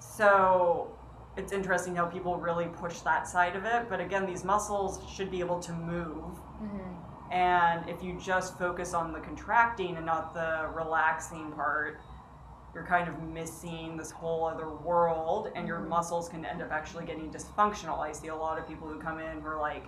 So 0.00 0.96
it's 1.36 1.52
interesting 1.52 1.96
how 1.96 2.06
people 2.06 2.36
really 2.36 2.66
push 2.66 3.00
that 3.00 3.28
side 3.28 3.56
of 3.56 3.64
it. 3.64 3.88
But 3.88 4.00
again, 4.00 4.26
these 4.26 4.44
muscles 4.44 5.00
should 5.14 5.30
be 5.30 5.40
able 5.40 5.60
to 5.60 5.72
move. 5.72 6.34
Mm-hmm. 6.62 7.32
And 7.32 7.88
if 7.88 8.02
you 8.02 8.18
just 8.20 8.58
focus 8.58 8.94
on 8.94 9.12
the 9.12 9.20
contracting 9.20 9.96
and 9.96 10.06
not 10.06 10.32
the 10.32 10.68
relaxing 10.74 11.52
part, 11.52 12.00
you're 12.76 12.84
kind 12.84 13.08
of 13.08 13.22
missing 13.22 13.96
this 13.96 14.10
whole 14.10 14.44
other 14.44 14.68
world, 14.68 15.50
and 15.56 15.66
your 15.66 15.78
mm-hmm. 15.78 15.88
muscles 15.88 16.28
can 16.28 16.44
end 16.44 16.60
up 16.60 16.70
actually 16.70 17.06
getting 17.06 17.30
dysfunctional. 17.30 17.98
I 17.98 18.12
see 18.12 18.28
a 18.28 18.36
lot 18.36 18.58
of 18.58 18.68
people 18.68 18.86
who 18.86 19.00
come 19.00 19.18
in 19.18 19.40
who 19.40 19.46
are 19.46 19.58
like, 19.58 19.86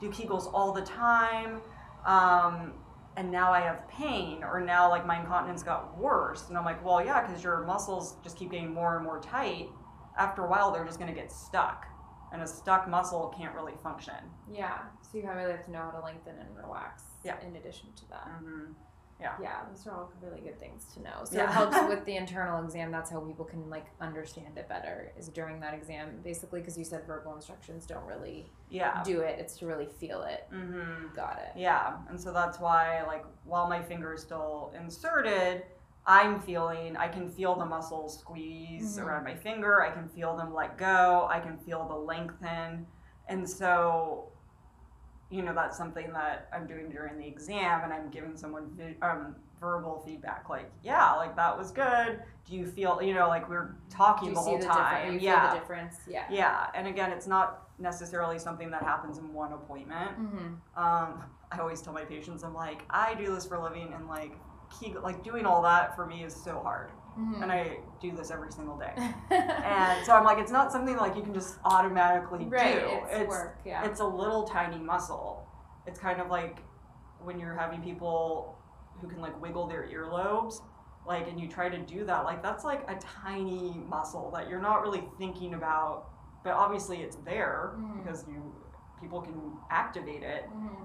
do 0.00 0.10
Kegels 0.10 0.52
all 0.52 0.72
the 0.72 0.82
time. 0.82 1.60
Um, 2.04 2.72
and 3.16 3.30
now 3.30 3.52
I 3.52 3.60
have 3.60 3.88
pain, 3.88 4.42
or 4.42 4.60
now 4.60 4.90
like 4.90 5.06
my 5.06 5.20
incontinence 5.20 5.62
got 5.62 5.96
worse. 5.96 6.48
And 6.48 6.58
I'm 6.58 6.64
like, 6.64 6.84
well, 6.84 7.04
yeah, 7.04 7.24
because 7.24 7.44
your 7.44 7.62
muscles 7.64 8.16
just 8.24 8.36
keep 8.36 8.50
getting 8.50 8.74
more 8.74 8.96
and 8.96 9.04
more 9.04 9.20
tight 9.20 9.68
after 10.16 10.44
a 10.44 10.48
while 10.48 10.72
they're 10.72 10.84
just 10.84 10.98
going 10.98 11.12
to 11.12 11.18
get 11.18 11.32
stuck 11.32 11.86
and 12.32 12.42
a 12.42 12.46
stuck 12.46 12.88
muscle 12.88 13.34
can't 13.36 13.54
really 13.54 13.74
function 13.82 14.14
yeah 14.52 14.78
so 15.00 15.18
you 15.18 15.28
really 15.28 15.52
have 15.52 15.64
to 15.64 15.70
know 15.70 15.78
how 15.78 15.90
to 15.90 16.04
lengthen 16.04 16.34
and 16.38 16.56
relax 16.56 17.02
yeah 17.24 17.36
in 17.46 17.56
addition 17.56 17.88
to 17.96 18.08
that 18.08 18.28
mm-hmm. 18.42 18.72
Yeah 19.20 19.32
yeah 19.40 19.60
those 19.70 19.86
are 19.86 19.92
all 19.92 20.12
really 20.20 20.40
good 20.40 20.58
things 20.58 20.86
to 20.92 21.00
know 21.00 21.24
so 21.24 21.36
yeah. 21.36 21.44
it 21.44 21.50
helps 21.50 21.76
with 21.88 22.04
the 22.04 22.16
internal 22.16 22.62
exam 22.64 22.90
that's 22.90 23.10
how 23.10 23.20
people 23.20 23.44
can 23.44 23.68
like 23.70 23.86
understand 24.00 24.56
it 24.56 24.68
better 24.68 25.12
is 25.18 25.28
during 25.28 25.60
that 25.60 25.72
exam 25.72 26.10
basically 26.24 26.60
because 26.60 26.76
you 26.76 26.84
said 26.84 27.06
verbal 27.06 27.34
instructions 27.34 27.86
don't 27.86 28.04
really 28.04 28.50
yeah 28.70 29.02
do 29.04 29.20
it 29.20 29.38
it's 29.38 29.56
to 29.56 29.66
really 29.66 29.86
feel 29.86 30.22
it 30.22 30.46
mm-hmm. 30.52 31.14
got 31.14 31.38
it 31.38 31.58
yeah 31.58 31.96
and 32.08 32.20
so 32.20 32.32
that's 32.32 32.58
why 32.58 33.04
like 33.06 33.24
while 33.44 33.68
my 33.68 33.80
finger 33.80 34.14
is 34.14 34.20
still 34.20 34.72
inserted 34.76 35.62
I'm 36.06 36.40
feeling, 36.40 36.96
I 36.96 37.08
can 37.08 37.28
feel 37.28 37.54
the 37.54 37.64
muscles 37.64 38.18
squeeze 38.18 38.96
mm-hmm. 38.96 39.06
around 39.06 39.24
my 39.24 39.34
finger. 39.34 39.82
I 39.82 39.90
can 39.90 40.08
feel 40.08 40.36
them 40.36 40.52
let 40.52 40.76
go. 40.76 41.26
I 41.30 41.40
can 41.40 41.56
feel 41.56 41.86
the 41.88 41.94
lengthen. 41.94 42.86
And 43.26 43.48
so, 43.48 44.28
you 45.34 45.42
know, 45.42 45.52
that's 45.52 45.76
something 45.76 46.12
that 46.12 46.48
I'm 46.52 46.64
doing 46.64 46.88
during 46.90 47.18
the 47.18 47.26
exam 47.26 47.82
and 47.82 47.92
I'm 47.92 48.08
giving 48.08 48.36
someone 48.36 48.70
um, 49.02 49.34
verbal 49.60 50.00
feedback 50.06 50.48
like, 50.48 50.70
yeah, 50.84 51.12
like 51.14 51.34
that 51.34 51.58
was 51.58 51.72
good. 51.72 52.22
Do 52.48 52.54
you 52.54 52.64
feel, 52.64 53.00
you 53.02 53.14
know, 53.14 53.26
like 53.26 53.48
we're 53.48 53.74
talking 53.90 54.32
the 54.32 54.38
whole 54.38 54.58
the 54.58 54.64
time. 54.66 55.18
yeah. 55.18 55.52
the 55.52 55.58
difference. 55.58 55.96
Yeah. 56.08 56.26
Yeah. 56.30 56.66
And 56.74 56.86
again, 56.86 57.10
it's 57.10 57.26
not 57.26 57.68
necessarily 57.80 58.38
something 58.38 58.70
that 58.70 58.82
happens 58.82 59.18
in 59.18 59.32
one 59.32 59.52
appointment. 59.52 60.12
Mm-hmm. 60.12 60.46
Um, 60.80 61.24
I 61.50 61.58
always 61.58 61.82
tell 61.82 61.92
my 61.92 62.04
patients, 62.04 62.44
I'm 62.44 62.54
like, 62.54 62.82
I 62.88 63.14
do 63.14 63.34
this 63.34 63.44
for 63.44 63.56
a 63.56 63.62
living 63.62 63.92
and 63.92 64.06
like 64.06 64.36
Kegel, 64.78 65.02
like 65.02 65.24
doing 65.24 65.46
all 65.46 65.62
that 65.62 65.96
for 65.96 66.06
me 66.06 66.22
is 66.22 66.34
so 66.34 66.60
hard. 66.60 66.90
Mm-hmm. 67.18 67.42
And 67.42 67.52
I 67.52 67.78
do 68.00 68.12
this 68.12 68.30
every 68.30 68.50
single 68.52 68.76
day. 68.76 68.92
and 69.30 70.04
so 70.04 70.12
I'm 70.12 70.24
like, 70.24 70.38
it's 70.38 70.50
not 70.50 70.72
something 70.72 70.96
like 70.96 71.16
you 71.16 71.22
can 71.22 71.34
just 71.34 71.58
automatically 71.64 72.44
right, 72.46 72.80
do. 72.80 72.86
It's, 72.86 73.06
it's 73.12 73.28
work, 73.28 73.58
yeah. 73.64 73.84
It's 73.84 74.00
a 74.00 74.06
little 74.06 74.44
tiny 74.44 74.78
muscle. 74.78 75.46
It's 75.86 75.98
kind 75.98 76.20
of 76.20 76.28
like 76.28 76.58
when 77.22 77.38
you're 77.38 77.54
having 77.54 77.82
people 77.82 78.58
who 79.00 79.08
can 79.08 79.20
like 79.20 79.40
wiggle 79.40 79.66
their 79.66 79.88
earlobes, 79.88 80.60
like, 81.06 81.28
and 81.28 81.38
you 81.38 81.48
try 81.48 81.68
to 81.68 81.78
do 81.78 82.04
that, 82.04 82.24
like, 82.24 82.42
that's 82.42 82.64
like 82.64 82.88
a 82.88 82.98
tiny 82.98 83.80
muscle 83.88 84.30
that 84.34 84.48
you're 84.48 84.62
not 84.62 84.82
really 84.82 85.04
thinking 85.18 85.54
about, 85.54 86.06
but 86.42 86.52
obviously 86.54 86.98
it's 86.98 87.16
there 87.16 87.74
mm-hmm. 87.76 88.02
because 88.02 88.24
you 88.26 88.54
people 89.00 89.20
can 89.20 89.52
activate 89.70 90.22
it. 90.22 90.44
Mm-hmm 90.48 90.84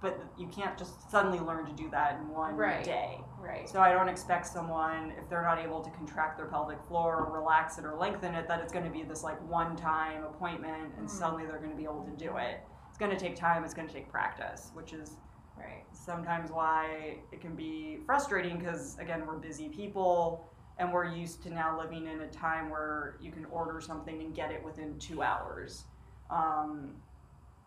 but 0.00 0.20
you 0.38 0.46
can't 0.46 0.78
just 0.78 1.10
suddenly 1.10 1.40
learn 1.40 1.66
to 1.66 1.72
do 1.72 1.90
that 1.90 2.20
in 2.20 2.28
one 2.28 2.54
right. 2.54 2.84
day. 2.84 3.18
Right. 3.40 3.68
So 3.68 3.80
I 3.80 3.92
don't 3.92 4.08
expect 4.08 4.46
someone 4.46 5.12
if 5.18 5.28
they're 5.28 5.42
not 5.42 5.58
able 5.58 5.80
to 5.80 5.90
contract 5.90 6.36
their 6.36 6.46
pelvic 6.46 6.78
floor 6.86 7.24
or 7.24 7.32
relax 7.32 7.78
it 7.78 7.84
or 7.84 7.96
lengthen 7.96 8.34
it 8.34 8.46
that 8.48 8.60
it's 8.60 8.72
going 8.72 8.84
to 8.84 8.90
be 8.90 9.02
this 9.02 9.24
like 9.24 9.40
one 9.48 9.76
time 9.76 10.24
appointment 10.24 10.92
and 10.98 11.08
mm. 11.08 11.10
suddenly 11.10 11.46
they're 11.46 11.58
going 11.58 11.70
to 11.70 11.76
be 11.76 11.84
able 11.84 12.04
to 12.04 12.16
do 12.24 12.36
it. 12.36 12.60
It's 12.88 12.98
going 12.98 13.10
to 13.10 13.18
take 13.18 13.36
time, 13.36 13.64
it's 13.64 13.74
going 13.74 13.88
to 13.88 13.94
take 13.94 14.08
practice, 14.08 14.70
which 14.74 14.92
is 14.92 15.16
right. 15.56 15.84
sometimes 15.92 16.50
why 16.50 17.16
it 17.32 17.40
can 17.40 17.56
be 17.56 17.98
frustrating 18.06 18.58
because 18.58 18.96
again, 18.98 19.26
we're 19.26 19.38
busy 19.38 19.68
people 19.68 20.48
and 20.78 20.92
we're 20.92 21.08
used 21.08 21.42
to 21.42 21.50
now 21.50 21.76
living 21.76 22.06
in 22.06 22.20
a 22.20 22.28
time 22.28 22.70
where 22.70 23.16
you 23.20 23.32
can 23.32 23.44
order 23.46 23.80
something 23.80 24.20
and 24.20 24.34
get 24.34 24.52
it 24.52 24.62
within 24.62 24.96
2 24.98 25.22
hours. 25.22 25.84
Um, 26.30 26.94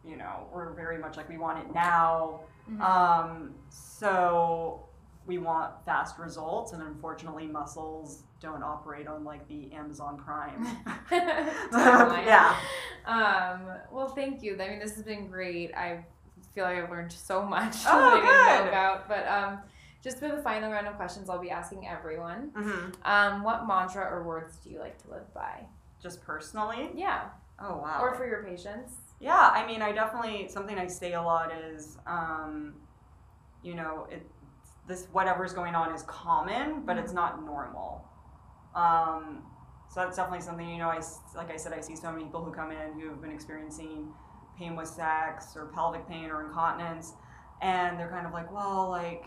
you 0.05 0.17
know, 0.17 0.47
we're 0.53 0.71
very 0.73 0.97
much 0.97 1.17
like 1.17 1.29
we 1.29 1.37
want 1.37 1.59
it 1.59 1.73
now. 1.73 2.41
Mm-hmm. 2.69 2.81
Um, 2.81 3.55
so 3.69 4.83
we 5.27 5.37
want 5.37 5.73
fast 5.85 6.17
results, 6.17 6.73
and 6.73 6.81
unfortunately, 6.81 7.47
muscles 7.47 8.23
don't 8.39 8.63
operate 8.63 9.07
on 9.07 9.23
like 9.23 9.47
the 9.47 9.71
Amazon 9.71 10.17
Prime. 10.17 10.65
yeah. 11.11 12.55
Um, 13.05 13.61
well, 13.91 14.07
thank 14.07 14.41
you. 14.41 14.57
I 14.59 14.69
mean, 14.69 14.79
this 14.79 14.95
has 14.95 15.03
been 15.03 15.27
great. 15.27 15.73
I 15.75 16.03
feel 16.53 16.65
like 16.65 16.77
I've 16.77 16.89
learned 16.89 17.11
so 17.11 17.43
much 17.43 17.75
oh, 17.87 17.99
that 17.99 18.23
I 18.23 18.57
didn't 18.57 18.65
know 18.65 18.69
about. 18.69 19.07
But 19.07 19.27
um, 19.27 19.59
just 20.03 20.19
for 20.19 20.27
the 20.27 20.41
final 20.41 20.71
round 20.71 20.87
of 20.87 20.95
questions, 20.95 21.29
I'll 21.29 21.39
be 21.39 21.51
asking 21.51 21.87
everyone. 21.87 22.51
Mm-hmm. 22.55 22.91
Um, 23.05 23.43
what 23.43 23.67
mantra 23.67 24.03
or 24.03 24.23
words 24.23 24.57
do 24.57 24.69
you 24.69 24.79
like 24.79 25.01
to 25.03 25.11
live 25.11 25.31
by? 25.33 25.63
Just 26.01 26.23
personally? 26.23 26.89
Yeah. 26.95 27.25
Oh 27.59 27.77
wow. 27.77 27.99
Or 28.01 28.15
for 28.15 28.27
your 28.27 28.43
patients? 28.43 28.93
Yeah, 29.21 29.51
I 29.53 29.67
mean, 29.67 29.83
I 29.83 29.91
definitely 29.91 30.49
something 30.49 30.79
I 30.79 30.87
say 30.87 31.13
a 31.13 31.21
lot 31.21 31.51
is, 31.55 31.97
um, 32.07 32.73
you 33.61 33.75
know, 33.75 34.07
it 34.09 34.25
this 34.87 35.07
whatever's 35.11 35.53
going 35.53 35.75
on 35.75 35.93
is 35.93 36.01
common, 36.03 36.81
but 36.85 36.97
it's 36.97 37.09
mm-hmm. 37.09 37.17
not 37.17 37.45
normal. 37.45 38.03
Um, 38.73 39.43
so 39.89 39.99
that's 39.99 40.17
definitely 40.17 40.41
something 40.41 40.67
you 40.67 40.79
know. 40.79 40.89
I 40.89 41.01
like 41.35 41.51
I 41.51 41.57
said, 41.57 41.71
I 41.71 41.81
see 41.81 41.95
so 41.95 42.11
many 42.11 42.23
people 42.23 42.43
who 42.43 42.51
come 42.51 42.71
in 42.71 42.99
who 42.99 43.09
have 43.09 43.21
been 43.21 43.31
experiencing 43.31 44.11
pain 44.57 44.75
with 44.75 44.87
sex 44.87 45.53
or 45.55 45.67
pelvic 45.67 46.07
pain 46.09 46.31
or 46.31 46.43
incontinence, 46.43 47.13
and 47.61 47.99
they're 47.99 48.09
kind 48.09 48.25
of 48.25 48.33
like, 48.33 48.51
well, 48.51 48.89
like 48.89 49.25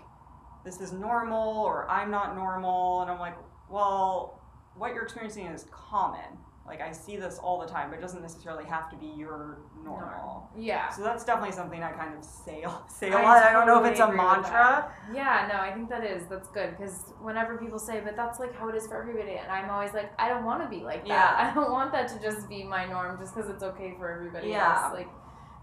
this 0.64 0.80
is 0.80 0.92
normal 0.92 1.59
or 1.59 1.88
I'm 1.88 2.11
not 2.11 2.34
normal, 2.34 3.03
and 3.03 3.12
I'm 3.12 3.20
like, 3.20 3.36
well, 3.70 4.42
what 4.74 4.92
you're 4.92 5.05
experiencing 5.05 5.47
is 5.47 5.66
common 5.70 6.38
like 6.66 6.80
I 6.80 6.92
see 6.92 7.16
this 7.16 7.38
all 7.38 7.60
the 7.60 7.66
time, 7.66 7.90
but 7.90 7.98
it 7.98 8.02
doesn't 8.02 8.22
necessarily 8.22 8.64
have 8.64 8.88
to 8.90 8.96
be 8.96 9.06
your 9.06 9.58
normal. 9.84 10.48
Yeah. 10.56 10.88
So 10.88 11.02
that's 11.02 11.22
definitely 11.22 11.54
something 11.54 11.82
I 11.82 11.92
kind 11.92 12.16
of 12.16 12.24
say 12.24 12.64
say 12.88 13.10
a 13.10 13.12
lot. 13.12 13.42
I, 13.42 13.52
don't 13.52 13.66
know 13.66 13.84
if 13.84 13.90
it's 13.90 14.00
a 14.00 14.10
mantra. 14.10 14.90
Yeah, 15.12 15.50
no, 15.52 15.60
I 15.60 15.72
think 15.74 15.90
that 15.90 16.04
is 16.04 16.26
that's 16.26 16.48
good 16.48 16.70
because 16.70 17.12
whenever 17.20 17.58
people 17.58 17.78
say, 17.78 18.00
but 18.02 18.16
that's 18.16 18.38
like 18.40 18.54
how 18.54 18.70
it 18.70 18.76
is 18.76 18.86
for 18.86 18.98
everybody, 18.98 19.32
and 19.32 19.50
I'm 19.50 19.68
always 19.68 19.92
like, 19.92 20.10
I 20.18 20.28
don't 20.28 20.44
want 20.44 20.62
to 20.62 20.68
be 20.68 20.82
like 20.82 21.02
that. 21.02 21.08
Yeah. 21.08 21.50
I 21.50 21.54
don't 21.54 21.70
want 21.70 21.92
that 21.92 22.08
to 22.08 22.22
just 22.22 22.48
be 22.48 22.64
my 22.64 22.86
norm 22.86 23.18
just 23.18 23.34
because 23.34 23.50
it's 23.50 23.62
okay 23.62 23.94
for 23.98 24.10
everybody 24.10 24.48
yeah. 24.48 24.84
else. 24.84 24.94
Like, 24.94 25.08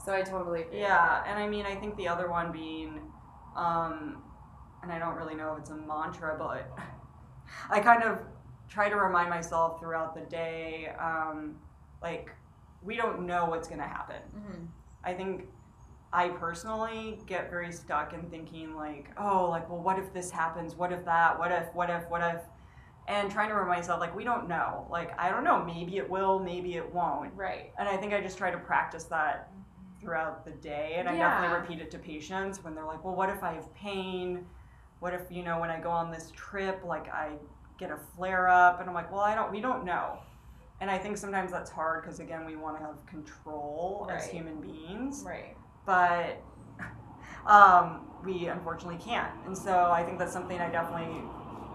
so 0.05 0.13
I 0.13 0.21
totally 0.21 0.61
agree. 0.61 0.81
Yeah, 0.81 1.23
and 1.25 1.39
I 1.39 1.47
mean, 1.47 1.65
I 1.65 1.75
think 1.75 1.97
the 1.97 2.07
other 2.07 2.29
one 2.29 2.51
being, 2.51 3.01
um, 3.55 4.21
and 4.83 4.91
I 4.91 4.99
don't 4.99 5.15
really 5.15 5.35
know 5.35 5.53
if 5.53 5.59
it's 5.59 5.71
a 5.71 5.75
mantra, 5.75 6.35
but 6.37 6.71
I 7.71 7.79
kind 7.79 8.03
of 8.03 8.19
try 8.71 8.89
to 8.89 8.95
remind 8.95 9.29
myself 9.29 9.79
throughout 9.79 10.15
the 10.15 10.21
day, 10.21 10.89
um, 10.97 11.55
like 12.01 12.31
we 12.81 12.95
don't 12.95 13.25
know 13.25 13.45
what's 13.45 13.67
going 13.67 13.81
to 13.81 13.87
happen. 13.87 14.21
Mm-hmm. 14.35 14.65
I 15.03 15.13
think 15.13 15.47
I 16.13 16.29
personally 16.29 17.19
get 17.25 17.49
very 17.49 17.71
stuck 17.71 18.13
in 18.13 18.23
thinking 18.29 18.75
like, 18.75 19.09
oh, 19.17 19.49
like, 19.49 19.69
well, 19.69 19.81
what 19.81 19.99
if 19.99 20.13
this 20.13 20.31
happens? 20.31 20.75
What 20.75 20.91
if 20.91 21.03
that? 21.05 21.37
What 21.37 21.51
if? 21.51 21.73
What 21.73 21.89
if? 21.89 22.09
What 22.09 22.21
if? 22.21 22.41
And 23.07 23.29
trying 23.29 23.49
to 23.49 23.55
remind 23.55 23.79
myself 23.79 23.99
like 23.99 24.15
we 24.15 24.23
don't 24.23 24.47
know. 24.47 24.87
Like 24.89 25.19
I 25.19 25.29
don't 25.29 25.43
know. 25.43 25.63
Maybe 25.63 25.97
it 25.97 26.09
will. 26.09 26.39
Maybe 26.39 26.75
it 26.75 26.93
won't. 26.93 27.33
Right. 27.35 27.73
And 27.77 27.89
I 27.89 27.97
think 27.97 28.13
I 28.13 28.21
just 28.21 28.37
try 28.37 28.51
to 28.51 28.57
practice 28.57 29.03
that 29.05 29.51
throughout 29.99 30.45
the 30.45 30.51
day, 30.51 30.95
and 30.97 31.07
I 31.07 31.15
definitely 31.15 31.57
repeat 31.57 31.79
it 31.79 31.91
to 31.91 31.99
patients 31.99 32.63
when 32.63 32.73
they're 32.73 32.85
like, 32.85 33.03
well, 33.03 33.15
what 33.15 33.29
if 33.29 33.43
I 33.43 33.53
have 33.53 33.71
pain? 33.75 34.45
What 34.99 35.13
if 35.13 35.21
you 35.29 35.43
know 35.43 35.59
when 35.59 35.69
I 35.69 35.79
go 35.79 35.89
on 35.89 36.11
this 36.11 36.31
trip, 36.35 36.83
like 36.85 37.07
I 37.09 37.33
get 37.81 37.89
a 37.91 37.97
flare 38.15 38.47
up 38.47 38.79
and 38.79 38.87
i'm 38.87 38.93
like 38.93 39.11
well 39.11 39.21
i 39.21 39.33
don't 39.33 39.51
we 39.51 39.59
don't 39.59 39.83
know 39.83 40.19
and 40.81 40.89
i 40.89 40.97
think 40.97 41.17
sometimes 41.17 41.51
that's 41.51 41.69
hard 41.71 42.03
because 42.03 42.19
again 42.19 42.45
we 42.45 42.55
want 42.55 42.77
to 42.77 42.83
have 42.83 42.95
control 43.07 44.05
right. 44.07 44.19
as 44.19 44.27
human 44.27 44.61
beings 44.61 45.23
right 45.25 45.57
but 45.85 46.41
um, 47.47 48.05
we 48.23 48.45
unfortunately 48.47 48.99
can't 49.03 49.31
and 49.47 49.57
so 49.57 49.89
i 49.91 50.03
think 50.03 50.19
that's 50.19 50.31
something 50.31 50.59
i 50.59 50.69
definitely 50.69 51.23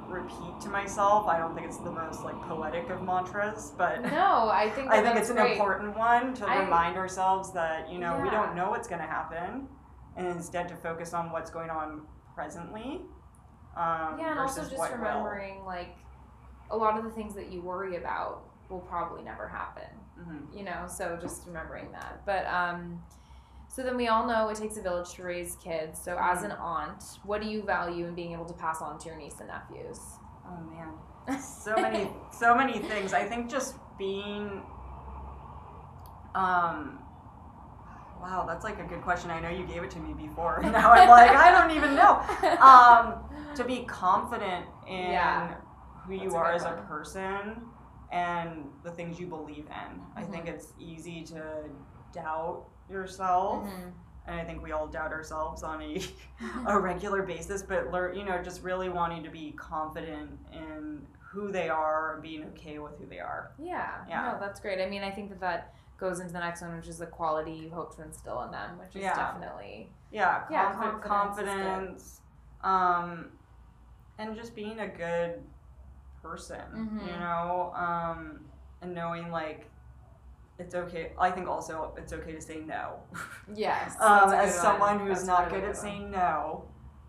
repeat 0.09 0.61
to 0.61 0.69
myself. 0.69 1.27
I 1.27 1.37
don't 1.37 1.53
think 1.55 1.67
it's 1.67 1.79
the 1.79 1.91
most 1.91 2.23
like 2.23 2.41
poetic 2.43 2.89
of 2.91 3.03
mantras, 3.03 3.73
but 3.77 4.03
No, 4.03 4.49
I 4.49 4.71
think 4.75 4.89
I 4.89 5.03
think 5.03 5.17
it's 5.17 5.31
an 5.31 5.37
great. 5.37 5.53
important 5.53 5.97
one 5.97 6.33
to 6.35 6.47
I- 6.47 6.63
remind 6.63 6.97
ourselves 6.97 7.53
that 7.55 7.91
you 7.91 7.99
know 7.99 8.17
we 8.23 8.31
don't 8.31 8.55
know 8.55 8.71
what's 8.71 8.87
going 8.87 9.01
to 9.01 9.07
happen, 9.07 9.67
and 10.17 10.27
instead 10.29 10.69
to 10.69 10.77
focus 10.77 11.13
on 11.13 11.33
what's 11.33 11.51
going 11.51 11.71
on 11.71 12.03
presently. 12.37 13.01
Um, 13.77 14.19
Yeah, 14.19 14.31
and 14.31 14.41
also 14.41 14.63
just 14.63 14.77
will. 14.77 14.89
remembering 14.99 15.65
like 15.65 15.97
a 16.71 16.77
lot 16.77 16.97
of 16.99 17.05
the 17.05 17.11
things 17.11 17.35
that 17.35 17.53
you 17.53 17.61
worry 17.61 17.97
about 17.97 18.43
will 18.71 18.81
probably 18.81 19.23
never 19.23 19.47
happen. 19.47 19.89
Mhm. 20.19 20.57
You 20.57 20.65
know, 20.65 20.87
so 20.89 21.17
just 21.21 21.47
remembering 21.47 21.93
that. 21.93 22.25
But 22.25 22.47
um 22.47 23.03
so 23.69 23.83
then 23.83 23.97
we 23.97 24.09
all 24.09 24.27
know 24.27 24.49
it 24.49 24.57
takes 24.57 24.77
a 24.79 24.83
village 24.83 25.13
to 25.15 25.23
raise 25.25 25.57
kids. 25.57 26.01
So 26.01 26.17
as 26.19 26.43
an 26.43 26.53
aunt, 26.53 27.03
what 27.25 27.43
do 27.43 27.49
you 27.49 27.63
value 27.63 28.07
in 28.07 28.15
being 28.15 28.33
able 28.33 28.47
to 28.47 28.55
pass 28.55 28.81
on 28.81 28.99
to 29.01 29.09
your 29.09 29.17
niece 29.17 29.39
and 29.41 29.49
nephews? 29.49 30.01
Oh 30.47 30.61
man, 30.71 31.39
so 31.41 31.75
many, 31.77 32.09
so 32.33 32.55
many 32.55 32.79
things. 32.79 33.13
I 33.13 33.25
think 33.25 33.51
just 33.51 33.75
being, 33.99 34.63
um, 36.35 36.99
wow, 38.21 38.45
that's 38.49 38.65
like 38.65 38.79
a 38.81 38.85
good 38.85 39.03
question. 39.03 39.31
I 39.31 39.41
know 39.41 39.49
you 39.51 39.67
gave 39.67 39.83
it 39.83 39.91
to 39.93 39.99
me 39.99 40.15
before. 40.15 40.61
Now 40.65 40.93
I'm 40.93 41.09
like, 41.09 41.31
I 41.31 41.51
don't 41.51 41.77
even 41.77 41.95
know. 41.95 42.21
Um, 42.61 43.55
to 43.55 43.65
be 43.65 43.85
confident 43.87 44.67
in 44.87 45.11
Yeah. 45.13 45.55
who 46.07 46.15
you 46.15 46.21
That's 46.31 46.35
a 46.35 46.37
are 46.39 46.53
good 46.53 46.57
as 46.57 46.65
a 46.65 46.73
person 46.89 47.63
and 48.13 48.65
the 48.85 48.91
things 48.91 49.19
you 49.19 49.27
believe 49.27 49.67
in. 49.67 50.01
I 50.15 50.23
think 50.25 50.47
it's 50.47 50.73
easy 50.79 51.23
to 51.25 51.65
doubt 52.13 52.67
yourself. 52.89 53.65
Mhm. 53.67 53.93
And 54.29 54.41
I 54.41 54.45
think 54.45 54.61
we 54.63 54.73
all 54.73 54.89
doubt 54.89 55.13
ourselves 55.13 55.63
on 55.63 55.81
a, 55.83 56.01
a 56.67 56.79
regular 56.79 57.23
basis, 57.23 57.63
but 57.63 57.93
learn, 57.93 58.17
you 58.17 58.25
know, 58.25 58.43
just 58.43 58.63
really 58.63 58.89
wanting 58.89 59.23
to 59.23 59.31
be 59.31 59.53
confident 59.53 60.31
in 60.53 61.07
who 61.21 61.53
they 61.53 61.69
are 61.69 62.15
and 62.15 62.23
being 62.23 62.45
okay 62.45 62.79
with 62.79 62.99
who 62.99 63.07
they 63.07 63.21
are. 63.21 63.53
Yeah. 63.59 64.05
Yeah. 64.09 64.33
No, 64.33 64.39
that's 64.41 64.59
great. 64.59 64.81
I 64.81 64.89
mean, 64.89 65.03
I 65.03 65.11
think 65.11 65.29
that 65.31 65.41
that 65.41 65.75
goes 65.99 66.21
into 66.21 66.33
the 66.33 66.41
next 66.41 66.61
one, 66.63 66.77
which 66.77 66.89
is 66.89 66.99
the 66.99 67.07
quality 67.07 67.53
you 67.53 67.71
hope 67.71 67.95
to 67.97 68.03
instill 68.03 68.43
in 68.43 68.51
them, 68.51 68.79
which 68.79 68.91
is 68.97 69.03
Yeah. 69.03 69.15
definitely 69.15 69.91
Yeah, 70.11 70.45
Yeah, 70.51 70.73
confidence 70.73 71.05
confidence, 71.07 72.21
um, 72.63 73.33
and 74.19 74.37
just 74.37 74.55
being 74.55 74.79
a 74.81 74.89
good 74.89 75.43
person, 76.23 76.63
you 77.05 77.13
Mhm. 77.13 77.21
know, 77.21 77.73
um, 77.75 78.45
and 78.83 78.95
knowing 78.95 79.31
like 79.31 79.71
it's 80.59 80.75
okay. 80.75 81.13
I 81.19 81.31
think 81.31 81.49
also 81.49 81.93
it's 81.99 82.13
okay 82.15 82.33
to 82.33 82.41
say 82.41 82.61
no. 82.61 83.01
yes. 83.55 83.95
um, 84.01 84.33
as 84.33 84.55
someone 84.59 84.99
one. 84.99 85.07
who's 85.07 85.19
That's 85.19 85.27
not 85.27 85.51
good 85.51 85.63
at 85.65 85.67
one. 85.67 85.75
saying 85.75 86.11
no, 86.11 86.65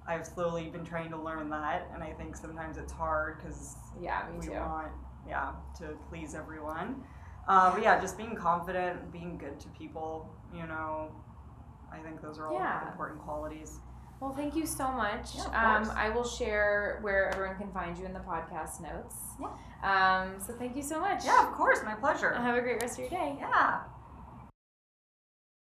I've 0.06 0.26
slowly 0.26 0.70
been 0.70 0.84
trying 0.84 1.10
to 1.12 1.18
learn 1.18 1.50
that, 1.52 1.88
and 1.94 2.04
I 2.04 2.12
think 2.14 2.36
sometimes 2.36 2.78
it's 2.78 2.92
hard 2.92 3.38
because 3.38 3.78
Yeah, 4.00 4.28
me 4.30 4.40
we 4.40 4.48
too. 4.48 4.54
want 4.54 4.92
yeah 5.28 5.54
to 5.78 5.98
please 6.10 6.36
everyone. 6.36 7.04
Uh, 7.48 7.72
but 7.74 7.82
yeah, 7.82 8.00
just 8.00 8.18
being 8.18 8.36
confident, 8.36 9.12
being 9.12 9.38
good 9.38 9.60
to 9.60 9.68
people, 9.70 10.30
you 10.54 10.66
know, 10.68 11.12
I 11.91 11.98
think 12.00 12.22
those 12.22 12.39
are 12.39 12.48
all 12.48 12.54
Yeah. 12.54 12.88
important 12.91 13.22
qualities. 13.22 13.80
Well, 14.20 14.34
thank 14.34 14.56
you 14.56 14.66
so 14.66 14.91
much. 14.91 15.36
Yeah, 15.36 15.78
um. 15.78 15.91
I 15.95 16.10
will 16.10 16.24
share 16.26 16.98
where 17.02 17.30
everyone 17.30 17.56
can 17.58 17.72
find 17.72 17.95
you 17.98 18.06
in 18.06 18.14
the 18.14 18.20
podcast 18.20 18.82
notes. 18.82 19.16
Yeah. 19.39 19.48
Um, 19.84 20.39
so 20.39 20.54
thank 20.54 20.76
you 20.76 20.82
so 20.82 21.00
much. 21.00 21.24
Yeah, 21.24 21.48
of 21.48 21.54
course, 21.54 21.80
my 21.86 21.93
pleasure. 21.93 22.34
Have 22.34 22.56
a 22.56 22.62
great 22.62 22.82
rest 22.82 22.95
of 23.00 23.02
your 23.02 23.10
day. 23.10 23.38
Yeah. 23.39 23.82